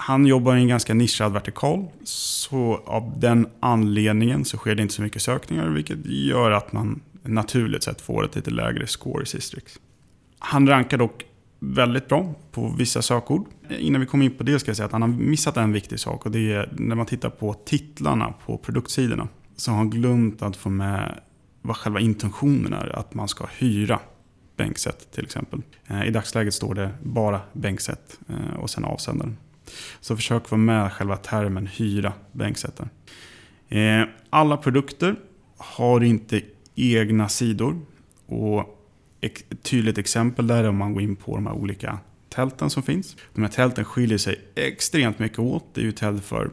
Han 0.00 0.26
jobbar 0.26 0.56
i 0.56 0.60
en 0.60 0.68
ganska 0.68 0.94
nischad 0.94 1.32
vertikal, 1.32 1.88
så 2.04 2.82
av 2.86 3.20
den 3.20 3.46
anledningen 3.60 4.44
så 4.44 4.56
sker 4.56 4.74
det 4.74 4.82
inte 4.82 4.94
så 4.94 5.02
mycket 5.02 5.22
sökningar, 5.22 5.68
vilket 5.68 6.06
gör 6.06 6.50
att 6.50 6.72
man 6.72 7.00
naturligt 7.22 7.82
sett 7.82 8.00
får 8.00 8.24
ett 8.24 8.36
lite 8.36 8.50
lägre 8.50 8.86
score 8.86 9.22
i 9.22 9.26
Sistrix. 9.26 9.78
Han 10.38 10.68
rankar 10.68 10.98
dock 10.98 11.24
väldigt 11.60 12.08
bra 12.08 12.34
på 12.52 12.74
vissa 12.78 13.02
sökord. 13.02 13.46
Innan 13.78 14.00
vi 14.00 14.06
kommer 14.06 14.24
in 14.24 14.34
på 14.34 14.42
det 14.42 14.58
ska 14.58 14.68
jag 14.68 14.76
säga 14.76 14.86
att 14.86 14.92
han 14.92 15.02
har 15.02 15.08
missat 15.08 15.56
en 15.56 15.72
viktig 15.72 16.00
sak 16.00 16.26
och 16.26 16.32
det 16.32 16.52
är 16.52 16.72
när 16.72 16.96
man 16.96 17.06
tittar 17.06 17.30
på 17.30 17.54
titlarna 17.54 18.34
på 18.46 18.58
produktsidorna 18.58 19.28
så 19.56 19.70
har 19.70 19.78
han 19.78 19.90
glömt 19.90 20.42
att 20.42 20.56
få 20.56 20.68
med 20.68 21.20
vad 21.62 21.76
själva 21.76 22.00
intentionen 22.00 22.72
är, 22.72 22.98
att 22.98 23.14
man 23.14 23.28
ska 23.28 23.46
hyra 23.58 24.00
bänkset 24.56 25.12
till 25.12 25.24
exempel. 25.24 25.62
Eh, 25.86 26.06
I 26.06 26.10
dagsläget 26.10 26.54
står 26.54 26.74
det 26.74 26.90
bara 27.02 27.40
bänkset 27.52 28.18
eh, 28.28 28.60
och 28.60 28.70
sen 28.70 28.84
avsändaren. 28.84 29.36
Så 30.00 30.16
försök 30.16 30.50
vara 30.50 30.60
med 30.60 30.92
själva 30.92 31.16
termen 31.16 31.66
hyra 31.66 32.12
bänksättaren. 32.32 32.90
Eh, 33.68 34.02
alla 34.30 34.56
produkter 34.56 35.16
har 35.56 36.04
inte 36.04 36.42
egna 36.74 37.28
sidor. 37.28 37.80
Och 38.26 38.78
ett 39.20 39.62
tydligt 39.62 39.98
exempel 39.98 40.46
där 40.46 40.64
är 40.64 40.68
om 40.68 40.76
man 40.76 40.92
går 40.92 41.02
in 41.02 41.16
på 41.16 41.34
de 41.34 41.46
här 41.46 41.54
olika 41.54 41.98
tälten 42.28 42.70
som 42.70 42.82
finns. 42.82 43.16
De 43.34 43.42
här 43.42 43.50
tälten 43.50 43.84
skiljer 43.84 44.18
sig 44.18 44.40
extremt 44.54 45.18
mycket 45.18 45.38
åt. 45.38 45.64
Det 45.74 45.80
är 45.80 45.84
ju 45.84 45.92
tält 45.92 46.24
för 46.24 46.50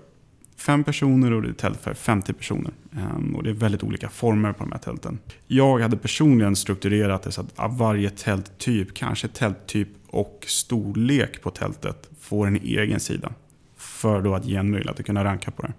fem 0.58 0.84
personer 0.84 1.34
och 1.34 1.42
det 1.42 1.50
är 1.50 1.54
tält 1.54 1.82
för 1.82 1.94
50 1.94 2.34
personer. 2.34 2.72
Ehm, 2.94 3.36
och 3.36 3.44
det 3.44 3.50
är 3.50 3.54
väldigt 3.54 3.84
olika 3.84 4.10
former 4.10 4.54
på 4.54 4.64
de 4.64 4.72
här 4.72 4.80
tälten. 4.80 5.20
Jag 5.48 5.80
hade 5.80 5.98
personligen 5.98 6.56
strukturerat 6.56 7.24
det 7.24 7.32
så 7.32 7.46
att 7.56 7.78
varje 7.78 8.10
tälttyp, 8.10 8.94
kanske 8.94 9.28
tälttyp 9.28 9.88
och 10.08 10.46
storlek 10.48 11.42
på 11.42 11.52
tältet, 11.52 12.10
får 12.20 12.48
en 12.48 12.56
egen 12.56 13.00
sida. 13.00 13.32
För 13.78 14.22
då 14.22 14.36
att 14.36 14.46
ge 14.46 14.56
en 14.56 14.72
möjlighet 14.72 15.00
att 15.00 15.06
kunna 15.06 15.24
ranka 15.24 15.52
på 15.52 15.62
det. 15.62 15.74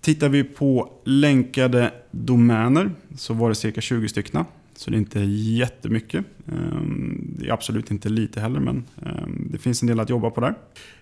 Tittar 0.00 0.28
vi 0.28 0.44
på 0.44 0.92
länkade 1.04 1.92
domäner 2.10 2.90
så 3.16 3.34
var 3.34 3.48
det 3.48 3.54
cirka 3.54 3.80
20 3.80 4.08
stycken. 4.08 4.44
Så 4.80 4.90
det 4.90 4.96
är 4.96 4.98
inte 4.98 5.20
jättemycket. 5.20 6.24
Ehm, 6.48 7.34
det 7.38 7.48
är 7.48 7.52
absolut 7.52 7.90
inte 7.90 8.08
lite 8.08 8.40
heller, 8.40 8.60
men 8.60 8.84
ehm, 9.02 9.48
det 9.50 9.58
finns 9.58 9.82
en 9.82 9.88
del 9.88 10.00
att 10.00 10.10
jobba 10.10 10.30
på 10.30 10.40
där. 10.40 10.54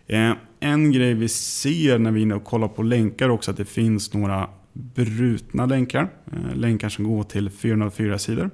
Ehm, 0.06 0.36
en 0.60 0.92
grej 0.92 1.14
vi 1.14 1.28
ser 1.28 1.98
när 1.98 2.10
vi 2.10 2.20
är 2.20 2.22
inne 2.22 2.34
och 2.34 2.44
kollar 2.44 2.68
på 2.68 2.82
länkar 2.82 3.28
också, 3.28 3.50
att 3.50 3.56
det 3.56 3.64
finns 3.64 4.14
några 4.14 4.50
brutna 4.72 5.66
länkar. 5.66 6.08
Eh, 6.32 6.56
länkar 6.56 6.88
som 6.88 7.04
går 7.04 7.22
till 7.22 7.50
404-sidor. 7.50 8.50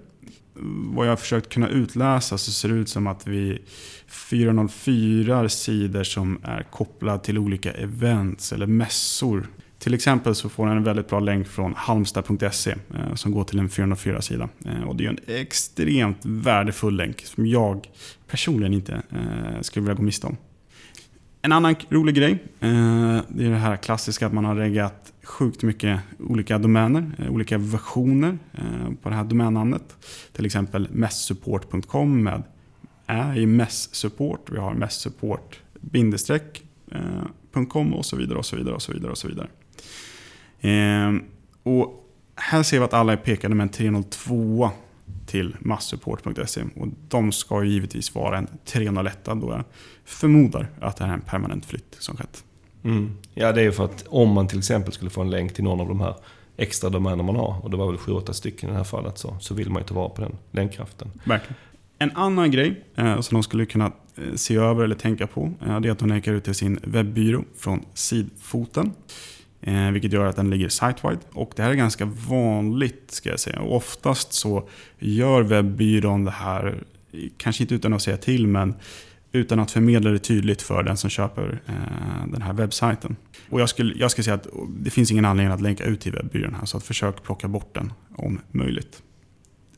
Vad 0.94 1.06
jag 1.06 1.12
har 1.12 1.16
försökt 1.16 1.48
kunna 1.48 1.68
utläsa 1.68 2.38
så 2.38 2.52
ser 2.52 2.68
det 2.68 2.74
ut 2.74 2.88
som 2.88 3.06
att 3.06 3.26
vi 3.26 3.58
404 4.06 5.48
sidor 5.48 6.04
som 6.04 6.38
är 6.42 6.62
kopplade 6.62 7.24
till 7.24 7.38
olika 7.38 7.72
events 7.72 8.52
eller 8.52 8.66
mässor 8.66 9.46
till 9.84 9.94
exempel 9.94 10.34
så 10.34 10.48
får 10.48 10.66
den 10.66 10.76
en 10.76 10.84
väldigt 10.84 11.08
bra 11.08 11.20
länk 11.20 11.46
från 11.46 11.74
halmstad.se 11.76 12.70
eh, 12.70 13.14
som 13.14 13.32
går 13.32 13.44
till 13.44 13.58
en 13.58 13.68
404-sida. 13.68 14.48
Eh, 14.64 14.82
och 14.82 14.96
det 14.96 15.04
är 15.04 15.08
en 15.08 15.18
extremt 15.26 16.18
värdefull 16.22 16.96
länk 16.96 17.20
som 17.20 17.46
jag 17.46 17.88
personligen 18.28 18.74
inte 18.74 18.92
eh, 18.92 19.60
skulle 19.60 19.82
vilja 19.82 19.94
gå 19.94 20.02
miste 20.02 20.26
om. 20.26 20.36
En 21.42 21.52
annan 21.52 21.74
rolig 21.88 22.14
grej, 22.14 22.44
det 23.28 23.44
är 23.44 23.50
det 23.50 23.56
här 23.56 23.76
klassiska 23.76 24.26
att 24.26 24.32
man 24.32 24.44
har 24.44 24.56
reggat 24.56 25.12
sjukt 25.22 25.62
mycket 25.62 26.00
olika 26.18 26.58
domäner, 26.58 27.12
olika 27.30 27.58
versioner 27.58 28.38
på 29.02 29.08
det 29.08 29.14
här 29.14 29.24
domännamnet. 29.24 29.96
Till 30.32 30.46
exempel 30.46 30.88
messupport.com 30.90 32.22
med 32.22 32.42
är 33.06 33.38
i 33.38 33.46
messupport. 33.46 34.50
Vi 34.50 34.58
har 34.58 34.74
messupport 34.74 35.60
bindestreck 35.80 36.62
.com 37.68 37.94
och 37.94 38.06
så 38.06 38.16
vidare 38.16 38.38
och 38.38 38.46
så 38.46 38.56
vidare 38.56 38.74
och 38.74 38.82
så 38.82 38.92
vidare 38.92 39.10
och 39.10 39.18
så 39.18 39.28
vidare. 39.28 39.48
Eh, 40.64 41.12
och 41.62 42.10
här 42.36 42.62
ser 42.62 42.78
vi 42.78 42.84
att 42.84 42.94
alla 42.94 43.12
är 43.12 43.16
pekade 43.16 43.54
med 43.54 43.64
en 43.64 43.68
302 43.68 44.70
till 45.26 45.56
massupport.se. 45.60 46.62
Och 46.76 46.88
de 47.08 47.32
ska 47.32 47.64
ju 47.64 47.70
givetvis 47.70 48.14
vara 48.14 48.38
en 48.38 48.48
301 48.64 49.18
då 49.24 49.50
jag 49.50 49.64
förmodar 50.04 50.68
att 50.80 50.96
det 50.96 51.04
här 51.04 51.10
är 51.10 51.14
en 51.14 51.20
permanent 51.20 51.66
flytt 51.66 51.96
som 51.98 52.16
skett. 52.16 52.44
Mm. 52.84 53.16
Ja, 53.34 53.52
det 53.52 53.60
är 53.60 53.64
ju 53.64 53.72
för 53.72 53.84
att 53.84 54.04
om 54.08 54.30
man 54.30 54.48
till 54.48 54.58
exempel 54.58 54.92
skulle 54.92 55.10
få 55.10 55.20
en 55.20 55.30
länk 55.30 55.54
till 55.54 55.64
någon 55.64 55.80
av 55.80 55.88
de 55.88 56.00
här 56.00 56.14
extra 56.56 56.90
domäner 56.90 57.24
man 57.24 57.36
har, 57.36 57.64
och 57.64 57.70
det 57.70 57.76
var 57.76 57.86
väl 57.86 57.96
7-8 57.96 58.32
stycken 58.32 58.68
i 58.68 58.72
det 58.72 58.78
här 58.78 58.84
fallet, 58.84 59.18
så, 59.18 59.36
så 59.40 59.54
vill 59.54 59.70
man 59.70 59.82
ju 59.82 59.86
ta 59.86 59.94
vara 59.94 60.08
på 60.08 60.20
den 60.20 60.36
länkkraften. 60.50 61.10
Verkligen. 61.24 61.54
En 61.98 62.10
annan 62.14 62.50
grej 62.50 62.84
eh, 62.96 63.20
som 63.20 63.34
de 63.34 63.42
skulle 63.42 63.66
kunna 63.66 63.92
eh, 64.16 64.34
se 64.34 64.56
över 64.56 64.84
eller 64.84 64.94
tänka 64.94 65.26
på, 65.26 65.52
eh, 65.66 65.80
det 65.80 65.88
är 65.88 65.92
att 65.92 65.98
de 65.98 66.08
länkar 66.08 66.32
ut 66.32 66.44
till 66.44 66.54
sin 66.54 66.80
webbyrå 66.82 67.44
från 67.58 67.84
sidfoten. 67.94 68.92
Eh, 69.66 69.90
vilket 69.90 70.12
gör 70.12 70.26
att 70.26 70.36
den 70.36 70.50
ligger 70.50 70.68
site-wide. 70.68 71.18
Och 71.32 71.52
det 71.56 71.62
här 71.62 71.70
är 71.70 71.74
ganska 71.74 72.04
vanligt 72.28 73.10
ska 73.10 73.30
jag 73.30 73.40
säga. 73.40 73.60
Och 73.60 73.76
oftast 73.76 74.32
så 74.32 74.68
gör 74.98 75.42
webbyrån 75.42 76.24
det 76.24 76.30
här, 76.30 76.84
kanske 77.36 77.62
inte 77.62 77.74
utan 77.74 77.92
att 77.92 78.02
säga 78.02 78.16
till, 78.16 78.46
men 78.46 78.74
utan 79.32 79.60
att 79.60 79.70
förmedla 79.70 80.10
det 80.10 80.18
tydligt 80.18 80.62
för 80.62 80.82
den 80.82 80.96
som 80.96 81.10
köper 81.10 81.60
eh, 81.66 82.26
den 82.32 82.42
här 82.42 82.52
webbsajten. 82.52 83.16
Och 83.50 83.60
jag 83.60 83.68
skulle, 83.68 83.94
jag 83.94 84.10
skulle 84.10 84.24
säga 84.24 84.34
att 84.34 84.46
det 84.68 84.90
finns 84.90 85.10
ingen 85.10 85.24
anledning 85.24 85.54
att 85.54 85.60
länka 85.60 85.84
ut 85.84 86.00
till 86.00 86.12
webbyrån 86.12 86.54
här, 86.54 86.66
så 86.66 86.76
att 86.76 86.84
försök 86.84 87.22
plocka 87.22 87.48
bort 87.48 87.74
den 87.74 87.92
om 88.16 88.40
möjligt. 88.50 89.02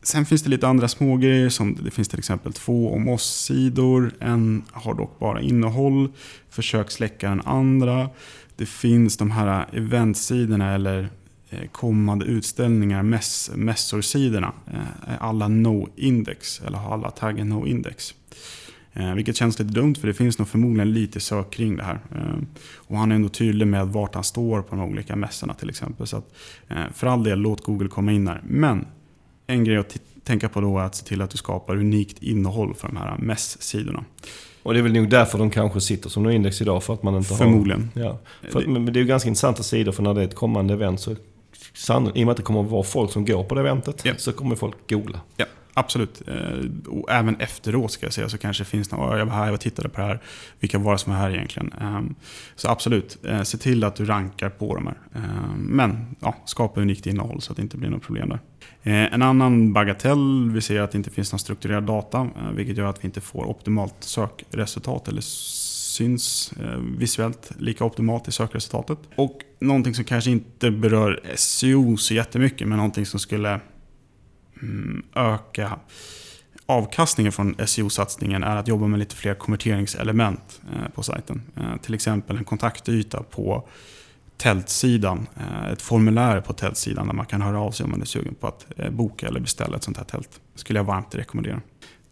Sen 0.02 0.26
finns 0.26 0.42
det 0.42 0.50
lite 0.50 0.68
andra 0.68 0.88
smågrejer 0.88 1.48
som 1.48 1.78
det 1.84 1.90
finns 1.90 2.08
till 2.08 2.18
exempel 2.18 2.52
två 2.52 2.94
om 2.94 3.08
oss-sidor. 3.08 4.12
En 4.20 4.62
har 4.72 4.94
dock 4.94 5.18
bara 5.18 5.40
innehåll. 5.40 6.12
Försök 6.50 6.90
släcka 6.90 7.28
den 7.28 7.40
andra. 7.40 8.10
Det 8.56 8.66
finns 8.66 9.16
de 9.16 9.30
här 9.30 9.60
eh, 9.72 9.78
eventsidorna 9.78 10.74
eller 10.74 11.08
eh, 11.50 11.68
kommande 11.72 12.24
utställningar, 12.26 13.02
mäss, 13.02 13.50
mässorsidorna. 13.54 14.52
Eh, 14.66 15.12
alla 15.18 15.48
no-index, 15.48 16.66
eller 16.66 16.78
har 16.78 16.94
alla 16.94 17.10
taggen 17.10 17.52
no-index. 17.52 18.14
Vilket 19.14 19.36
känns 19.36 19.58
lite 19.58 19.72
dumt 19.72 19.94
för 19.94 20.06
det 20.06 20.14
finns 20.14 20.38
nog 20.38 20.48
förmodligen 20.48 20.92
lite 20.92 21.20
sök 21.20 21.50
kring 21.50 21.76
det 21.76 21.82
här. 21.82 22.00
Och 22.74 22.98
han 22.98 23.10
är 23.10 23.16
ändå 23.16 23.28
tydlig 23.28 23.66
med 23.66 23.88
vart 23.88 24.14
han 24.14 24.24
står 24.24 24.62
på 24.62 24.76
de 24.76 24.84
olika 24.84 25.16
mässorna 25.16 25.54
till 25.54 25.68
exempel. 25.70 26.06
Så 26.06 26.16
att, 26.16 26.34
för 26.94 27.06
all 27.06 27.24
del, 27.24 27.38
låt 27.38 27.64
Google 27.64 27.88
komma 27.88 28.12
in 28.12 28.24
där. 28.24 28.42
Men 28.46 28.86
en 29.46 29.64
grej 29.64 29.76
att 29.76 29.96
tänka 30.24 30.48
på 30.48 30.60
då 30.60 30.78
är 30.78 30.82
att 30.82 30.94
se 30.94 31.06
till 31.06 31.22
att 31.22 31.30
du 31.30 31.38
skapar 31.38 31.76
unikt 31.76 32.22
innehåll 32.22 32.74
för 32.74 32.88
de 32.88 32.96
här 32.96 33.18
mässidorna. 33.18 34.04
Och 34.66 34.74
det 34.74 34.80
är 34.80 34.82
väl 34.82 34.92
nog 34.92 35.08
därför 35.08 35.38
de 35.38 35.50
kanske 35.50 35.80
sitter 35.80 36.08
som 36.10 36.30
index 36.30 36.60
idag, 36.60 36.82
för 36.82 36.94
att 36.94 37.02
man 37.02 37.16
inte 37.16 37.34
Förmodligen. 37.34 37.90
har... 37.94 38.02
Ja. 38.02 38.18
För, 38.50 38.66
men 38.66 38.84
det 38.84 38.98
är 38.98 39.00
ju 39.00 39.06
ganska 39.06 39.28
intressanta 39.28 39.62
sidor, 39.62 39.92
för 39.92 40.02
när 40.02 40.14
det 40.14 40.20
är 40.20 40.24
ett 40.24 40.34
kommande 40.34 40.74
event 40.74 41.00
så... 41.00 41.10
I 41.10 41.14
och 41.14 42.16
med 42.16 42.28
att 42.28 42.36
det 42.36 42.42
kommer 42.42 42.60
att 42.60 42.70
vara 42.70 42.82
folk 42.82 43.12
som 43.12 43.24
går 43.24 43.44
på 43.44 43.54
det 43.54 43.60
eventet, 43.60 44.00
ja. 44.04 44.12
så 44.16 44.32
kommer 44.32 44.56
folk 44.56 44.90
googla. 44.90 45.20
Ja, 45.36 45.46
absolut. 45.76 46.22
Eh, 46.28 46.88
och 46.88 47.10
även 47.10 47.36
efteråt 47.36 47.92
ska 47.92 48.06
jag 48.06 48.12
säga, 48.12 48.28
så 48.28 48.38
kanske 48.38 48.64
det 48.64 48.68
finns 48.68 48.90
några, 48.90 49.18
jag 49.18 49.26
var 49.26 49.32
här, 49.32 49.50
jag 49.50 49.60
tittade 49.60 49.88
på 49.88 50.00
det 50.00 50.06
här, 50.06 50.20
vilka 50.60 50.78
var 50.78 50.92
det 50.92 50.98
som 50.98 51.12
var 51.12 51.20
här 51.20 51.30
egentligen? 51.30 51.72
Ehm, 51.80 52.14
så 52.54 52.68
absolut, 52.68 53.24
eh, 53.24 53.42
se 53.42 53.58
till 53.58 53.84
att 53.84 53.96
du 53.96 54.04
rankar 54.04 54.50
på 54.50 54.74
de 54.74 54.86
här. 54.86 54.98
Ehm, 55.14 55.60
men 55.60 56.16
ja, 56.20 56.34
skapa 56.44 56.80
unikt 56.80 57.06
innehåll 57.06 57.40
så 57.40 57.52
att 57.52 57.56
det 57.56 57.62
inte 57.62 57.76
blir 57.76 57.90
något 57.90 58.02
problem 58.02 58.28
där. 58.28 58.40
Eh, 58.82 59.14
en 59.14 59.22
annan 59.22 59.72
bagatell, 59.72 60.50
vi 60.50 60.60
ser 60.60 60.80
att 60.80 60.92
det 60.92 60.98
inte 60.98 61.10
finns 61.10 61.32
någon 61.32 61.38
strukturerad 61.38 61.84
data, 61.84 62.28
vilket 62.54 62.76
gör 62.76 62.86
att 62.86 63.04
vi 63.04 63.06
inte 63.06 63.20
får 63.20 63.44
optimalt 63.44 63.94
sökresultat 64.00 65.08
eller 65.08 65.20
syns 65.20 66.52
visuellt 66.98 67.52
lika 67.58 67.84
optimalt 67.84 68.28
i 68.28 68.32
sökresultatet. 68.32 68.98
Och 69.16 69.38
någonting 69.60 69.94
som 69.94 70.04
kanske 70.04 70.30
inte 70.30 70.70
berör 70.70 71.20
SEO 71.34 71.96
så 71.96 72.14
jättemycket, 72.14 72.68
men 72.68 72.76
någonting 72.76 73.06
som 73.06 73.20
skulle 73.20 73.60
Mm, 74.62 75.02
öka 75.14 75.78
avkastningen 76.66 77.32
från 77.32 77.54
SEO-satsningen 77.66 78.42
är 78.42 78.56
att 78.56 78.68
jobba 78.68 78.86
med 78.86 78.98
lite 78.98 79.16
fler 79.16 79.34
konverteringselement 79.34 80.60
eh, 80.72 80.88
på 80.94 81.02
sajten. 81.02 81.42
Eh, 81.56 81.76
till 81.82 81.94
exempel 81.94 82.36
en 82.36 82.44
kontaktyta 82.44 83.22
på 83.22 83.68
tältsidan, 84.36 85.26
eh, 85.36 85.72
ett 85.72 85.82
formulär 85.82 86.40
på 86.40 86.52
tältsidan 86.52 87.06
där 87.06 87.14
man 87.14 87.26
kan 87.26 87.42
höra 87.42 87.60
av 87.60 87.70
sig 87.70 87.84
om 87.84 87.90
man 87.90 88.00
är 88.00 88.06
sugen 88.06 88.34
på 88.34 88.46
att 88.46 88.66
boka 88.90 89.28
eller 89.28 89.40
beställa 89.40 89.76
ett 89.76 89.82
sånt 89.82 89.96
här 89.96 90.04
tält. 90.04 90.40
Det 90.52 90.58
skulle 90.58 90.78
jag 90.78 90.84
varmt 90.84 91.14
rekommendera. 91.14 91.60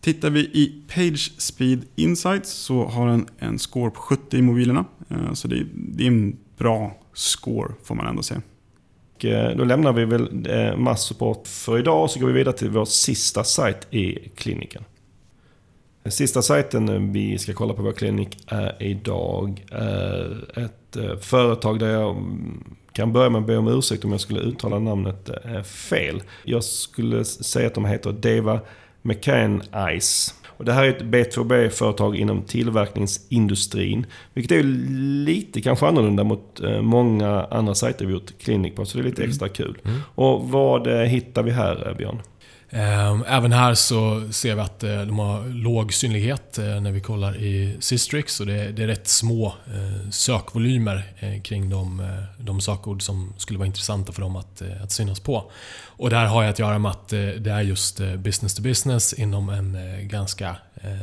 Tittar 0.00 0.30
vi 0.30 0.40
i 0.40 0.82
Page 0.94 1.32
Speed 1.38 1.84
Insights 1.96 2.50
så 2.50 2.86
har 2.86 3.08
den 3.08 3.26
en 3.38 3.58
score 3.58 3.90
på 3.90 4.00
70 4.00 4.36
i 4.36 4.42
mobilerna. 4.42 4.84
Så 5.32 5.48
det 5.48 5.56
är 6.04 6.06
en 6.06 6.36
bra 6.58 6.96
score 7.12 7.72
får 7.84 7.94
man 7.94 8.06
ändå 8.06 8.22
säga. 8.22 8.42
Eh, 9.24 9.56
då 9.56 9.64
lämnar 9.64 9.92
vi 9.92 10.04
väl 10.04 10.46
eh, 10.50 10.76
massupport 10.76 11.46
för 11.46 11.78
idag 11.78 12.02
och 12.02 12.10
så 12.10 12.20
går 12.20 12.26
vi 12.26 12.32
vidare 12.32 12.56
till 12.56 12.70
vår 12.70 12.84
sista 12.84 13.44
sajt 13.44 13.86
i 13.90 14.28
kliniken. 14.34 14.84
Sista 16.06 16.42
sajten 16.42 16.88
eh, 16.88 17.12
vi 17.12 17.38
ska 17.38 17.52
kolla 17.52 17.74
på 17.74 17.82
vår 17.82 17.92
klinik 17.92 18.38
är 18.46 18.82
idag 18.82 19.64
är 19.70 20.58
ett 20.64 20.96
företag 21.24 21.78
där 21.78 21.88
jag 21.88 22.10
mm, 22.10 22.64
kan 22.92 23.12
börja 23.12 23.30
med 23.30 23.40
att 23.40 23.46
be 23.46 23.56
om 23.56 23.68
ursäkt 23.68 24.04
om 24.04 24.12
jag 24.12 24.20
skulle 24.20 24.40
uttala 24.40 24.78
namnet 24.78 25.30
fel. 25.64 26.22
Jag 26.44 26.64
skulle 26.64 27.24
säga 27.24 27.66
att 27.66 27.74
de 27.74 27.84
heter 27.84 28.12
Deva 28.12 28.60
McCann 29.02 29.62
Ice. 30.00 30.34
Och 30.56 30.64
det 30.64 30.72
här 30.72 30.84
är 30.84 30.88
ett 30.88 31.02
B2B-företag 31.02 32.16
inom 32.16 32.42
tillverkningsindustrin. 32.42 34.06
Vilket 34.34 34.58
är 34.58 34.62
lite 35.24 35.60
kanske 35.60 35.86
annorlunda 35.86 36.24
mot 36.24 36.60
eh, 36.60 36.82
många 36.82 37.46
andra 37.50 37.74
sajter 37.74 38.06
vi 38.06 38.12
gjort 38.12 38.38
klinik 38.38 38.76
på. 38.76 38.84
Så 38.84 38.98
det 38.98 39.02
är 39.02 39.04
lite 39.04 39.22
mm. 39.22 39.30
extra 39.30 39.48
kul. 39.48 39.78
Mm. 39.84 40.00
Och 40.14 40.48
vad 40.48 40.88
hittar 40.88 41.42
vi 41.42 41.50
här 41.50 41.94
Björn? 41.98 42.22
Ehm, 42.74 43.24
även 43.28 43.52
här 43.52 43.74
så 43.74 44.32
ser 44.32 44.54
vi 44.54 44.60
att 44.60 44.82
eh, 44.82 45.02
de 45.02 45.18
har 45.18 45.48
låg 45.48 45.92
synlighet 45.92 46.58
eh, 46.58 46.80
när 46.80 46.92
vi 46.92 47.00
kollar 47.00 47.36
i 47.36 47.76
Systrix 47.80 48.40
och 48.40 48.46
det 48.46 48.54
är 48.54 48.86
rätt 48.86 49.08
små 49.08 49.46
eh, 49.46 50.10
sökvolymer 50.10 51.02
kring 51.42 51.70
de, 51.70 52.02
de 52.38 52.60
sökord 52.60 53.02
som 53.02 53.34
skulle 53.36 53.58
vara 53.58 53.66
intressanta 53.66 54.12
för 54.12 54.22
dem 54.22 54.36
att, 54.36 54.62
att 54.82 54.92
synas 54.92 55.20
på. 55.20 55.50
Och 55.86 56.10
det 56.10 56.16
här 56.16 56.26
har 56.26 56.42
ju 56.42 56.48
att 56.48 56.58
göra 56.58 56.78
med 56.78 56.90
att 56.90 57.08
det 57.08 57.50
är 57.50 57.60
just 57.60 58.00
business 58.16 58.54
to 58.54 58.62
business 58.62 59.12
inom 59.12 59.48
en 59.48 59.78
ganska 60.08 60.56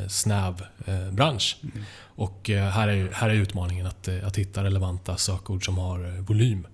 snäv 0.09 0.65
bransch. 1.11 1.57
Mm. 1.63 1.85
Och 2.15 2.49
här 2.49 2.87
är, 2.87 3.09
här 3.13 3.29
är 3.29 3.33
utmaningen 3.33 3.85
att, 3.85 4.09
att 4.23 4.37
hitta 4.37 4.63
relevanta 4.63 5.17
sökord 5.17 5.65
som 5.65 5.77
har 5.77 6.21
volym. 6.21 6.67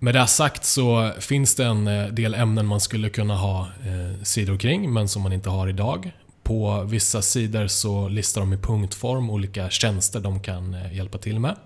Med 0.00 0.14
det 0.14 0.26
sagt 0.26 0.64
så 0.64 1.12
finns 1.20 1.54
det 1.54 1.64
en 1.64 1.88
eh, 1.88 2.06
del 2.06 2.34
ämnen 2.34 2.66
man 2.66 2.80
skulle 2.80 3.10
kunna 3.10 3.36
ha 3.36 3.60
eh, 3.60 4.22
sidor 4.22 4.56
kring, 4.56 4.92
men 4.92 5.08
som 5.08 5.22
man 5.22 5.32
inte 5.32 5.50
har 5.50 5.68
idag. 5.68 6.12
På 6.42 6.82
vissa 6.82 7.22
sidor 7.22 7.66
så 7.66 8.08
listar 8.08 8.40
de 8.40 8.52
i 8.52 8.56
punktform 8.56 9.30
olika 9.30 9.70
tjänster 9.70 10.20
de 10.20 10.40
kan 10.40 10.74
eh, 10.74 10.96
hjälpa 10.96 11.18
till 11.18 11.40
med. 11.40 11.56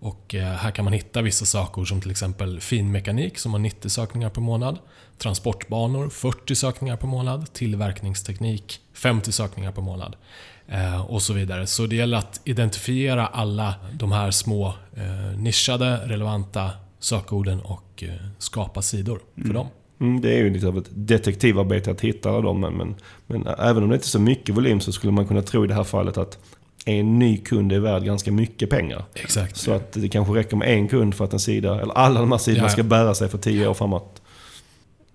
Och 0.00 0.34
eh, 0.34 0.52
här 0.52 0.70
kan 0.70 0.84
man 0.84 0.92
hitta 0.92 1.22
vissa 1.22 1.44
saker 1.44 1.84
som 1.84 2.00
till 2.00 2.10
exempel 2.10 2.60
finmekanik 2.60 3.38
som 3.38 3.52
har 3.52 3.58
90 3.58 3.88
sökningar 3.88 4.30
per 4.30 4.40
månad. 4.40 4.78
Transportbanor 5.18 6.08
40 6.08 6.54
sökningar 6.54 6.96
per 6.96 7.06
månad. 7.06 7.52
Tillverkningsteknik 7.52 8.80
50 8.94 9.32
sökningar 9.32 9.72
per 9.72 9.82
månad. 9.82 10.16
Eh, 10.66 11.00
och 11.00 11.22
så 11.22 11.32
vidare. 11.32 11.66
Så 11.66 11.86
det 11.86 11.96
gäller 11.96 12.18
att 12.18 12.40
identifiera 12.44 13.26
alla 13.26 13.74
de 13.92 14.12
här 14.12 14.30
små 14.30 14.74
nischade, 15.36 15.96
relevanta 15.96 16.70
sökorden 17.00 17.60
och 17.60 18.02
eh, 18.02 18.14
skapa 18.38 18.82
sidor 18.82 19.20
för 19.34 19.40
Mm. 19.42 19.54
dem. 19.54 19.66
Mm, 20.00 20.20
det 20.20 20.32
är 20.34 20.38
ju 20.38 20.50
lite 20.50 20.66
av 20.68 20.78
ett 20.78 20.88
detektivarbete 20.90 21.90
att 21.90 22.00
hitta 22.00 22.30
alla 22.30 22.40
dem. 22.40 22.60
Men, 22.60 22.72
men, 22.76 22.94
men 23.26 23.46
även 23.46 23.82
om 23.82 23.88
det 23.88 23.94
inte 23.94 24.06
är 24.06 24.08
så 24.08 24.20
mycket 24.20 24.54
volym 24.56 24.80
så 24.80 24.92
skulle 24.92 25.12
man 25.12 25.26
kunna 25.26 25.42
tro 25.42 25.64
i 25.64 25.68
det 25.68 25.74
här 25.74 25.84
fallet 25.84 26.18
att 26.18 26.38
en 26.86 27.18
ny 27.18 27.36
kund 27.38 27.72
är 27.72 27.78
värd 27.78 28.04
ganska 28.04 28.32
mycket 28.32 28.70
pengar. 28.70 29.04
Exakt. 29.14 29.56
Så 29.56 29.72
att 29.72 29.92
det 29.92 30.08
kanske 30.08 30.34
räcker 30.34 30.56
med 30.56 30.68
en 30.74 30.88
kund 30.88 31.14
för 31.14 31.24
att 31.24 31.32
en 31.32 31.38
sida, 31.40 31.80
eller 31.80 31.94
alla 31.94 32.20
de 32.20 32.32
här 32.32 32.38
sidorna 32.38 32.62
Ja, 32.62 32.68
ja. 32.68 32.72
ska 32.72 32.82
bära 32.82 33.14
sig 33.14 33.28
för 33.28 33.38
tio 33.38 33.68
år 33.68 33.74
framåt. 33.74 34.22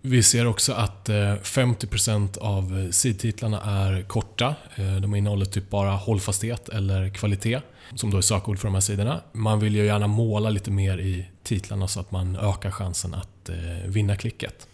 Vi 0.01 0.23
ser 0.23 0.47
också 0.47 0.73
att 0.73 1.09
eh, 1.09 1.15
50% 1.15 2.37
av 2.37 2.79
eh, 2.79 2.89
sidtitlarna 2.89 3.61
är 3.61 4.01
korta. 4.03 4.55
Eh, 4.75 4.95
De 5.01 5.15
innehåller 5.15 5.45
typ 5.45 5.69
bara 5.69 5.91
hållfasthet 5.91 6.69
eller 6.69 7.09
kvalitet, 7.09 7.59
som 7.95 8.11
då 8.11 8.17
är 8.17 8.21
sökord 8.21 8.59
för 8.59 8.67
de 8.67 8.73
här 8.73 8.81
sidorna. 8.81 9.21
Man 9.31 9.59
vill 9.59 9.75
ju 9.75 9.85
gärna 9.85 10.07
måla 10.07 10.49
lite 10.49 10.71
mer 10.71 10.97
i 10.97 11.27
titlarna 11.43 11.87
så 11.87 11.99
att 11.99 12.11
man 12.11 12.35
ökar 12.35 12.71
chansen 12.71 13.13
att 13.13 13.49
eh, 13.49 13.55
vinna 13.85 14.15
klicket. 14.15 14.67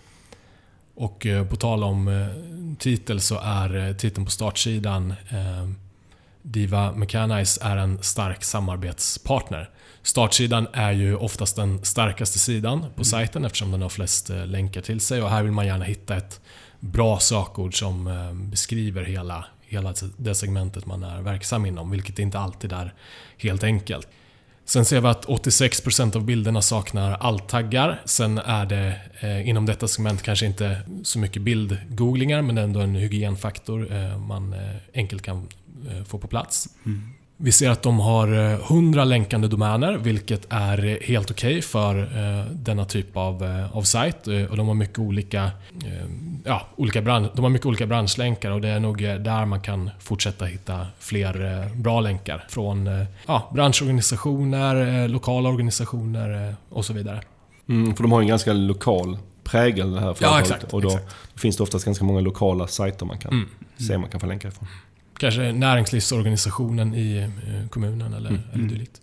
Och 0.96 1.26
eh, 1.26 1.46
på 1.46 1.56
tal 1.56 1.84
om 1.84 2.08
eh, 2.08 2.76
titel 2.80 3.22
så 3.22 3.40
är 3.40 3.94
titeln 3.94 4.26
på 4.26 4.32
startsidan 4.32 5.14
Diva 6.42 6.92
Mechanize 6.92 7.60
är 7.64 7.78
en 7.78 8.04
stark 8.04 8.44
samarbetspartner. 8.44 9.70
Startsidan 10.02 10.68
är 10.74 10.92
ju 10.92 11.16
oftast 11.16 11.56
den 11.56 11.86
starkaste 11.86 12.40
sidan 12.40 12.86
på 12.96 13.04
sajten 13.04 13.46
eftersom 13.46 13.72
den 13.72 13.82
har 13.82 13.90
flest 13.90 14.30
länkar 14.30 14.82
till 14.82 15.00
sig 15.00 15.22
och 15.22 15.30
här 15.30 15.44
vill 15.44 15.52
man 15.52 15.66
gärna 15.66 15.86
hitta 15.86 16.18
ett 16.18 16.42
bra 16.80 17.20
sökord 17.20 17.80
som 17.80 18.10
beskriver 18.52 19.04
hela, 19.04 19.46
hela 19.70 19.94
det 20.18 20.36
segmentet 20.36 20.86
man 20.86 21.04
är 21.04 21.22
verksam 21.22 21.66
inom, 21.66 21.92
vilket 21.92 22.20
inte 22.20 22.40
alltid 22.40 22.72
är 22.72 22.94
helt 23.38 23.64
enkelt. 23.64 24.08
Sen 24.66 24.86
ser 24.86 25.02
vi 25.02 25.08
att 25.08 25.26
86% 25.26 26.16
av 26.16 26.24
bilderna 26.24 26.62
saknar 26.62 27.12
alt-taggar. 27.12 28.02
Sen 28.06 28.38
är 28.38 28.66
det 28.66 28.96
eh, 29.20 29.50
inom 29.50 29.66
detta 29.66 29.88
segment 29.88 30.22
kanske 30.22 30.46
inte 30.46 30.82
så 31.04 31.20
mycket 31.20 31.42
bildgooglingar 31.42 32.42
men 32.42 32.58
ändå 32.58 32.80
en 32.80 32.96
hygienfaktor 32.96 33.94
eh, 33.94 34.18
man 34.18 34.54
eh, 34.54 34.76
enkelt 34.94 35.22
kan 35.22 35.48
eh, 35.90 36.04
få 36.04 36.20
på 36.20 36.28
plats. 36.28 36.68
Mm. 36.86 37.02
Vi 37.42 37.52
ser 37.52 37.70
att 37.70 37.82
de 37.82 38.00
har 38.00 38.34
eh, 38.54 38.54
100 38.54 39.04
länkande 39.06 39.48
domäner, 39.48 39.98
vilket 39.98 40.46
är 40.50 40.86
eh, 40.86 40.98
helt 41.02 41.32
okej 41.32 41.62
för 41.62 42.00
eh, 42.02 42.46
denna 42.52 42.86
typ 42.86 43.18
av, 43.18 43.44
eh, 43.44 43.78
av 43.78 43.84
sajt. 43.84 44.28
Eh, 44.28 44.44
Och 44.44 44.58
de 44.58 44.68
har 44.68 44.74
mycket 44.76 45.00
olika, 45.00 45.44
eh, 45.86 46.06
ja, 46.46 46.68
olika, 46.76 47.02
bransch, 47.02 47.30
de 47.36 47.42
har 47.44 47.50
mycket 47.50 47.66
olika 47.68 47.86
branschlänkar 47.86 48.52
och 48.52 48.62
det 48.62 48.68
är 48.70 48.80
nog 48.80 49.04
eh, 49.04 49.16
där 49.16 49.46
man 49.46 49.62
kan 49.62 49.90
fortsätta 50.00 50.46
hitta 50.46 50.88
fler 51.00 51.62
eh, 51.64 51.76
bra 51.76 52.02
länkar. 52.02 52.46
Från 52.50 52.88
eh, 52.88 53.06
ja, 53.28 53.50
branschorganisationer, 53.54 55.04
eh, 55.04 55.10
lokala 55.10 55.50
organisationer 55.50 56.48
eh, 56.50 56.54
och 56.70 56.86
så 56.86 56.94
vidare. 56.94 57.22
Mm, 57.70 57.96
för 57.96 58.04
de 58.04 58.12
har 58.12 58.22
en 58.22 58.28
ganska 58.28 58.54
lokal 58.54 59.18
prägel 59.44 59.92
det 59.92 60.00
här 60.00 60.14
företaget. 60.14 60.42
exakt, 60.42 60.74
och 60.74 60.82
då 60.82 60.88
exakt. 60.90 61.16
finns 61.36 61.58
det 61.58 61.64
oftast 61.64 61.86
ganska 61.86 62.06
många 62.06 62.20
lokala 62.22 62.68
sajter 62.68 63.06
man 63.06 63.18
kan 63.18 63.32
Mm. 63.32 63.50
se 63.88 63.98
man 63.98 64.10
kan 64.10 64.20
få 64.20 64.28
länkar 64.28 64.50
ifrån. 64.50 64.68
Kanske 65.20 65.52
näringslivsorganisationen 65.52 66.96
i 66.96 67.18
eh, 67.18 67.30
kommunen 67.70 68.14
eller, 68.14 68.30
Mm. 68.30 68.42
eller 68.54 68.64
dylikt. 68.64 69.02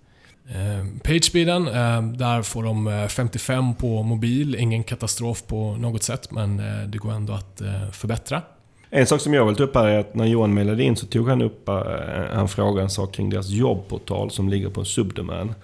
Eh, 0.49 0.87
Pagespeeden, 1.05 1.69
eh, 1.69 2.03
där 2.03 2.43
får 2.43 2.63
de 2.63 2.87
eh, 2.87 3.07
55 3.07 3.75
på 3.75 4.03
mobil. 4.03 4.55
Ingen 4.55 4.85
katastrof 4.85 5.47
på 5.47 5.77
något 5.77 6.03
sätt, 6.03 6.31
men 6.31 6.57
det 6.91 6.99
går 6.99 7.13
ändå 7.13 7.33
att 7.33 7.63
förbättra. 7.93 8.43
En 8.91 9.07
sak 9.07 9.21
som 9.21 9.35
jag 9.35 9.47
vill 9.47 9.57
ta 9.57 9.63
upp 9.63 9.75
här 9.75 9.87
är 9.87 9.99
att 9.99 10.15
när 10.15 10.25
Johan 10.25 10.55
mejlade 10.55 10.83
in 10.83 10.97
så 10.97 11.07
tog 11.07 11.29
han 11.29 11.43
upp, 11.43 11.69
han 12.33 12.49
frågade 12.49 12.83
en 12.83 12.91
sak 12.91 13.15
kring 13.15 13.31
deras 13.31 13.49
jobbportal 13.49 14.31
som 14.31 14.49
ligger 14.49 14.69
på 14.69 14.81
en 14.81 14.87
subdomän. 14.87 15.55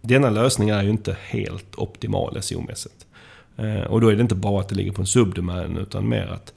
denna 0.01 0.29
lösning 0.29 0.69
är 0.69 0.83
ju 0.83 0.89
inte 0.89 1.17
helt 1.21 1.75
optimal 1.75 2.37
SEO-mässigt. 2.41 3.05
Eh, 3.57 3.81
och 3.81 4.01
då 4.01 4.07
är 4.07 4.15
det 4.15 4.21
inte 4.21 4.35
bara 4.35 4.61
att 4.61 4.69
det 4.69 4.75
ligger 4.75 4.91
på 4.91 5.01
en 5.01 5.07
subdomän 5.07 5.77
utan 5.77 6.09
mer 6.09 6.27
att 6.27 6.53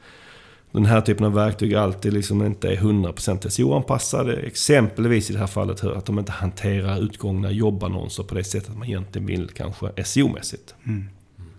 den 0.72 0.86
här 0.86 1.00
typen 1.00 1.26
av 1.26 1.32
verktyg 1.32 1.74
alltid 1.74 2.12
liksom 2.12 2.46
inte 2.46 2.68
är 2.68 2.76
100% 2.76 3.48
SEO-anpassade. 3.48 4.36
Exempelvis 4.36 5.30
i 5.30 5.32
det 5.32 5.38
här 5.38 5.46
fallet 5.46 5.84
att 5.84 6.06
de 6.06 6.18
inte 6.18 6.32
hanterar 6.32 7.02
utgångna 7.02 7.50
jobbannonser 7.50 8.22
på 8.22 8.34
det 8.34 8.44
sättet 8.44 8.76
man 8.76 8.88
egentligen 8.88 9.26
vill 9.26 9.48
kanske 9.48 9.86
SEO-mässigt. 9.86 10.74
Mm. 10.86 11.04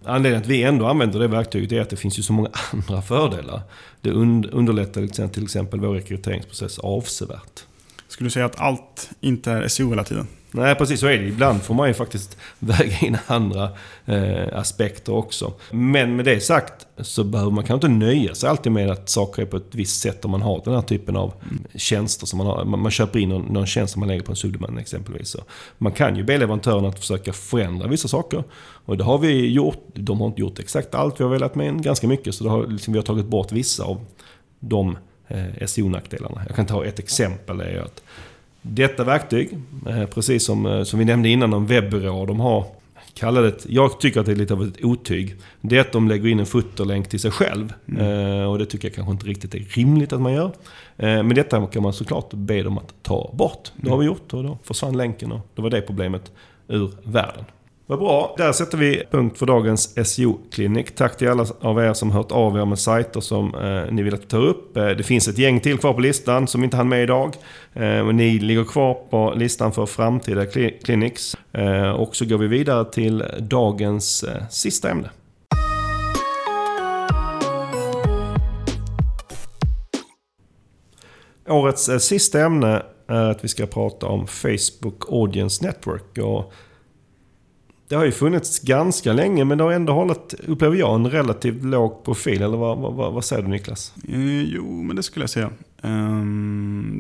Anledningen 0.04 0.42
att 0.42 0.48
vi 0.48 0.64
ändå 0.64 0.86
använder 0.86 1.20
det 1.20 1.28
verktyget 1.28 1.72
är 1.72 1.82
att 1.82 1.90
det 1.90 1.96
finns 1.96 2.20
ju 2.20 2.24
så 2.24 2.34
många 2.34 2.50
andra 2.74 3.02
fördelar. 3.02 3.62
Det 4.02 4.12
und- 4.12 4.50
underlättar 4.52 5.28
till 5.28 5.44
exempel 5.44 5.80
vår 5.80 5.94
rekryteringsprocess 5.94 6.80
avsevärt. 6.80 7.66
Skulle 8.16 8.28
du 8.28 8.32
säga 8.32 8.46
att 8.46 8.60
allt 8.60 9.10
inte 9.22 9.52
är 9.52 9.68
SEO 9.68 9.90
hela 9.90 10.04
tiden? 10.04 10.28
Nej, 10.52 10.76
precis 10.76 11.00
så 11.00 11.08
är 11.08 11.18
det. 11.18 11.28
Ibland 11.28 11.62
får 11.62 11.74
man 11.74 11.88
ju 11.88 11.94
faktiskt 11.94 12.38
väga 12.60 12.98
in 13.00 13.18
andra 13.28 13.70
eh, 14.06 14.58
aspekter 14.58 15.14
också. 15.14 15.54
Men 15.72 16.16
med 16.16 16.26
det 16.26 16.40
sagt 16.40 16.88
så 16.98 17.24
behöver 17.24 17.52
man 17.52 17.64
kanske 17.64 17.88
inte 17.88 18.06
nöja 18.06 18.36
sig 18.36 18.50
alltid 18.50 18.72
med 18.72 18.92
att 18.92 19.10
saker 19.10 19.42
är 19.42 19.46
på 19.46 19.58
ett 19.58 19.76
visst 19.76 20.02
sätt 20.02 20.26
om 20.26 20.32
man 20.32 20.42
har 20.42 20.62
den 20.66 20.74
här 20.74 20.82
typen 20.82 21.16
av 21.16 21.34
tjänster 21.76 22.26
som 22.26 22.38
man 22.38 22.48
har. 22.48 22.66
Man, 22.66 22.80
man 22.80 22.92
köper 22.92 23.20
in 23.20 23.30
någon, 23.30 23.54
någon 23.54 23.66
tjänst 23.66 23.94
som 23.94 24.00
man 24.00 24.10
lägger 24.10 24.24
på 24.24 24.32
en 24.32 24.36
subdomän 24.36 24.78
exempelvis. 24.78 25.30
Så 25.30 25.40
man 25.78 25.92
kan 25.92 26.16
ju 26.16 26.24
be 26.24 26.38
leverantören 26.38 26.86
att 26.86 27.00
försöka 27.00 27.34
förändra 27.34 27.88
vissa 27.88 28.08
saker. 28.08 28.44
Och 28.86 28.98
det 28.98 29.04
har 29.04 29.18
vi 29.18 29.52
gjort. 29.52 29.88
De 29.94 30.20
har 30.20 30.28
inte 30.28 30.42
gjort 30.42 30.60
exakt 30.60 30.96
allt 30.96 31.20
vi 31.20 31.24
har 31.24 31.32
velat 31.32 31.56
men 31.56 31.82
ganska 31.82 32.08
mycket. 32.08 32.36
Så 32.36 32.50
har, 32.50 32.68
liksom, 32.68 32.94
vi 32.94 33.00
har 33.00 33.06
tagit 33.06 33.26
bort 33.26 33.52
vissa 33.52 33.84
av 33.84 34.06
de 34.60 34.98
eh, 35.28 35.66
SEO-nackdelarna. 35.66 36.42
Jag 36.48 36.56
kan 36.56 36.66
ta 36.66 36.86
ett 36.86 37.00
exempel. 37.00 37.62
Är 37.62 37.82
att 37.82 38.04
detta 38.62 39.04
verktyg, 39.04 39.50
eh, 39.90 40.06
precis 40.06 40.46
som, 40.46 40.66
eh, 40.66 40.84
som 40.84 41.00
vi 41.00 41.06
nämnde 41.06 41.30
innan 41.30 41.54
om 41.54 41.66
webbyrå, 41.66 42.26
de 42.26 42.40
har 42.40 42.66
det, 43.22 43.66
jag 43.70 44.00
tycker 44.00 44.20
att 44.20 44.26
det 44.26 44.32
är 44.32 44.36
lite 44.36 44.54
av 44.54 44.64
ett 44.64 44.84
otyg. 44.84 45.36
Det 45.62 45.78
är 45.78 45.82
att 45.82 45.92
de 45.92 46.08
lägger 46.08 46.30
in 46.30 46.40
en 46.40 46.46
footerlänk 46.46 47.10
till 47.10 47.20
sig 47.20 47.32
själv. 47.32 47.74
Eh, 48.00 48.44
och 48.44 48.60
det 48.60 48.66
tycker 48.66 48.88
jag 48.88 48.96
kanske 48.96 49.12
inte 49.12 49.26
riktigt 49.26 49.56
är 49.56 49.60
rimligt 49.60 50.14
att 50.14 50.22
man 50.22 50.34
gör. 50.34 50.52
Eh, 50.98 51.24
men 51.24 51.36
detta 51.36 51.68
kan 51.68 51.84
man 51.84 51.94
såklart 51.94 52.34
be 52.34 52.64
dem 52.64 52.78
att 52.78 52.94
ta 53.04 53.32
bort. 53.34 53.72
Det 53.76 53.90
har 53.90 53.98
vi 53.98 54.06
gjort 54.06 54.34
och 54.34 54.44
då 54.44 54.58
försvann 54.64 54.98
länken 54.98 55.32
och 55.32 55.40
det 55.56 55.62
var 55.62 55.70
det 55.70 55.82
problemet 55.82 56.32
ur 56.68 56.92
världen. 57.04 57.46
Vad 57.88 58.00
bra. 58.00 58.36
Där 58.38 58.52
sätter 58.52 58.78
vi 58.78 59.04
punkt 59.12 59.38
för 59.38 59.46
dagens 59.46 60.08
SEO-klinik. 60.08 60.96
Tack 60.96 61.18
till 61.18 61.30
alla 61.30 61.46
av 61.60 61.80
er 61.80 61.94
som 61.94 62.12
hört 62.12 62.32
av 62.32 62.58
er 62.58 62.66
med 62.66 62.80
sajter 62.80 63.20
som 63.22 63.56
eh, 63.56 63.94
ni 63.94 64.04
vill 64.04 64.14
att 64.14 64.22
vi 64.22 64.26
tar 64.26 64.42
upp. 64.42 64.78
Eh, 64.78 64.88
det 64.88 65.04
finns 65.04 65.28
ett 65.28 65.38
gäng 65.38 65.60
till 65.60 65.78
kvar 65.78 65.94
på 65.94 66.00
listan 66.00 66.48
som 66.48 66.64
inte 66.64 66.78
hann 66.78 66.90
med 66.90 67.04
idag. 67.04 67.36
Eh, 67.74 68.06
ni 68.06 68.40
ligger 68.40 68.64
kvar 68.64 68.94
på 69.10 69.34
listan 69.36 69.72
för 69.72 69.86
framtida 69.86 70.46
clinics. 70.84 71.38
Eh, 71.52 71.90
och 71.90 72.16
så 72.16 72.26
går 72.26 72.38
vi 72.38 72.48
vidare 72.48 72.86
till 72.92 73.24
dagens 73.40 74.24
eh, 74.24 74.48
sista 74.50 74.90
ämne. 74.90 75.10
Årets 81.48 81.90
eh, 81.90 81.98
sista 81.98 82.42
ämne 82.42 82.82
är 83.08 83.32
att 83.32 83.44
vi 83.44 83.48
ska 83.48 83.66
prata 83.66 84.06
om 84.06 84.28
Facebook 84.28 85.04
Audience 85.12 85.66
Network. 85.66 86.18
Och 86.18 86.54
det 87.88 87.96
har 87.96 88.06
ju 88.06 88.12
funnits 88.12 88.60
ganska 88.60 89.14
länge 89.14 89.46
men 89.46 89.58
det 89.58 89.64
har 89.64 89.72
ändå 89.72 89.94
hållit, 89.94 90.34
upplever 90.48 90.76
jag, 90.76 90.96
en 90.96 91.12
relativt 91.12 91.64
låg 91.64 92.04
profil. 92.04 92.42
Eller 92.42 92.58
vad, 92.58 92.78
vad, 92.78 93.14
vad, 93.14 93.26
säger 93.26 93.44
du 93.44 93.48
Niklas? 93.50 93.94
Eh, 94.08 94.42
jo, 94.42 94.84
men 94.84 94.96
det 94.96 95.04
skulle 95.04 95.24
jag 95.24 95.30
säga. 95.30 95.50
Eh, 95.82 96.22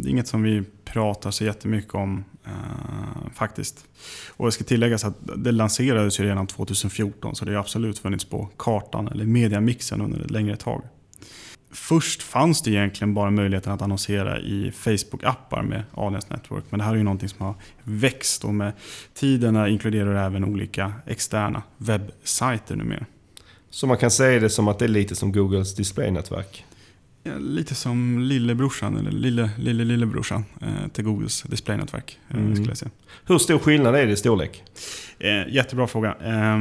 det 0.01 0.07
är 0.07 0.09
inget 0.09 0.27
som 0.27 0.43
vi 0.43 0.63
pratar 0.86 1.31
så 1.31 1.43
jättemycket 1.43 1.95
om 1.95 2.23
eh, 2.45 3.31
faktiskt. 3.33 3.86
Och 4.29 4.45
det 4.45 4.51
ska 4.51 4.63
tilläggas 4.63 5.05
att 5.05 5.15
det 5.36 5.51
lanserades 5.51 6.19
ju 6.19 6.23
redan 6.23 6.47
2014 6.47 7.36
så 7.36 7.45
det 7.45 7.51
har 7.51 7.59
absolut 7.59 7.99
funnits 7.99 8.25
på 8.25 8.49
kartan 8.57 9.07
eller 9.07 9.25
mediamixen 9.25 10.01
under 10.01 10.19
ett 10.19 10.31
längre 10.31 10.55
tag. 10.55 10.81
Först 11.76 12.21
fanns 12.23 12.61
det 12.61 12.71
egentligen 12.71 13.13
bara 13.13 13.32
möjligheten 13.32 13.73
att 13.73 13.82
annonsera 13.82 14.39
i 14.39 14.71
Facebook-appar 14.76 15.63
med 15.63 15.84
Audience 15.93 16.28
Network. 16.32 16.63
Men 16.69 16.78
det 16.78 16.84
här 16.84 16.91
är 16.93 16.97
ju 16.97 17.03
någonting 17.03 17.30
som 17.30 17.45
har 17.45 17.55
växt 17.84 18.43
och 18.45 18.53
med 18.55 18.73
tiden 19.13 19.67
inkluderar 19.67 20.13
det 20.13 20.19
även 20.19 20.43
olika 20.43 20.93
externa 21.05 21.63
webbsajter 21.78 22.76
numera. 22.76 23.05
Så 23.69 23.88
man 23.88 23.97
kan 23.97 24.11
säga 24.11 24.39
det 24.39 24.49
som 24.49 24.67
att 24.67 24.80
det 24.80 24.86
är 24.86 24.89
lite 24.89 25.15
som 25.15 25.32
Googles 25.32 25.76
displaynätverk. 25.76 26.65
Ja, 27.23 27.34
lite 27.38 27.76
som 27.76 28.19
lillebrorsan, 28.19 28.97
eller 28.97 29.11
lille, 29.11 29.49
lille, 29.57 29.84
lillebrorsan 29.84 30.45
eh, 30.61 30.88
till 30.93 31.03
Googles 31.03 31.41
displaynätverk. 31.41 32.19
Eh, 32.30 32.36
Mm. 32.38 32.55
skulle 32.55 32.69
jag 32.69 32.78
säga. 32.78 32.91
Hur 33.26 33.38
stor 33.38 33.59
skillnad 33.59 33.95
är 33.95 34.05
det 34.05 34.11
i 34.11 34.15
storlek? 34.15 34.63
Eh, 35.19 35.53
jättebra 35.53 35.88
fråga. 35.88 36.15
Eh, 36.21 36.57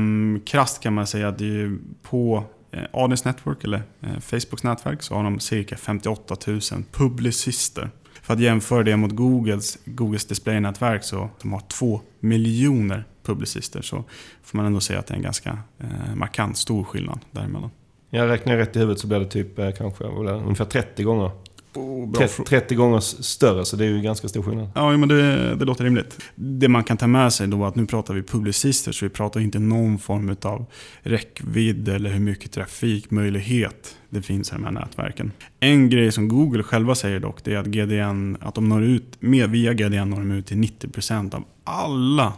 krasst 0.47 0.83
kan 0.83 0.95
man 0.95 1.07
säga 1.07 1.29
att 1.29 1.39
det 1.39 1.61
är 1.61 1.77
på 2.03 2.45
eh, 2.77 2.85
nätverk, 2.93 3.25
Network, 3.25 3.65
eller 3.65 3.83
eh, 4.01 4.21
Facebooks 4.21 4.63
nätverk, 4.63 5.03
så 5.03 5.15
har 5.15 5.25
de 5.25 5.41
cirka 5.41 5.77
58 5.77 6.37
000 6.47 6.61
publicister. 6.93 7.91
För 8.23 8.35
att 8.35 8.41
jämföra 8.41 8.83
det 8.83 8.97
mot 8.97 9.13
Googles, 9.13 9.79
Googles 9.85 10.25
displaynätverk 10.25 11.05
så 11.05 11.31
de 11.43 11.53
har 11.53 11.61
2 11.61 12.01
miljoner 12.21 13.05
publicister. 13.23 13.83
Så 13.83 14.05
får 14.43 14.57
man 14.57 14.67
ändå 14.67 14.81
säga 14.81 14.99
att 14.99 15.07
det 15.07 15.15
är 15.15 15.17
en 15.17 15.23
ganska 15.23 15.59
eh, 15.79 16.15
markant 16.15 16.57
stor 16.57 16.85
skillnad 16.85 17.21
däremellan. 17.31 17.71
Jag 18.11 18.29
räknar 18.29 18.57
rätt 18.57 18.77
i 18.77 18.79
huvudet 18.79 19.01
så 19.01 19.07
blir 19.07 19.19
det 19.19 19.27
typ 19.27 19.59
eh, 19.59 19.71
kanske 19.71 20.05
blir 20.05 20.25
det, 20.25 20.33
ungefär 20.33 20.65
30 20.65 21.03
gånger. 21.03 21.31
Oh, 21.75 22.09
bra 22.09 22.21
30, 22.21 22.45
30 22.45 22.75
gånger 22.75 23.01
större, 23.01 23.65
så 23.65 23.77
det 23.77 23.85
är 23.85 23.89
ju 23.89 24.01
ganska 24.01 24.29
stor 24.29 24.43
skillnad. 24.43 24.69
Ja, 24.75 24.97
men 24.97 25.09
det, 25.09 25.55
det 25.55 25.65
låter 25.65 25.85
rimligt. 25.85 26.19
Det 26.35 26.69
man 26.69 26.85
kan 26.85 26.97
ta 26.97 27.07
med 27.07 27.33
sig 27.33 27.49
då 27.49 27.65
är 27.65 27.69
att 27.69 27.77
nu 27.77 27.87
pratar 27.87 28.15
vi 28.15 28.23
publicister, 28.23 28.93
så 28.93 29.05
vi 29.05 29.09
pratar 29.09 29.41
inte 29.41 29.59
någon 29.59 29.99
form 29.99 30.37
av 30.43 30.67
räckvidd 31.03 31.89
eller 31.89 32.11
hur 32.11 32.21
mycket 32.21 32.53
trafikmöjlighet 32.53 33.97
det 34.11 34.23
finns 34.23 34.51
i 34.51 34.55
de 34.55 34.65
här 34.65 34.71
nätverken. 34.71 35.33
En 35.61 35.91
grej 35.91 36.13
som 36.13 36.29
Google 36.29 36.63
själva 36.63 36.95
säger 36.95 37.21
dock, 37.21 37.45
det 37.45 37.55
är 37.55 37.59
att 37.59 37.67
GDN, 37.67 38.37
att 38.41 38.55
de 38.55 38.69
når 38.69 38.83
ut, 38.83 39.17
med, 39.21 39.51
via 39.51 39.73
GDN 39.73 40.11
når 40.11 40.19
de 40.19 40.31
ut 40.31 40.47
till 40.47 40.57
90% 40.57 41.35
av 41.35 41.45
alla 41.65 42.33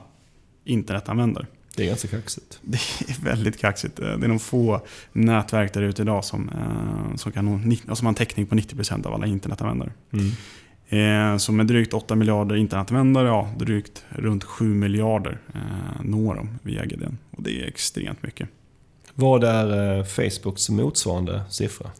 internetanvändare. 0.65 1.47
Det 1.77 1.83
är 1.83 1.87
ganska 1.87 2.09
kaxigt. 2.09 2.59
Det 2.63 2.79
är 3.09 3.25
väldigt 3.25 3.61
kaxigt. 3.61 3.97
Det 3.97 4.07
är 4.07 4.29
nog 4.29 4.41
få 4.41 4.81
nätverk 5.13 5.75
där 5.75 5.83
ute 5.83 6.03
idag 6.03 6.25
som, 6.25 6.49
eh, 6.49 7.17
som, 7.17 7.33
kan 7.33 7.77
alltså 7.89 8.05
man 8.05 8.15
har 8.15 8.17
täckning 8.17 8.47
på 8.47 8.55
90% 8.55 9.07
av 9.07 9.15
alla 9.15 9.27
internetanvändare. 9.27 9.93
Mm. 10.13 10.33
Eh, 10.89 11.39
så 11.39 11.53
med 11.53 11.67
drygt 11.67 11.95
8 11.95 12.15
miljarder 12.15 12.57
internetanvändare, 12.57 13.29
ja, 13.29 13.51
drygt 13.59 14.05
runt 14.09 14.45
7 14.45 14.75
miljarder 14.75 15.39
eh, 15.55 16.05
når 16.05 16.35
de 16.35 16.59
via 16.63 16.85
GDN. 16.85 17.19
Och 17.31 17.43
det 17.43 17.63
är 17.63 17.67
extremt 17.67 18.23
mycket. 18.23 18.49
Vad 19.15 19.45
är 19.45 19.99
eh, 19.99 20.05
Facebooks 20.05 20.71
motsvarande 20.71 21.43
siffra? 21.51 21.91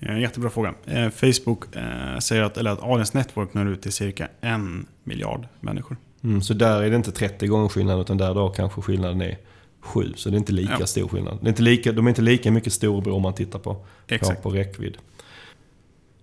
Eh, 0.00 0.20
jättebra 0.20 0.50
fråga. 0.50 0.74
Eh, 0.84 1.10
Facebook 1.10 1.76
eh, 1.76 2.18
säger 2.18 2.42
att, 2.42 2.56
eller 2.56 2.70
att 2.70 2.82
Audience 2.82 3.18
Network 3.18 3.54
når 3.54 3.68
ut 3.68 3.82
till 3.82 3.92
cirka 3.92 4.28
en 4.40 4.86
miljard 5.04 5.46
människor. 5.60 5.96
Mm, 6.24 6.42
så 6.42 6.54
där 6.54 6.82
är 6.82 6.90
det 6.90 6.96
inte 6.96 7.12
30 7.12 7.46
gånger 7.46 7.68
skillnad, 7.68 8.00
utan 8.00 8.16
där 8.16 8.34
då 8.34 8.48
kanske 8.48 8.80
skillnaden 8.82 9.22
är 9.22 9.38
7. 9.80 10.12
Så 10.16 10.28
det 10.30 10.36
är 10.36 10.38
inte 10.38 10.52
lika 10.52 10.76
Ja. 10.80 10.86
stor 10.86 11.08
skillnad. 11.08 11.38
Det 11.40 11.46
är 11.46 11.48
inte 11.48 11.62
lika, 11.62 11.92
de 11.92 12.06
är 12.06 12.08
inte 12.08 12.22
lika 12.22 12.50
mycket 12.50 12.72
storebror 12.72 13.14
om 13.14 13.22
man 13.22 13.34
tittar 13.34 13.58
på, 13.58 13.74
på, 13.74 13.84
Exakt. 14.14 14.42
på 14.42 14.50
räckvidd. 14.50 14.96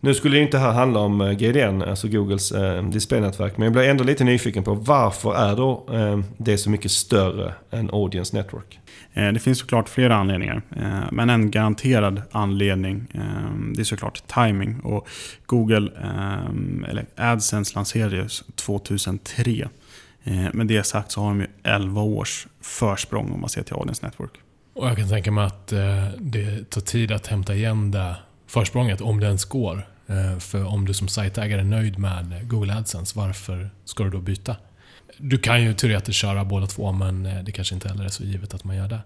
Nu 0.04 0.14
skulle 0.14 0.38
ju 0.38 0.44
inte 0.44 0.58
här 0.58 0.72
handla 0.72 1.00
om 1.00 1.22
eh, 1.22 1.32
GDN, 1.32 1.82
alltså 1.82 2.08
Googles 2.08 2.52
eh, 2.52 2.84
displaynätverk. 2.84 3.58
Men 3.58 3.64
jag 3.66 3.74
blir 3.74 3.84
ändå 3.84 4.04
lite 4.04 4.24
nyfiken 4.24 4.64
på 4.64 4.74
varför 4.74 5.36
är 5.36 5.56
då 5.56 5.86
eh, 5.94 6.20
det 6.38 6.58
så 6.58 6.70
mycket 6.70 6.92
större 6.92 7.54
än 7.72 7.90
Audience 7.90 8.38
Network? 8.38 8.80
Eh, 9.14 9.32
det 9.32 9.40
finns 9.40 9.60
såklart 9.60 9.90
flera 9.90 10.16
anledningar. 10.16 10.62
Eh, 10.76 11.12
men 11.12 11.30
en 11.30 11.52
garanterad 11.52 12.22
anledning 12.32 13.08
eh, 13.14 13.22
det 13.76 13.80
är 13.82 13.84
såklart 13.84 14.24
timing. 14.28 14.80
Och 14.80 15.08
Google, 15.46 15.92
eh, 16.04 16.90
eller 16.90 17.06
AdSense 17.16 17.76
lanserades 17.76 18.44
2003. 18.56 19.68
Eh, 20.24 20.54
med 20.54 20.68
det 20.68 20.84
sagt 20.84 21.12
så 21.12 21.22
har 21.22 21.28
de 21.28 21.40
ju 21.40 21.48
11 21.64 22.02
års 22.02 22.48
försprång 22.62 23.32
om 23.32 23.42
man 23.42 23.50
ser 23.50 23.64
till 23.64 23.74
Audience 23.74 24.06
Network. 24.06 24.32
Och 24.74 24.88
jag 24.88 24.98
kan 24.98 25.10
tänka 25.10 25.32
mig 25.32 25.46
att 25.46 25.72
eh, 25.72 26.08
det 26.18 26.70
tar 26.70 26.82
tid 26.82 27.12
att 27.12 27.28
hämta 27.28 27.56
igen 27.56 27.92
det 27.92 28.16
försprånget, 28.48 29.02
om 29.02 29.20
det 29.20 29.28
ens 29.28 29.46
går. 29.46 29.88
För 30.40 30.66
om 30.66 30.86
du 30.86 30.94
som 30.94 31.08
sajtägare 31.08 31.62
är 31.62 31.66
nöjd 31.66 32.00
med 32.00 32.50
Google 32.50 32.74
AdSense, 32.74 33.20
varför 33.20 33.70
ska 33.86 34.04
du 34.04 34.10
då 34.10 34.20
byta? 34.20 34.56
Du 35.18 35.38
kan 35.38 35.64
ju 35.64 35.74
teoretiskt 35.74 36.20
köra 36.20 36.46
båda 36.46 36.68
två, 36.68 36.92
men 36.92 37.26
eh, 37.26 37.44
det 37.44 37.52
kanske 37.52 37.76
inte 37.76 37.88
heller 37.88 38.06
är 38.06 38.10
så 38.10 38.24
givet 38.24 38.54
att 38.54 38.64
man 38.64 38.76
gör 38.76 38.88
det. 38.88 39.00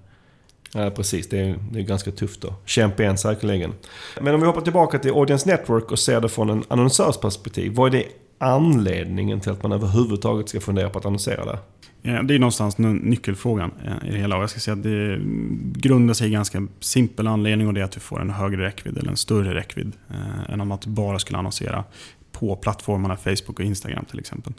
Ja, 0.73 0.89
precis. 0.89 1.29
Det 1.29 1.39
är, 1.39 1.55
det 1.71 1.79
är 1.79 1.83
ganska 1.83 2.11
tufft 2.11 2.41
då. 2.41 2.53
Kämpa 2.65 3.03
igen 3.03 3.17
säkerligen. 3.17 3.73
Men 4.21 4.33
om 4.33 4.41
vi 4.41 4.47
hoppar 4.47 4.61
tillbaka 4.61 4.99
till 4.99 5.11
Audience 5.11 5.49
Network 5.49 5.91
och 5.91 5.99
ser 5.99 6.21
det 6.21 6.29
från 6.29 6.49
en 6.49 6.63
annonsörsperspektiv. 6.67 7.71
Vad 7.75 7.95
är 7.95 7.99
det 7.99 8.05
anledningen 8.37 9.39
till 9.39 9.51
att 9.51 9.63
man 9.63 9.71
överhuvudtaget 9.71 10.49
ska 10.49 10.59
fundera 10.59 10.89
på 10.89 10.99
att 10.99 11.05
annonsera 11.05 11.45
där? 11.45 11.59
Eh, 12.03 12.23
Det 12.23 12.35
är 12.35 12.39
någonstans 12.39 12.77
nyckelfrågan 12.77 13.71
eh, 13.85 14.09
i 14.09 14.11
det 14.11 14.17
hela. 14.17 14.35
Och 14.35 14.43
jag 14.43 14.49
ska 14.49 14.59
säga 14.59 14.75
att 14.75 14.83
det 14.83 15.13
mm, 15.13 15.73
grundar 15.75 16.13
sig 16.13 16.27
i 16.27 16.31
ganska 16.31 16.67
simpel 16.79 17.27
anledning 17.27 17.67
och 17.67 17.73
det 17.73 17.79
är 17.79 17.85
att 17.85 17.91
du 17.91 17.99
får 17.99 18.21
en 18.21 18.29
högre 18.29 18.65
räckvidd 18.65 18.97
eller 18.97 19.09
en 19.09 19.17
större 19.17 19.55
räckvidd 19.55 19.91
eh, 20.09 20.53
än 20.53 20.61
om 20.61 20.71
att 20.71 20.81
du 20.81 20.89
bara 20.89 21.19
skulle 21.19 21.37
annonsera 21.37 21.83
på 22.31 22.55
plattformarna 22.55 23.17
Facebook 23.17 23.59
och 23.59 23.65
Instagram 23.65 24.05
till 24.05 24.19
exempel. 24.19 24.53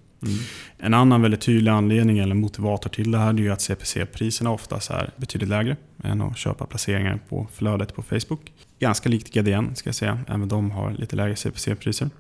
En 0.79 0.95
annan 0.95 1.23
väldigt 1.23 1.41
tydlig 1.41 1.71
anledning 1.71 2.19
eller 2.19 2.35
motivator 2.35 2.91
till 2.91 3.11
det 3.11 3.19
här 3.19 3.41
är 3.41 3.51
att 3.51 3.61
CPC-priserna 3.61 4.51
oftast 4.51 4.91
är 4.91 5.11
betydligt 5.17 5.49
lägre 5.49 5.77
än 6.05 6.21
att 6.21 6.39
köpa 6.39 6.67
placeringar 6.67 7.21
på 7.29 7.47
flödet 7.53 7.95
på 7.95 8.03
Facebook. 8.03 8.53
Ganska 8.79 9.09
likt 9.09 9.35
GDN 9.35 9.75
ska 9.75 9.89
jag 9.89 9.95
säga, 9.95 10.21
även 10.29 10.49
de 10.49 10.71
har 10.71 10.91
lite 10.91 11.17
lägre 11.17 11.37
CPC-priser. 11.37 12.11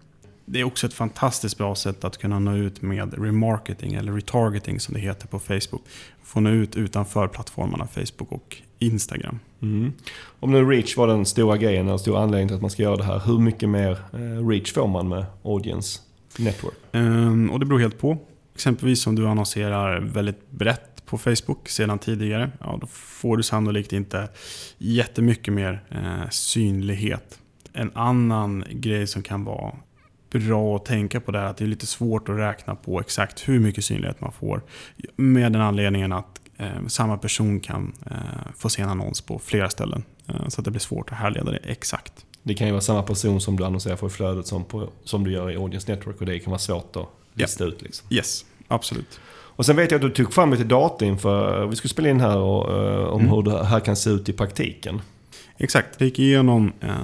Det 0.48 0.60
är 0.60 0.64
också 0.64 0.86
ett 0.86 0.94
fantastiskt 0.94 1.58
bra 1.58 1.74
sätt 1.74 2.04
att 2.04 2.18
kunna 2.18 2.38
nå 2.38 2.56
ut 2.56 2.82
med 2.82 3.14
remarketing 3.24 3.94
eller 3.94 4.12
retargeting 4.12 4.80
som 4.80 4.94
det 4.94 5.00
heter 5.00 5.26
på 5.26 5.38
Facebook. 5.38 5.82
Få 6.22 6.40
nå 6.40 6.50
ut 6.50 6.76
utanför 6.76 7.28
plattformarna 7.28 7.86
Facebook 7.86 8.32
och 8.32 8.56
Instagram. 8.78 9.38
Mm. 9.62 9.92
Om 10.40 10.52
nu 10.52 10.64
reach 10.64 10.96
var 10.96 11.06
den 11.06 11.26
stora 11.26 11.56
grejen, 11.56 11.86
den 11.86 11.98
stora 11.98 12.20
anledningen 12.20 12.48
till 12.48 12.54
att 12.54 12.62
man 12.62 12.70
ska 12.70 12.82
göra 12.82 12.96
det 12.96 13.04
här. 13.04 13.22
Hur 13.26 13.38
mycket 13.38 13.68
mer 13.68 13.90
eh, 14.12 14.48
reach 14.48 14.72
får 14.72 14.88
man 14.88 15.08
med 15.08 15.26
Audience 15.42 16.00
Network? 16.38 16.74
Ehm, 16.92 17.50
och 17.50 17.60
det 17.60 17.66
beror 17.66 17.78
helt 17.78 17.98
på. 17.98 18.18
Exempelvis 18.54 19.06
om 19.06 19.14
du 19.14 19.28
annonserar 19.28 20.00
väldigt 20.00 20.50
brett 20.50 21.06
på 21.06 21.18
Facebook 21.18 21.68
sedan 21.68 21.98
tidigare. 21.98 22.50
Ja, 22.60 22.78
då 22.80 22.86
får 22.86 23.36
du 23.36 23.42
sannolikt 23.42 23.92
inte 23.92 24.28
jättemycket 24.78 25.54
mer 25.54 25.82
eh, 25.90 26.30
synlighet. 26.30 27.38
En 27.72 27.90
annan 27.94 28.64
grej 28.70 29.06
som 29.06 29.22
kan 29.22 29.44
vara 29.44 29.74
bra 30.38 30.76
att 30.76 30.84
tänka 30.84 31.20
på 31.20 31.32
det 31.32 31.38
är 31.38 31.44
att 31.44 31.56
det 31.56 31.64
är 31.64 31.68
lite 31.68 31.86
svårt 31.86 32.28
att 32.28 32.38
räkna 32.38 32.74
på 32.74 33.00
exakt 33.00 33.48
hur 33.48 33.60
mycket 33.60 33.84
synlighet 33.84 34.20
man 34.20 34.32
får. 34.32 34.62
Med 35.16 35.52
den 35.52 35.62
anledningen 35.62 36.12
att 36.12 36.40
eh, 36.56 36.86
samma 36.86 37.18
person 37.18 37.60
kan 37.60 37.92
eh, 38.10 38.16
få 38.56 38.68
se 38.68 38.82
en 38.82 38.88
annons 38.88 39.20
på 39.20 39.38
flera 39.38 39.70
ställen. 39.70 40.04
Eh, 40.28 40.48
så 40.48 40.60
att 40.60 40.64
det 40.64 40.70
blir 40.70 40.80
svårt 40.80 41.12
att 41.12 41.18
härleda 41.18 41.50
det 41.50 41.56
exakt. 41.56 42.12
Det 42.42 42.54
kan 42.54 42.66
ju 42.66 42.72
vara 42.72 42.80
samma 42.80 43.02
person 43.02 43.40
som 43.40 43.56
du 43.56 43.64
annonserar 43.64 43.96
för 43.96 44.06
i 44.06 44.10
flödet 44.10 44.46
som, 44.46 44.64
på, 44.64 44.88
som 45.04 45.24
du 45.24 45.32
gör 45.32 45.50
i 45.50 45.56
Audience 45.56 45.92
Network 45.92 46.20
och 46.20 46.26
det 46.26 46.38
kan 46.38 46.50
vara 46.50 46.58
svårt 46.58 46.96
att 46.96 47.08
lista 47.34 47.64
ut. 47.64 47.82
Liksom. 47.82 48.06
Yes, 48.10 48.44
absolut. 48.68 49.20
Och 49.28 49.66
sen 49.66 49.76
vet 49.76 49.90
jag 49.90 49.98
att 49.98 50.02
du 50.02 50.24
tog 50.24 50.32
fram 50.34 50.50
lite 50.50 50.64
data 50.64 51.04
inför 51.04 51.66
vi 51.66 51.76
skulle 51.76 51.90
spela 51.90 52.08
in 52.08 52.20
här 52.20 52.38
och, 52.38 52.82
eh, 52.82 53.04
om 53.04 53.20
Mm. 53.20 53.32
hur 53.32 53.42
det 53.42 53.64
här 53.64 53.80
kan 53.80 53.96
se 53.96 54.10
ut 54.10 54.28
i 54.28 54.32
praktiken. 54.32 55.00
Exakt. 55.58 56.00
Vi 56.00 56.04
gick 56.04 56.18
igenom 56.18 56.72
eh, 56.80 56.96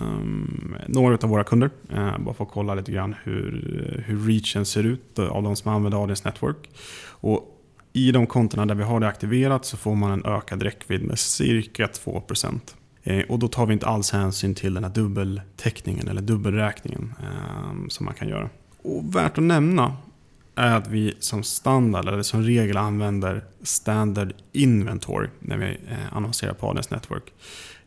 några 0.87 1.15
av 1.15 1.29
våra 1.29 1.45
kunder. 1.45 1.71
Eh, 1.93 2.19
bara 2.19 2.35
för 2.35 2.45
att 2.45 2.51
kolla 2.51 2.75
lite 2.75 2.93
grann 2.93 3.15
hur, 3.23 4.05
hur 4.07 4.27
reachen 4.27 4.65
ser 4.65 4.85
ut 4.85 5.19
eh, 5.19 5.27
av 5.27 5.43
de 5.43 5.57
som 5.57 5.73
använder 5.73 5.99
Audience 5.99 6.29
Network. 6.29 6.71
Och 7.07 7.59
I 7.93 8.13
de 8.13 8.27
kontona 8.27 8.67
där 8.67 8.75
vi 8.75 8.83
har 8.83 9.01
det 9.01 9.09
aktiverat 9.09 9.65
så 9.65 9.77
får 9.77 9.95
man 9.95 10.11
en 10.11 10.25
ökad 10.25 10.63
räckvidd 10.63 11.03
med 11.03 11.19
cirka 11.19 11.87
2%. 11.87 12.61
Eh, 13.03 13.25
och 13.29 13.39
då 13.39 13.49
tar 13.49 13.67
vi 13.67 13.73
inte 13.73 13.87
alls 13.87 14.11
hänsyn 14.11 14.55
till 14.55 14.75
den 14.75 14.85
här 14.85 14.91
dubbeltäckningen 14.91 16.09
eller 16.09 16.23
dubbelräkningen 16.23 17.15
eh, 17.21 17.89
som 17.89 18.07
man 18.07 18.15
kan 18.15 18.29
göra. 18.29 18.49
Och 18.83 19.17
värt 19.17 19.39
att 19.39 19.45
nämna 19.45 19.97
är 20.55 20.77
att 20.77 20.89
vi 20.89 21.15
som 21.19 21.43
standard 21.43 22.09
eller 22.09 22.23
som 22.23 22.43
regel 22.43 22.77
använder 22.77 23.45
standard 23.63 24.35
inventory 24.53 25.29
när 25.39 25.57
vi 25.57 25.67
eh, 25.67 26.17
annonserar 26.17 26.55
på 26.55 26.67
Audience 26.67 26.95
Network. 26.95 27.33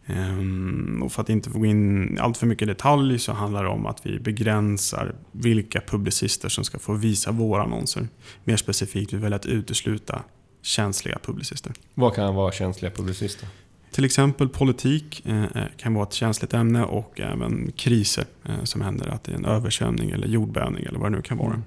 Ehm, 0.07 1.01
och 1.03 1.11
för 1.11 1.21
att 1.21 1.29
inte 1.29 1.49
få 1.49 1.59
gå 1.59 1.65
in 1.65 2.17
allt 2.21 2.37
för 2.37 2.47
mycket 2.47 2.67
detalj 2.67 3.19
så 3.19 3.33
handlar 3.33 3.63
det 3.63 3.69
om 3.69 3.85
att 3.85 4.05
vi 4.05 4.19
begränsar 4.19 5.15
vilka 5.31 5.81
publicister 5.81 6.49
som 6.49 6.63
ska 6.63 6.79
få 6.79 6.93
visa 6.93 7.31
våra 7.31 7.63
annonser. 7.63 8.07
Mer 8.43 8.57
specifikt, 8.57 9.13
vi 9.13 9.17
väljer 9.17 9.35
att 9.35 9.45
utesluta 9.45 10.23
känsliga 10.61 11.19
publicister. 11.23 11.73
Vad 11.93 12.15
kan 12.15 12.35
vara 12.35 12.51
känsliga 12.51 12.91
publicister? 12.91 13.47
Till 13.91 14.05
exempel 14.05 14.49
politik 14.49 15.25
eh, 15.25 15.45
kan 15.77 15.93
vara 15.93 16.07
ett 16.07 16.13
känsligt 16.13 16.53
ämne 16.53 16.83
och 16.83 17.19
även 17.19 17.71
kriser 17.71 18.25
eh, 18.45 18.63
som 18.63 18.81
händer. 18.81 19.07
Att 19.07 19.23
det 19.23 19.31
är 19.31 19.35
en 19.35 19.45
översvämning 19.45 20.11
eller 20.11 20.27
jordbävning 20.27 20.85
eller 20.85 20.99
vad 20.99 21.11
det 21.11 21.15
nu 21.15 21.21
kan 21.21 21.37
vara. 21.37 21.61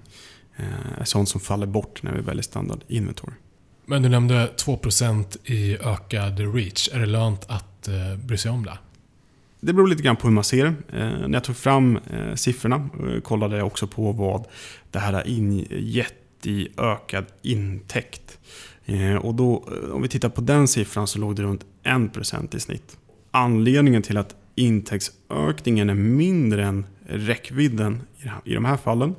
Eh, 0.57 1.05
sånt 1.05 1.29
som 1.29 1.41
faller 1.41 1.67
bort 1.67 2.03
när 2.03 2.13
vi 2.13 2.21
väljer 2.21 2.43
standard 2.43 2.81
inventory. 2.89 3.35
Men 3.87 4.03
du 4.03 4.09
nämnde 4.09 4.51
2% 4.57 5.37
i 5.45 5.77
ökad 5.77 6.55
reach. 6.55 6.89
Är 6.93 6.99
det 6.99 7.07
lönt 7.07 7.45
att 7.49 7.68
eh, 7.89 8.19
bry 8.19 8.37
sig 8.37 8.51
om 8.51 8.65
det? 8.65 8.79
Det 9.61 9.73
beror 9.73 9.89
lite 9.89 10.03
grann 10.03 10.17
på 10.17 10.27
hur 10.27 10.35
man 10.35 10.45
ser 10.45 10.65
det. 10.65 10.99
Eh, 10.99 11.29
när 11.29 11.33
jag 11.33 11.45
tog 11.45 11.57
fram 11.57 11.97
eh, 11.97 12.35
siffrorna 12.35 12.89
eh, 13.15 13.21
kollade 13.21 13.57
jag 13.57 13.67
också 13.67 13.87
på 13.87 14.13
vad 14.13 14.45
det 14.91 14.99
här 14.99 15.13
har 15.13 15.29
ingett 15.29 16.15
i 16.43 16.69
ökad 16.77 17.25
intäkt. 17.43 18.39
Eh, 18.87 19.15
och 19.15 19.35
då, 19.35 19.69
eh, 19.73 19.91
om 19.91 20.03
vi 20.03 20.09
tittar 20.09 20.29
på 20.29 20.41
den 20.41 20.69
siffran 20.69 21.07
så 21.07 21.19
låg 21.19 21.37
det 21.37 21.43
runt 21.43 21.65
1% 21.85 22.57
i 22.57 22.61
snitt. 22.61 22.97
Anledningen 23.31 24.03
till 24.03 24.17
att 24.17 24.35
intäktsökningen 24.55 25.91
är 25.91 25.95
mindre 25.95 26.65
än 26.65 26.87
räckvidden 27.07 28.03
i 28.45 28.55
de 28.55 28.65
här 28.65 28.77
fallen 28.77 29.15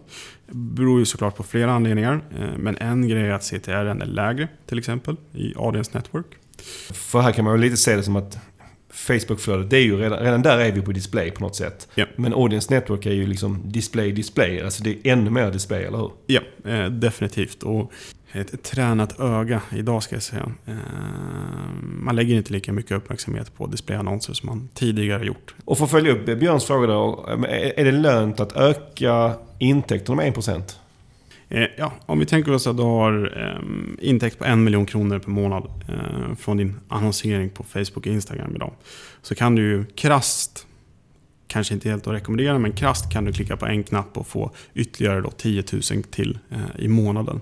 beror 0.52 1.00
ju 1.00 1.06
såklart 1.06 1.36
på 1.36 1.44
flera 1.44 1.72
anledningar. 1.72 2.22
Eh, 2.40 2.58
men 2.58 2.78
en 2.78 3.08
grej 3.08 3.28
är 3.28 3.32
att 3.32 3.44
CTR 3.44 3.72
är 3.72 4.06
lägre 4.06 4.48
till 4.66 4.80
exempel 4.80 5.16
i 5.34 5.54
Audience 5.56 5.92
Network. 5.94 6.26
För 6.92 7.22
här 7.22 7.32
kan 7.32 7.46
man 7.46 7.54
väl 7.54 7.62
lite 7.62 7.78
se 7.78 7.96
det 7.96 8.04
som 8.04 8.16
att 8.16 8.38
Facebook-flödet, 9.08 9.70
det 9.70 9.78
är 9.78 9.84
ju 9.84 9.98
redan, 9.98 10.20
redan 10.20 10.42
där 10.42 10.58
är 10.58 10.72
vi 10.72 10.82
på 10.82 10.92
display 10.92 11.32
på 11.32 11.42
något 11.42 11.56
sätt. 11.56 11.88
Ja. 11.96 12.06
Men 12.16 12.34
Audience 12.34 12.74
Network 12.74 13.06
är 13.06 13.12
ju 13.12 13.28
liksom 13.28 13.62
display, 13.66 14.12
display. 14.12 14.62
Alltså 14.62 14.84
det 14.84 14.90
är 14.90 15.12
ännu 15.12 15.30
mer 15.30 15.52
display, 15.52 15.84
eller 15.84 15.98
hur? 15.98 16.12
Ja, 16.26 16.42
eh, 16.66 16.86
definitivt. 16.86 17.64
Och 17.64 17.92
ett 18.32 18.64
tränat 18.64 19.20
öga 19.20 19.62
idag 19.76 20.04
ska 20.04 20.16
jag 20.16 20.24
säga. 20.24 20.52
Eh, 20.66 20.74
man 21.82 22.16
lägger 22.16 22.36
inte 22.36 22.54
lika 22.54 22.74
mycket 22.74 22.92
uppmärksamhet 22.92 23.56
på 23.56 23.68
displayannonser 23.68 24.34
som 24.34 24.48
man 24.48 24.70
tidigare 24.74 25.26
gjort. 25.26 25.56
Och 25.66 25.78
för 25.78 25.86
att 25.86 25.92
följa 25.92 26.12
upp 26.12 26.40
Björns 26.40 26.66
fråga 26.66 26.88
då. 26.88 27.26
Är 27.76 27.86
det 27.86 27.92
lönt 27.92 28.40
att 28.40 28.52
öka 28.52 29.34
intäkterna 29.60 30.16
med 30.16 30.34
1%? 30.34 30.80
Eh, 31.50 31.68
ja, 31.78 31.94
om 32.06 32.20
vi 32.20 32.26
tänker 32.26 32.52
oss 32.52 32.68
att 32.68 32.78
du 32.78 32.84
har 32.84 33.38
eh, 33.38 34.10
intäkt 34.10 34.40
på 34.40 34.46
en 34.46 34.64
miljon 34.64 34.86
kronor 34.86 35.20
per 35.20 35.30
månad 35.30 35.64
eh, 35.88 36.36
från 36.36 36.58
din 36.58 36.80
annonsering 36.88 37.50
på 37.50 37.64
Facebook 37.64 37.98
och 37.98 38.08
Instagram 38.08 38.56
idag. 38.56 38.74
Så 39.22 39.36
kan 39.36 39.56
du 39.56 39.62
ju 39.62 39.86
krasst, 39.86 40.68
kanske 41.48 41.74
inte 41.74 41.90
helt 41.90 42.08
att 42.08 42.14
rekommendera, 42.14 42.60
men 42.60 42.72
krasst 42.72 43.12
kan 43.12 43.26
du 43.26 43.34
klicka 43.34 43.58
på 43.58 43.66
en 43.66 43.84
knapp 43.84 44.18
och 44.18 44.28
få 44.28 44.52
ytterligare 44.74 45.22
då 45.22 45.32
10 45.32 45.64
000 45.72 45.82
till 46.04 46.40
i 46.78 46.88
månaden. 46.88 47.42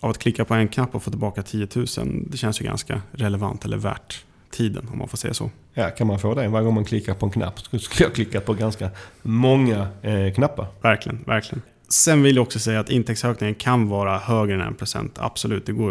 Av 0.00 0.10
att 0.10 0.18
klicka 0.18 0.44
på 0.44 0.54
en 0.54 0.68
knapp 0.68 0.94
och 0.94 1.02
få 1.02 1.10
tillbaka 1.10 1.42
10 1.42 1.68
000, 1.74 1.86
det 2.26 2.36
känns 2.36 2.60
ju 2.60 2.64
ganska 2.64 3.02
relevant 3.12 3.64
eller 3.64 3.76
värt 3.76 4.24
tiden 4.50 4.88
om 4.92 4.98
man 4.98 5.08
får 5.08 5.16
säga 5.16 5.34
så. 5.34 5.50
Ja, 5.74 5.90
kan 5.90 6.06
man 6.06 6.18
få 6.18 6.34
det 6.34 6.48
varje 6.48 6.64
gång 6.64 6.74
man 6.74 6.84
klickar 6.84 7.14
på 7.14 7.26
en 7.26 7.32
knapp 7.32 7.58
skulle 7.60 7.80
jag 7.98 8.14
klicka 8.14 8.40
på 8.40 8.54
ganska 8.54 8.90
många 9.22 9.88
eh, 10.02 10.32
knappar. 10.34 10.66
Verkligen, 10.82 11.24
verkligen. 11.26 11.62
Sen 11.88 12.22
vill 12.22 12.36
jag 12.36 12.42
också 12.42 12.58
säga 12.58 12.80
att 12.80 12.90
intäktsökningen 12.90 13.54
kan 13.54 13.88
vara 13.88 14.18
högre 14.18 14.54
än 14.54 14.76
1%. 14.76 15.10
Absolut, 15.16 15.66
det 15.66 15.72
går 15.72 15.90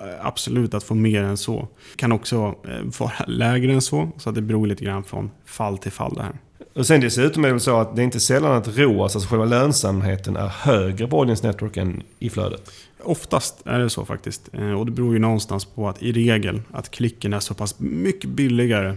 eh, 0.00 0.06
absolut 0.26 0.74
att 0.74 0.84
få 0.84 0.94
mer 0.94 1.22
än 1.22 1.36
så. 1.36 1.68
Det 1.92 1.96
kan 1.96 2.12
också 2.12 2.54
eh, 2.68 2.98
vara 2.98 3.12
lägre 3.26 3.72
än 3.72 3.82
så, 3.82 4.10
så 4.18 4.28
att 4.28 4.34
det 4.34 4.42
beror 4.42 4.66
lite 4.66 4.84
grann 4.84 5.04
från 5.04 5.30
fall 5.44 5.78
till 5.78 5.92
fall 5.92 6.14
det 6.14 6.22
här. 6.22 6.38
Och 6.74 6.86
sen 6.86 7.00
dessutom 7.00 7.44
är 7.44 7.48
det 7.48 7.54
väl 7.54 7.60
så 7.60 7.80
att 7.80 7.96
det 7.96 8.02
är 8.02 8.04
inte 8.04 8.20
sällan 8.20 8.52
att 8.52 8.78
ROAS, 8.78 9.16
alltså 9.16 9.30
själva 9.30 9.44
lönsamheten, 9.44 10.36
är 10.36 10.48
högre 10.48 11.06
på 11.06 11.18
Audience 11.18 11.46
Network 11.46 11.76
än 11.76 12.02
i 12.18 12.30
flödet. 12.30 12.70
Oftast 13.02 13.62
är 13.66 13.78
det 13.78 13.90
så 13.90 14.04
faktiskt. 14.04 14.48
Eh, 14.52 14.72
och 14.72 14.86
det 14.86 14.92
beror 14.92 15.12
ju 15.12 15.18
någonstans 15.18 15.64
på 15.64 15.88
att 15.88 16.02
i 16.02 16.12
regel 16.12 16.62
att 16.72 16.90
klicken 16.90 17.32
är 17.32 17.40
så 17.40 17.54
pass 17.54 17.78
mycket 17.78 18.30
billigare 18.30 18.96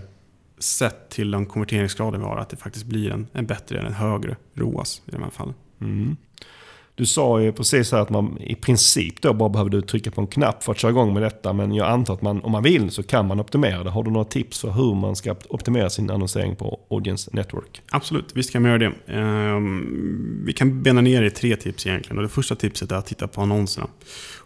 sett 0.60 1.10
till 1.10 1.32
den 1.32 1.46
konverteringsgraden 1.46 2.22
vi 2.22 2.26
har 2.28 2.38
att 2.38 2.50
det 2.50 2.58
faktiskt 2.58 2.86
blir 2.86 3.12
en, 3.12 3.28
en 3.34 3.46
bättre, 3.46 3.80
en 3.80 3.94
högre 3.94 4.36
ROAS 4.54 5.02
i 5.06 5.12
de 5.12 5.24
här 5.24 5.30
fallen. 5.30 5.54
Mm. 5.82 6.18
Du 6.98 7.06
sa 7.06 7.42
ju 7.42 7.52
precis 7.52 7.92
här 7.92 8.00
att 8.00 8.10
man 8.10 8.38
i 8.42 8.56
princip 8.56 9.22
då 9.22 9.34
bara 9.34 9.50
behövde 9.50 9.82
trycka 9.82 10.12
på 10.12 10.22
en 10.22 10.28
knapp 10.28 10.64
för 10.64 10.72
att 10.72 10.80
köra 10.80 10.92
igång 10.92 11.14
med 11.14 11.24
detta. 11.24 11.54
Men 11.54 11.74
jag 11.74 11.88
antar 11.88 12.14
att 12.14 12.22
man, 12.22 12.42
om 12.42 12.52
man 12.52 12.64
vill 12.64 12.92
så 12.92 13.04
kan 13.04 13.28
man 13.28 13.40
optimera 13.40 13.84
det. 13.84 13.90
Har 13.90 14.04
du 14.04 14.12
några 14.12 14.26
tips 14.26 14.60
för 14.60 14.72
hur 14.72 14.96
man 14.96 15.16
ska 15.16 15.36
optimera 15.50 15.90
sin 15.90 16.10
annonsering 16.10 16.56
på 16.56 16.80
Audience 16.90 17.30
Network? 17.34 17.82
Absolut, 17.90 18.36
visst 18.36 18.52
kan 18.52 18.62
man 18.62 18.72
göra 18.72 18.80
det. 18.80 19.14
Ehm, 19.14 20.44
vi 20.46 20.54
kan 20.54 20.84
bena 20.84 21.02
ner 21.02 21.22
det 21.22 21.28
i 21.28 21.32
tre 21.32 21.56
tips 21.56 21.88
egentligen. 21.88 22.18
Och 22.18 22.24
det 22.24 22.30
första 22.30 22.56
tipset 22.56 22.92
är 22.92 22.96
att 22.96 23.06
titta 23.06 23.28
på 23.28 23.42
annonserna. 23.42 23.88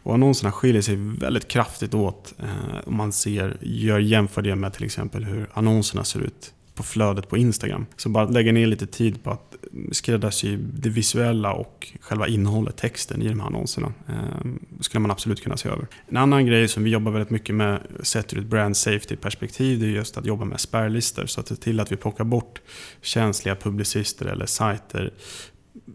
Och 0.04 0.14
annonserna 0.14 0.52
skiljer 0.52 0.82
sig 0.82 0.96
väldigt 0.96 1.48
kraftigt 1.48 1.94
åt 1.94 2.34
eh, 2.40 2.88
om 2.88 2.98
man 2.98 3.12
ser, 3.12 3.58
gör 3.62 4.00
jämför 4.00 4.42
det 4.42 4.56
med 4.56 4.74
till 4.74 4.86
exempel 4.86 5.24
hur 5.24 5.50
annonserna 5.54 6.04
ser 6.04 6.20
ut 6.20 6.54
på 6.82 6.88
flödet 6.88 7.30
på 7.30 7.38
Instagram. 7.38 7.86
Så 7.98 8.10
bara 8.10 8.26
lägga 8.26 8.52
ner 8.52 8.68
lite 8.68 8.88
tid 8.88 9.24
på 9.24 9.32
att 9.32 9.56
skräddarsy 9.92 10.58
det 10.58 10.90
visuella 10.90 11.54
och 11.54 11.92
själva 12.02 12.28
innehållet, 12.28 12.78
texten 12.78 13.22
i 13.22 13.28
de 13.28 13.40
här 13.40 13.48
annonserna. 13.48 13.94
Eh, 14.10 14.52
skulle 14.80 15.00
man 15.00 15.12
absolut 15.12 15.44
kunna 15.44 15.58
se 15.58 15.70
över. 15.70 15.88
En 16.08 16.18
annan 16.18 16.46
grej 16.46 16.68
som 16.68 16.84
vi 16.84 16.90
jobbar 16.90 17.12
väldigt 17.12 17.30
mycket 17.30 17.56
med 17.56 17.80
sett 18.04 18.34
ur 18.34 18.40
ett 18.40 18.46
brand 18.46 18.78
safety-perspektiv 18.78 19.80
det 19.80 19.86
är 19.86 19.90
just 19.90 20.18
att 20.18 20.26
jobba 20.26 20.46
med 20.46 20.60
spärrlistor. 20.60 21.26
Så 21.26 21.40
att 21.40 21.48
se 21.48 21.56
till 21.56 21.80
att 21.80 21.92
vi 21.92 21.96
plockar 21.96 22.24
bort 22.24 22.62
känsliga 23.02 23.56
publicister 23.56 24.26
eller 24.26 24.46
sajter 24.46 25.14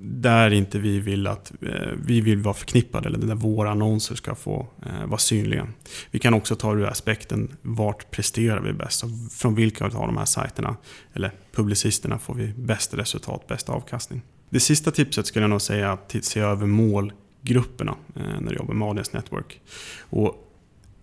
där 0.08 0.50
inte 0.50 0.78
vi 0.78 1.00
vill 1.00 1.26
att 1.26 1.52
eh, 1.62 1.92
vi 2.06 2.20
vill 2.20 2.38
vara 2.38 2.54
förknippade 2.54 3.08
eller 3.08 3.18
där 3.18 3.34
våra 3.34 3.70
annonser 3.70 4.14
ska 4.14 4.34
få 4.34 4.66
eh, 4.86 5.06
vara 5.06 5.18
synliga. 5.18 5.68
Vi 6.10 6.18
kan 6.18 6.34
också 6.34 6.56
ta 6.56 6.74
ur 6.74 6.86
aspekten 6.86 7.56
vart 7.62 8.10
presterar 8.10 8.60
vi 8.60 8.72
bäst? 8.72 9.04
Och 9.04 9.10
från 9.32 9.54
vilka 9.54 9.84
av 9.84 9.90
de 9.90 10.16
här 10.16 10.24
sajterna 10.24 10.76
eller 11.14 11.32
publicisterna 11.52 12.18
får 12.18 12.34
vi 12.34 12.52
bäst 12.56 12.94
resultat, 12.94 13.46
bäst 13.48 13.68
avkastning? 13.68 14.22
Det 14.50 14.60
sista 14.60 14.90
tipset 14.90 15.26
skulle 15.26 15.42
jag 15.42 15.50
nog 15.50 15.62
säga 15.62 15.88
är 15.88 15.92
att 15.92 16.24
se 16.24 16.40
över 16.40 16.66
målgrupperna 16.66 17.96
eh, 18.16 18.40
när 18.40 18.50
du 18.50 18.56
jobbar 18.56 18.74
med 18.74 18.88
Audience 18.88 19.16
Network. 19.16 19.60
Och 20.00 20.45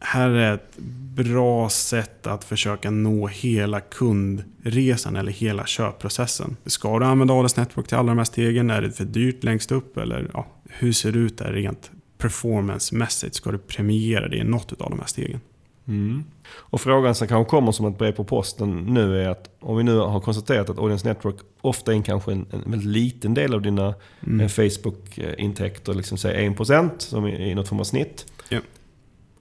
här 0.03 0.29
är 0.29 0.53
ett 0.53 0.77
bra 1.15 1.69
sätt 1.69 2.27
att 2.27 2.43
försöka 2.43 2.91
nå 2.91 3.27
hela 3.27 3.79
kundresan 3.79 5.15
eller 5.15 5.31
hela 5.31 5.65
köpprocessen. 5.65 6.57
Ska 6.65 6.99
du 6.99 7.05
använda 7.05 7.33
ADS 7.33 7.57
Network 7.57 7.87
till 7.87 7.97
alla 7.97 8.07
de 8.07 8.17
här 8.17 8.25
stegen? 8.25 8.69
Är 8.69 8.81
det 8.81 8.91
för 8.91 9.05
dyrt 9.05 9.43
längst 9.43 9.71
upp? 9.71 9.97
Eller 9.97 10.29
ja, 10.33 10.47
hur 10.69 10.93
ser 10.93 11.11
det 11.11 11.19
ut 11.19 11.37
där 11.37 11.53
rent 11.53 11.91
performancemässigt? 12.17 13.35
Ska 13.35 13.51
du 13.51 13.57
premiera 13.57 14.27
det 14.27 14.37
i 14.37 14.43
något 14.43 14.81
av 14.81 14.89
de 14.89 14.99
här 14.99 15.07
stegen? 15.07 15.39
Mm. 15.87 16.23
Och 16.51 16.81
frågan 16.81 17.15
som 17.15 17.27
kanske 17.27 17.49
kommer 17.49 17.71
som 17.71 17.85
ett 17.85 17.97
brev 17.97 18.11
på 18.11 18.23
posten 18.23 18.85
nu 18.85 19.23
är 19.23 19.29
att 19.29 19.49
om 19.59 19.77
vi 19.77 19.83
nu 19.83 19.97
har 19.97 20.19
konstaterat 20.19 20.69
att 20.69 20.79
Audience 20.79 21.07
Network 21.07 21.35
ofta 21.61 21.93
är 21.93 22.01
kanske 22.01 22.31
en, 22.31 22.45
en 22.51 22.71
väldigt 22.71 22.89
liten 22.89 23.33
del 23.33 23.53
av 23.53 23.61
dina 23.61 23.93
mm. 24.23 24.39
Eh, 24.39 24.47
Facebook-intäkter, 24.47 25.93
liksom 25.93 26.17
säg 26.17 26.49
1% 26.49 26.89
som 26.97 27.27
i 27.27 27.55
något 27.55 27.67
form 27.67 27.79
av 27.79 27.83
snitt. 27.83 28.25
Ja. 28.49 28.59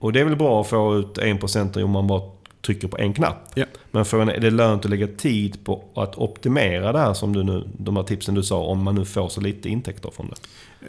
Och 0.02 0.12
det 0.12 0.20
är 0.20 0.24
väl 0.24 0.36
bra 0.36 0.60
att 0.60 0.68
få 0.68 0.98
ut 0.98 1.18
1% 1.18 1.82
om 1.82 1.90
man 1.90 2.06
bara 2.06 2.22
trycker 2.60 2.88
på 2.88 2.98
en 2.98 3.14
knapp. 3.14 3.52
Ja. 3.54 3.64
Men 3.90 4.04
frågan 4.04 4.28
är, 4.28 4.32
är 4.32 4.40
det 4.40 4.50
lönt 4.50 4.84
att 4.84 4.90
lägga 4.90 5.06
tid 5.06 5.64
på 5.64 5.84
att 5.94 6.18
optimera 6.18 6.92
det 6.92 6.98
här 6.98 7.14
som 7.14 7.32
du 7.32 7.42
nu, 7.42 7.68
de 7.78 7.96
här 7.96 8.02
tipsen 8.02 8.34
du 8.34 8.42
sa, 8.42 8.62
om 8.64 8.82
man 8.82 8.94
nu 8.94 9.04
får 9.04 9.28
så 9.28 9.40
lite 9.40 9.68
intäkter 9.68 10.10
från 10.10 10.28
det? 10.28 10.36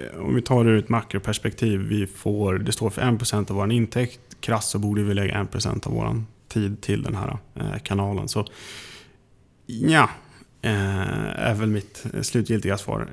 Eh, 0.03 0.21
om 0.21 0.35
vi 0.35 0.41
tar 0.41 0.63
det 0.63 0.69
ur 0.69 0.79
ett 0.79 0.89
makroperspektiv. 0.89 1.79
Vi 1.79 2.07
får, 2.07 2.53
det 2.53 2.71
står 2.71 2.89
för 2.89 3.01
1% 3.01 3.51
av 3.51 3.57
vår 3.57 3.71
intäkt. 3.71 4.19
Krasst 4.39 4.69
så 4.69 4.79
borde 4.79 5.03
vi 5.03 5.13
lägga 5.13 5.33
1% 5.33 5.87
av 5.87 5.93
vår 5.93 6.23
tid 6.47 6.81
till 6.81 7.03
den 7.03 7.15
här 7.15 7.37
eh, 7.55 7.79
kanalen. 7.83 8.27
Så 8.27 8.45
ja, 9.65 10.09
eh, 10.61 11.49
är 11.49 11.55
väl 11.55 11.69
mitt 11.69 12.05
slutgiltiga 12.21 12.77
svar. 12.77 13.07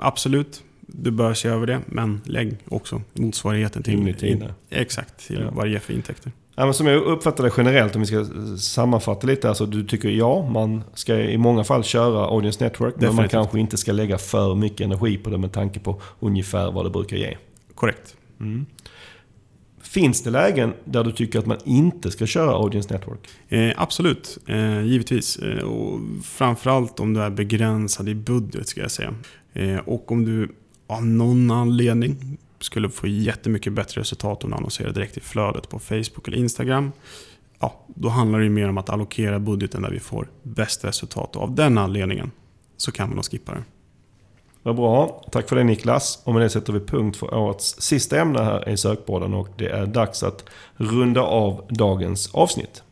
Absolut, 0.00 0.62
du 0.86 1.10
bör 1.10 1.34
se 1.34 1.48
över 1.48 1.66
det, 1.66 1.80
men 1.86 2.20
lägg 2.24 2.56
också 2.68 3.02
motsvarigheten 3.12 3.82
till, 3.82 4.24
in, 4.24 4.44
exakt, 4.70 5.26
till 5.26 5.40
ja. 5.40 5.50
vad 5.52 5.64
det 5.64 5.70
ger 5.70 5.78
för 5.78 5.92
intäkter. 5.92 6.32
Ja, 6.56 6.64
men 6.64 6.74
som 6.74 6.86
jag 6.86 7.02
uppfattar 7.02 7.44
det 7.44 7.50
generellt, 7.56 7.94
om 7.94 8.00
vi 8.00 8.06
ska 8.06 8.26
sammanfatta 8.58 9.26
lite. 9.26 9.48
Alltså, 9.48 9.66
du 9.66 9.84
tycker 9.84 10.08
ja, 10.08 10.50
man 10.50 10.84
ska 10.94 11.20
i 11.20 11.38
många 11.38 11.64
fall 11.64 11.84
köra 11.84 12.26
Audience 12.26 12.64
Network. 12.64 12.94
Definitivt. 12.94 13.08
Men 13.08 13.16
man 13.16 13.28
kanske 13.28 13.60
inte 13.60 13.76
ska 13.76 13.92
lägga 13.92 14.18
för 14.18 14.54
mycket 14.54 14.80
energi 14.80 15.16
på 15.16 15.30
det 15.30 15.38
med 15.38 15.52
tanke 15.52 15.80
på 15.80 16.00
ungefär 16.20 16.72
vad 16.72 16.86
det 16.86 16.90
brukar 16.90 17.16
ge. 17.16 17.36
Korrekt. 17.74 18.16
Mm. 18.40 18.66
Finns 19.82 20.22
det 20.22 20.30
lägen 20.30 20.74
där 20.84 21.04
du 21.04 21.12
tycker 21.12 21.38
att 21.38 21.46
man 21.46 21.58
inte 21.64 22.10
ska 22.10 22.26
köra 22.26 22.50
Audience 22.50 22.92
Network? 22.92 23.28
Eh, 23.48 23.72
absolut, 23.76 24.38
eh, 24.46 24.82
givetvis. 24.82 25.36
Eh, 25.36 25.64
och 25.64 26.00
framförallt 26.24 27.00
om 27.00 27.14
du 27.14 27.22
är 27.22 27.30
begränsad 27.30 28.08
i 28.08 28.14
budget 28.14 28.68
ska 28.68 28.80
jag 28.80 28.90
säga. 28.90 29.14
Eh, 29.52 29.76
och 29.76 30.12
om 30.12 30.24
du 30.24 30.48
av 30.94 31.06
någon 31.06 31.50
anledning 31.50 32.38
skulle 32.60 32.90
få 32.90 33.06
jättemycket 33.06 33.72
bättre 33.72 34.00
resultat 34.00 34.44
om 34.44 34.50
du 34.50 34.56
annonserar 34.56 34.92
direkt 34.92 35.16
i 35.16 35.20
flödet 35.20 35.68
på 35.68 35.78
Facebook 35.78 36.28
eller 36.28 36.38
Instagram. 36.38 36.92
Ja, 37.60 37.84
då 37.86 38.08
handlar 38.08 38.40
det 38.40 38.48
mer 38.48 38.68
om 38.68 38.78
att 38.78 38.90
allokera 38.90 39.38
budgeten 39.38 39.82
där 39.82 39.90
vi 39.90 40.00
får 40.00 40.30
bäst 40.42 40.84
resultat. 40.84 41.36
Och 41.36 41.42
av 41.42 41.54
den 41.54 41.78
anledningen 41.78 42.30
så 42.76 42.92
kan 42.92 43.08
man 43.08 43.16
nog 43.16 43.24
skippa 43.24 43.52
det. 43.52 43.64
Vad 44.62 44.76
bra. 44.76 45.24
Tack 45.32 45.48
för 45.48 45.56
det 45.56 45.64
Niklas. 45.64 46.22
Och 46.24 46.32
med 46.32 46.42
det 46.42 46.50
sätter 46.50 46.72
vi 46.72 46.80
punkt 46.80 47.16
för 47.16 47.34
årets 47.34 47.80
sista 47.80 48.20
ämne 48.20 48.42
här 48.42 48.68
i 48.68 48.76
sökborden 48.76 49.34
och 49.34 49.48
det 49.56 49.68
är 49.68 49.86
dags 49.86 50.22
att 50.22 50.44
runda 50.76 51.22
av 51.22 51.66
dagens 51.68 52.34
avsnitt. 52.34 52.82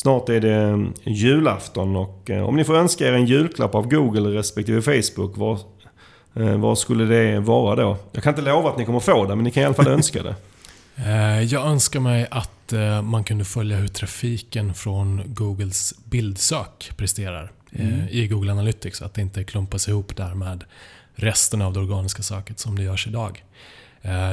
Snart 0.00 0.28
är 0.28 0.40
det 0.40 0.90
julafton 1.04 1.96
och 1.96 2.30
eh, 2.30 2.42
om 2.42 2.56
ni 2.56 2.64
får 2.64 2.76
önska 2.76 3.08
er 3.08 3.12
en 3.12 3.26
julklapp 3.26 3.74
av 3.74 3.88
Google 3.88 4.38
respektive 4.38 4.82
Facebook, 4.82 5.36
vad, 5.36 5.58
eh, 6.34 6.56
vad 6.56 6.78
skulle 6.78 7.04
det 7.04 7.40
vara 7.40 7.76
då? 7.76 7.96
Jag 8.12 8.22
kan 8.22 8.30
inte 8.30 8.42
lova 8.42 8.70
att 8.70 8.78
ni 8.78 8.84
kommer 8.84 9.00
få 9.00 9.24
det, 9.24 9.34
men 9.34 9.44
ni 9.44 9.50
kan 9.50 9.62
i 9.62 9.66
alla 9.66 9.74
fall 9.74 9.88
önska 9.98 10.22
det. 10.22 10.34
Eh, 10.96 11.42
jag 11.42 11.66
önskar 11.66 12.00
mig 12.00 12.26
att 12.30 12.72
man 13.02 13.24
kunde 13.24 13.44
följa 13.44 13.76
hur 13.76 13.88
trafiken 13.88 14.74
från 14.74 15.22
Googles 15.26 15.94
bildsök 16.04 16.92
presterar 16.96 17.52
mm. 17.72 18.08
i 18.10 18.26
Google 18.26 18.52
Analytics. 18.52 19.02
Att 19.02 19.14
det 19.14 19.22
inte 19.22 19.44
klumpas 19.44 19.88
ihop 19.88 20.16
där 20.16 20.34
med 20.34 20.64
resten 21.14 21.62
av 21.62 21.72
det 21.72 21.80
organiska 21.80 22.22
söket 22.22 22.58
som 22.58 22.76
det 22.76 22.82
görs 22.82 23.06
idag. 23.06 23.44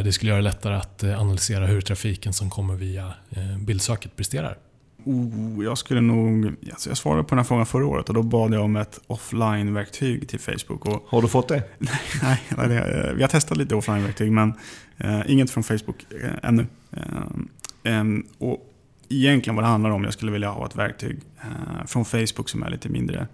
Det 0.04 0.12
skulle 0.12 0.32
göra 0.32 0.42
det 0.42 0.50
lättare 0.50 0.76
att 0.76 1.04
analysera 1.04 1.66
hur 1.66 1.82
trafiken 1.82 2.34
som 2.34 2.50
kommer 2.50 2.76
via 2.76 3.14
bildsöket 3.58 4.16
presterar. 4.16 4.58
Oh, 5.04 5.64
jag 5.64 5.78
skulle 5.78 6.02
nog... 6.02 6.54
Alltså 6.72 6.90
jag 6.90 6.98
svarade 6.98 7.24
på 7.24 7.30
den 7.30 7.38
här 7.38 7.44
frågan 7.44 7.66
förra 7.66 7.86
året 7.86 8.10
och 8.10 8.16
då 8.16 8.24
bad 8.24 8.54
jag 8.54 8.64
om 8.64 8.76
ett 8.76 9.00
offline-verktyg 9.08 10.30
till 10.30 10.40
Facebook. 10.40 10.86
Och, 10.86 11.04
Har 11.08 11.22
du 11.22 11.28
fått 11.28 11.48
det? 11.48 11.64
nej, 12.22 12.42
är 12.58 12.70
det? 12.70 13.14
vi 13.16 13.22
har 13.22 13.30
testat 13.30 13.58
lite 13.58 13.76
offline-verktyg 13.76 14.32
men 14.32 14.54
eh, 14.98 15.22
inget 15.28 15.50
från 15.52 15.64
Facebook 15.64 16.06
eh, 16.24 16.50
ännu. 16.50 16.66
Eh, 16.92 17.98
em, 17.98 18.26
och 18.38 18.74
egentligen 19.10 19.56
vad 19.56 19.66
det 19.66 19.70
handlar 19.70 19.90
om, 19.90 20.04
jag 20.04 20.14
skulle 20.14 20.32
vilja 20.32 20.50
ha 20.50 20.66
ett 20.66 20.76
verktyg 20.76 21.20
eh, 21.42 21.86
från 21.86 22.06
Facebook 22.06 22.50
som 22.50 22.64
är 22.64 22.70
lite 22.70 22.90
mindre 22.90 23.28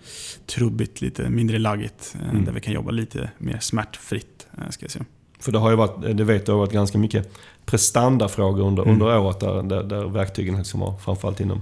trubbigt, 0.46 1.02
lite 1.02 1.30
mindre 1.30 1.60
laggigt. 1.60 2.16
Eh, 2.22 2.30
Mm. 2.30 2.46
Där 2.46 2.52
vi 2.52 2.60
kan 2.62 2.74
jobba 2.74 2.92
lite 2.92 3.30
mer 3.38 3.60
smärtfritt. 3.60 4.48
Eh, 4.58 4.70
ska 4.70 4.84
jag 4.84 4.92
säga. 4.92 5.06
För 5.40 5.52
det 5.52 5.58
har 5.60 5.70
ju 5.70 5.76
varit, 5.76 6.18
det 6.18 6.24
vet 6.24 6.48
jag, 6.48 6.56
har 6.56 6.60
varit 6.60 6.74
ganska 6.74 6.98
mycket 6.98 7.34
prestandafrågor 7.66 8.68
under, 8.68 8.84
Mm. 8.84 8.94
under 8.94 9.20
året 9.20 9.40
där, 9.40 9.64
där, 9.64 9.84
där 9.84 10.06
verktygen 10.06 10.58
liksom 10.58 10.82
har, 10.82 10.98
framförallt 10.98 11.40
inom 11.40 11.62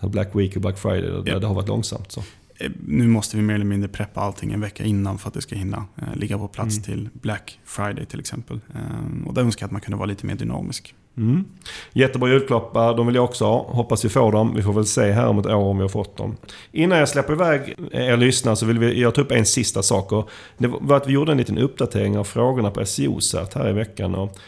Black 0.00 0.28
Week 0.34 0.56
och 0.56 0.62
Black 0.62 0.78
Friday, 0.78 1.00
där 1.10 1.22
Ja. 1.32 1.38
det 1.38 1.46
har 1.46 1.54
varit 1.54 1.68
långsamt. 1.68 2.12
Så. 2.12 2.20
Eh, 2.56 2.70
Nu 2.86 3.06
måste 3.08 3.36
vi 3.36 3.42
mer 3.42 3.54
eller 3.54 3.64
mindre 3.64 3.88
preppa 3.88 4.20
allting 4.20 4.52
en 4.52 4.60
vecka 4.60 4.84
innan 4.84 5.18
för 5.18 5.28
att 5.28 5.34
det 5.34 5.40
ska 5.40 5.54
hinna 5.56 5.84
eh, 5.96 6.16
ligga 6.16 6.38
på 6.38 6.48
plats 6.48 6.76
Mm. 6.76 6.82
till 6.82 7.08
Black 7.12 7.58
Friday 7.64 8.06
till 8.06 8.20
exempel. 8.20 8.60
Eh, 8.74 9.28
och 9.28 9.34
där 9.34 9.42
önskar 9.42 9.62
jag 9.64 9.68
att 9.68 9.72
man 9.72 9.80
kunde 9.80 9.96
vara 9.96 10.06
lite 10.06 10.26
mer 10.26 10.34
dynamisk. 10.34 10.94
Mm. 11.16 11.44
Jättebra 11.92 12.28
julklappar, 12.28 12.96
de 12.96 13.06
vill 13.06 13.14
jag 13.14 13.24
också 13.24 13.44
ha. 13.44 13.66
Hoppas 13.72 14.04
vi 14.04 14.08
får 14.08 14.32
dem. 14.32 14.54
Vi 14.56 14.62
får 14.62 14.72
väl 14.72 14.86
se 14.86 15.12
här 15.12 15.26
om 15.28 15.38
ett 15.38 15.46
år 15.46 15.54
om 15.64 15.76
vi 15.76 15.82
har 15.82 15.88
fått 15.88 16.16
dem. 16.16 16.36
Innan 16.72 16.98
jag 16.98 17.08
släpper 17.08 17.32
iväg 17.32 17.74
er 17.92 18.16
lyssnare 18.16 18.56
så 18.56 18.66
vill 18.66 18.78
vi, 18.78 19.00
jag 19.00 19.14
ta 19.14 19.20
upp 19.20 19.32
en 19.32 19.46
sista 19.46 19.82
sak. 19.82 20.12
Och 20.12 20.30
det 20.58 20.66
var 20.80 20.96
att 20.96 21.08
vi 21.08 21.12
gjorde 21.12 21.32
en 21.32 21.38
liten 21.38 21.58
uppdatering 21.58 22.18
av 22.18 22.24
frågorna 22.24 22.70
på 22.70 22.80
SEO-cert 22.86 23.54
här 23.54 23.68
i 23.68 23.72
veckan. 23.72 24.14
Och 24.14 24.38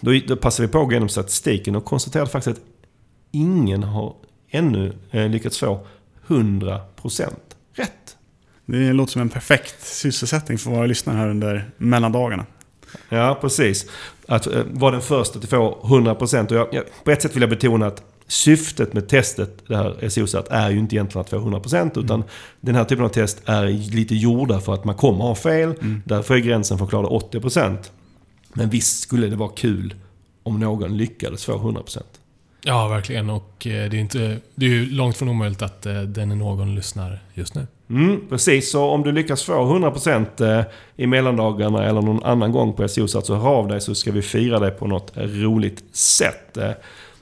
då, 0.00 0.20
då 0.26 0.36
passade 0.36 0.66
vi 0.66 0.72
på 0.72 0.80
att 0.80 0.86
gå 0.86 0.92
igenom 0.92 1.08
statistiken 1.08 1.76
och 1.76 1.84
konstaterade 1.84 2.30
faktiskt 2.30 2.58
att 2.58 2.64
ingen 3.30 3.82
har 3.82 4.14
ännu 4.50 4.92
eh, 5.10 5.28
lyckats 5.28 5.58
få 5.58 5.86
100% 6.26 7.30
rätt. 7.74 8.16
Det 8.66 8.92
låter 8.92 9.12
som 9.12 9.22
en 9.22 9.28
perfekt 9.28 9.86
sysselsättning 9.86 10.58
för 10.58 10.70
våra 10.70 10.86
lyssnare 10.86 11.16
här 11.16 11.28
under 11.28 11.70
mellandagarna. 11.76 12.46
Ja, 13.08 13.38
precis. 13.40 13.86
Att 14.26 14.46
eh, 14.46 14.62
vara 14.70 14.92
den 14.92 15.02
första 15.02 15.38
att 15.38 15.48
få 15.48 15.80
100%. 15.82 16.46
Och 16.46 16.56
jag, 16.56 16.68
jag, 16.72 16.84
på 17.04 17.10
ett 17.10 17.22
sätt 17.22 17.36
vill 17.36 17.40
jag 17.40 17.50
betona 17.50 17.86
att 17.86 18.02
syftet 18.26 18.92
med 18.92 19.08
testet, 19.08 19.62
det 19.66 19.76
här 19.76 20.08
SO-cert, 20.08 20.46
är 20.50 20.70
ju 20.70 20.78
inte 20.78 20.94
egentligen 20.94 21.20
att 21.20 21.30
få 21.30 21.36
100% 21.36 22.04
utan 22.04 22.24
den 22.60 22.74
här 22.74 22.84
typen 22.84 23.04
av 23.04 23.08
test 23.08 23.42
är 23.44 23.66
lite 23.94 24.14
gjorda 24.14 24.60
för 24.60 24.74
att 24.74 24.84
man 24.84 24.94
kommer 24.94 25.24
ha 25.24 25.34
fel. 25.34 25.74
Därför 26.04 26.34
är 26.34 26.38
gränsen 26.38 26.78
för 26.78 26.84
att 26.84 26.90
klara 26.90 27.02
det 27.02 27.38
80%. 27.38 27.78
Men 28.52 28.70
visst 28.70 29.02
skulle 29.02 29.26
det 29.26 29.36
vara 29.36 29.50
kul 29.50 29.94
om 30.42 30.60
någon 30.60 30.96
lyckades 30.96 31.44
få 31.44 31.52
100%. 31.52 32.02
Ja, 32.64 32.88
verkligen. 32.88 33.30
Och 33.30 33.66
eh, 33.66 33.90
det 33.90 33.96
är, 33.96 34.00
inte, 34.00 34.36
det 34.54 34.66
är 34.66 34.70
ju 34.70 34.90
långt 34.90 35.16
från 35.16 35.28
omöjligt 35.28 35.62
att 35.62 35.86
eh, 35.86 36.00
den 36.00 36.30
är 36.30 36.36
någon 36.36 36.74
lyssnar 36.74 37.18
just 37.34 37.54
nu. 37.54 37.66
Mm, 37.90 38.20
precis, 38.28 38.70
så 38.70 38.84
om 38.84 39.02
du 39.02 39.12
lyckas 39.12 39.42
få 39.42 39.52
100% 39.52 40.58
eh, 40.58 40.64
i 40.96 41.06
mellandagarna 41.06 41.84
eller 41.84 42.02
någon 42.02 42.24
annan 42.24 42.52
gång 42.52 42.72
på 42.72 42.88
SO-cert 42.88 43.26
så 43.26 43.34
hör 43.34 43.50
av 43.50 43.68
dig 43.68 43.80
så 43.80 43.94
ska 43.94 44.12
vi 44.12 44.22
fira 44.22 44.58
dig 44.58 44.70
på 44.70 44.86
något 44.86 45.12
roligt 45.16 45.84
sätt. 45.92 46.58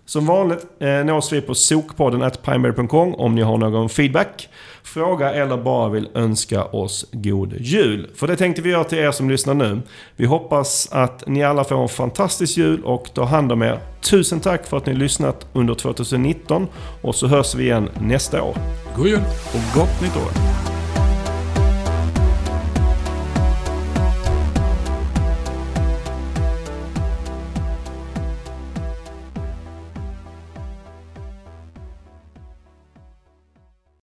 Som 0.06 0.26
vanligt 0.26 0.66
nås 1.04 1.32
vi 1.32 1.40
på 1.40 1.54
sokpodden 1.54 2.30
pineberry.com 2.44 3.14
om 3.14 3.34
ni 3.34 3.42
har 3.42 3.58
någon 3.58 3.88
feedback, 3.88 4.48
fråga 4.88 5.34
eller 5.34 5.56
bara 5.56 5.88
vill 5.88 6.08
önska 6.14 6.64
oss 6.64 7.06
god 7.12 7.54
jul. 7.60 8.10
För 8.14 8.26
det 8.26 8.36
tänkte 8.36 8.62
vi 8.62 8.70
göra 8.70 8.84
till 8.84 8.98
er 8.98 9.10
som 9.10 9.30
lyssnar 9.30 9.54
nu. 9.54 9.82
Vi 10.16 10.26
hoppas 10.26 10.88
att 10.92 11.26
ni 11.26 11.44
alla 11.44 11.64
får 11.64 11.82
en 11.82 11.88
fantastisk 11.88 12.58
jul 12.58 12.84
och 12.84 13.14
ta 13.14 13.24
hand 13.24 13.52
om 13.52 13.62
er. 13.62 13.78
Tusen 14.00 14.40
tack 14.40 14.66
för 14.66 14.76
att 14.76 14.86
ni 14.86 14.94
lyssnat 14.94 15.46
under 15.52 15.74
2019 15.74 16.66
och 17.02 17.14
så 17.14 17.26
hörs 17.26 17.54
vi 17.54 17.64
igen 17.64 17.88
nästa 18.00 18.42
år. 18.42 18.56
God 18.96 19.06
jul! 19.06 19.20
Och 19.54 19.74
gott 19.74 20.02
nytt 20.02 20.16
år! 20.16 20.77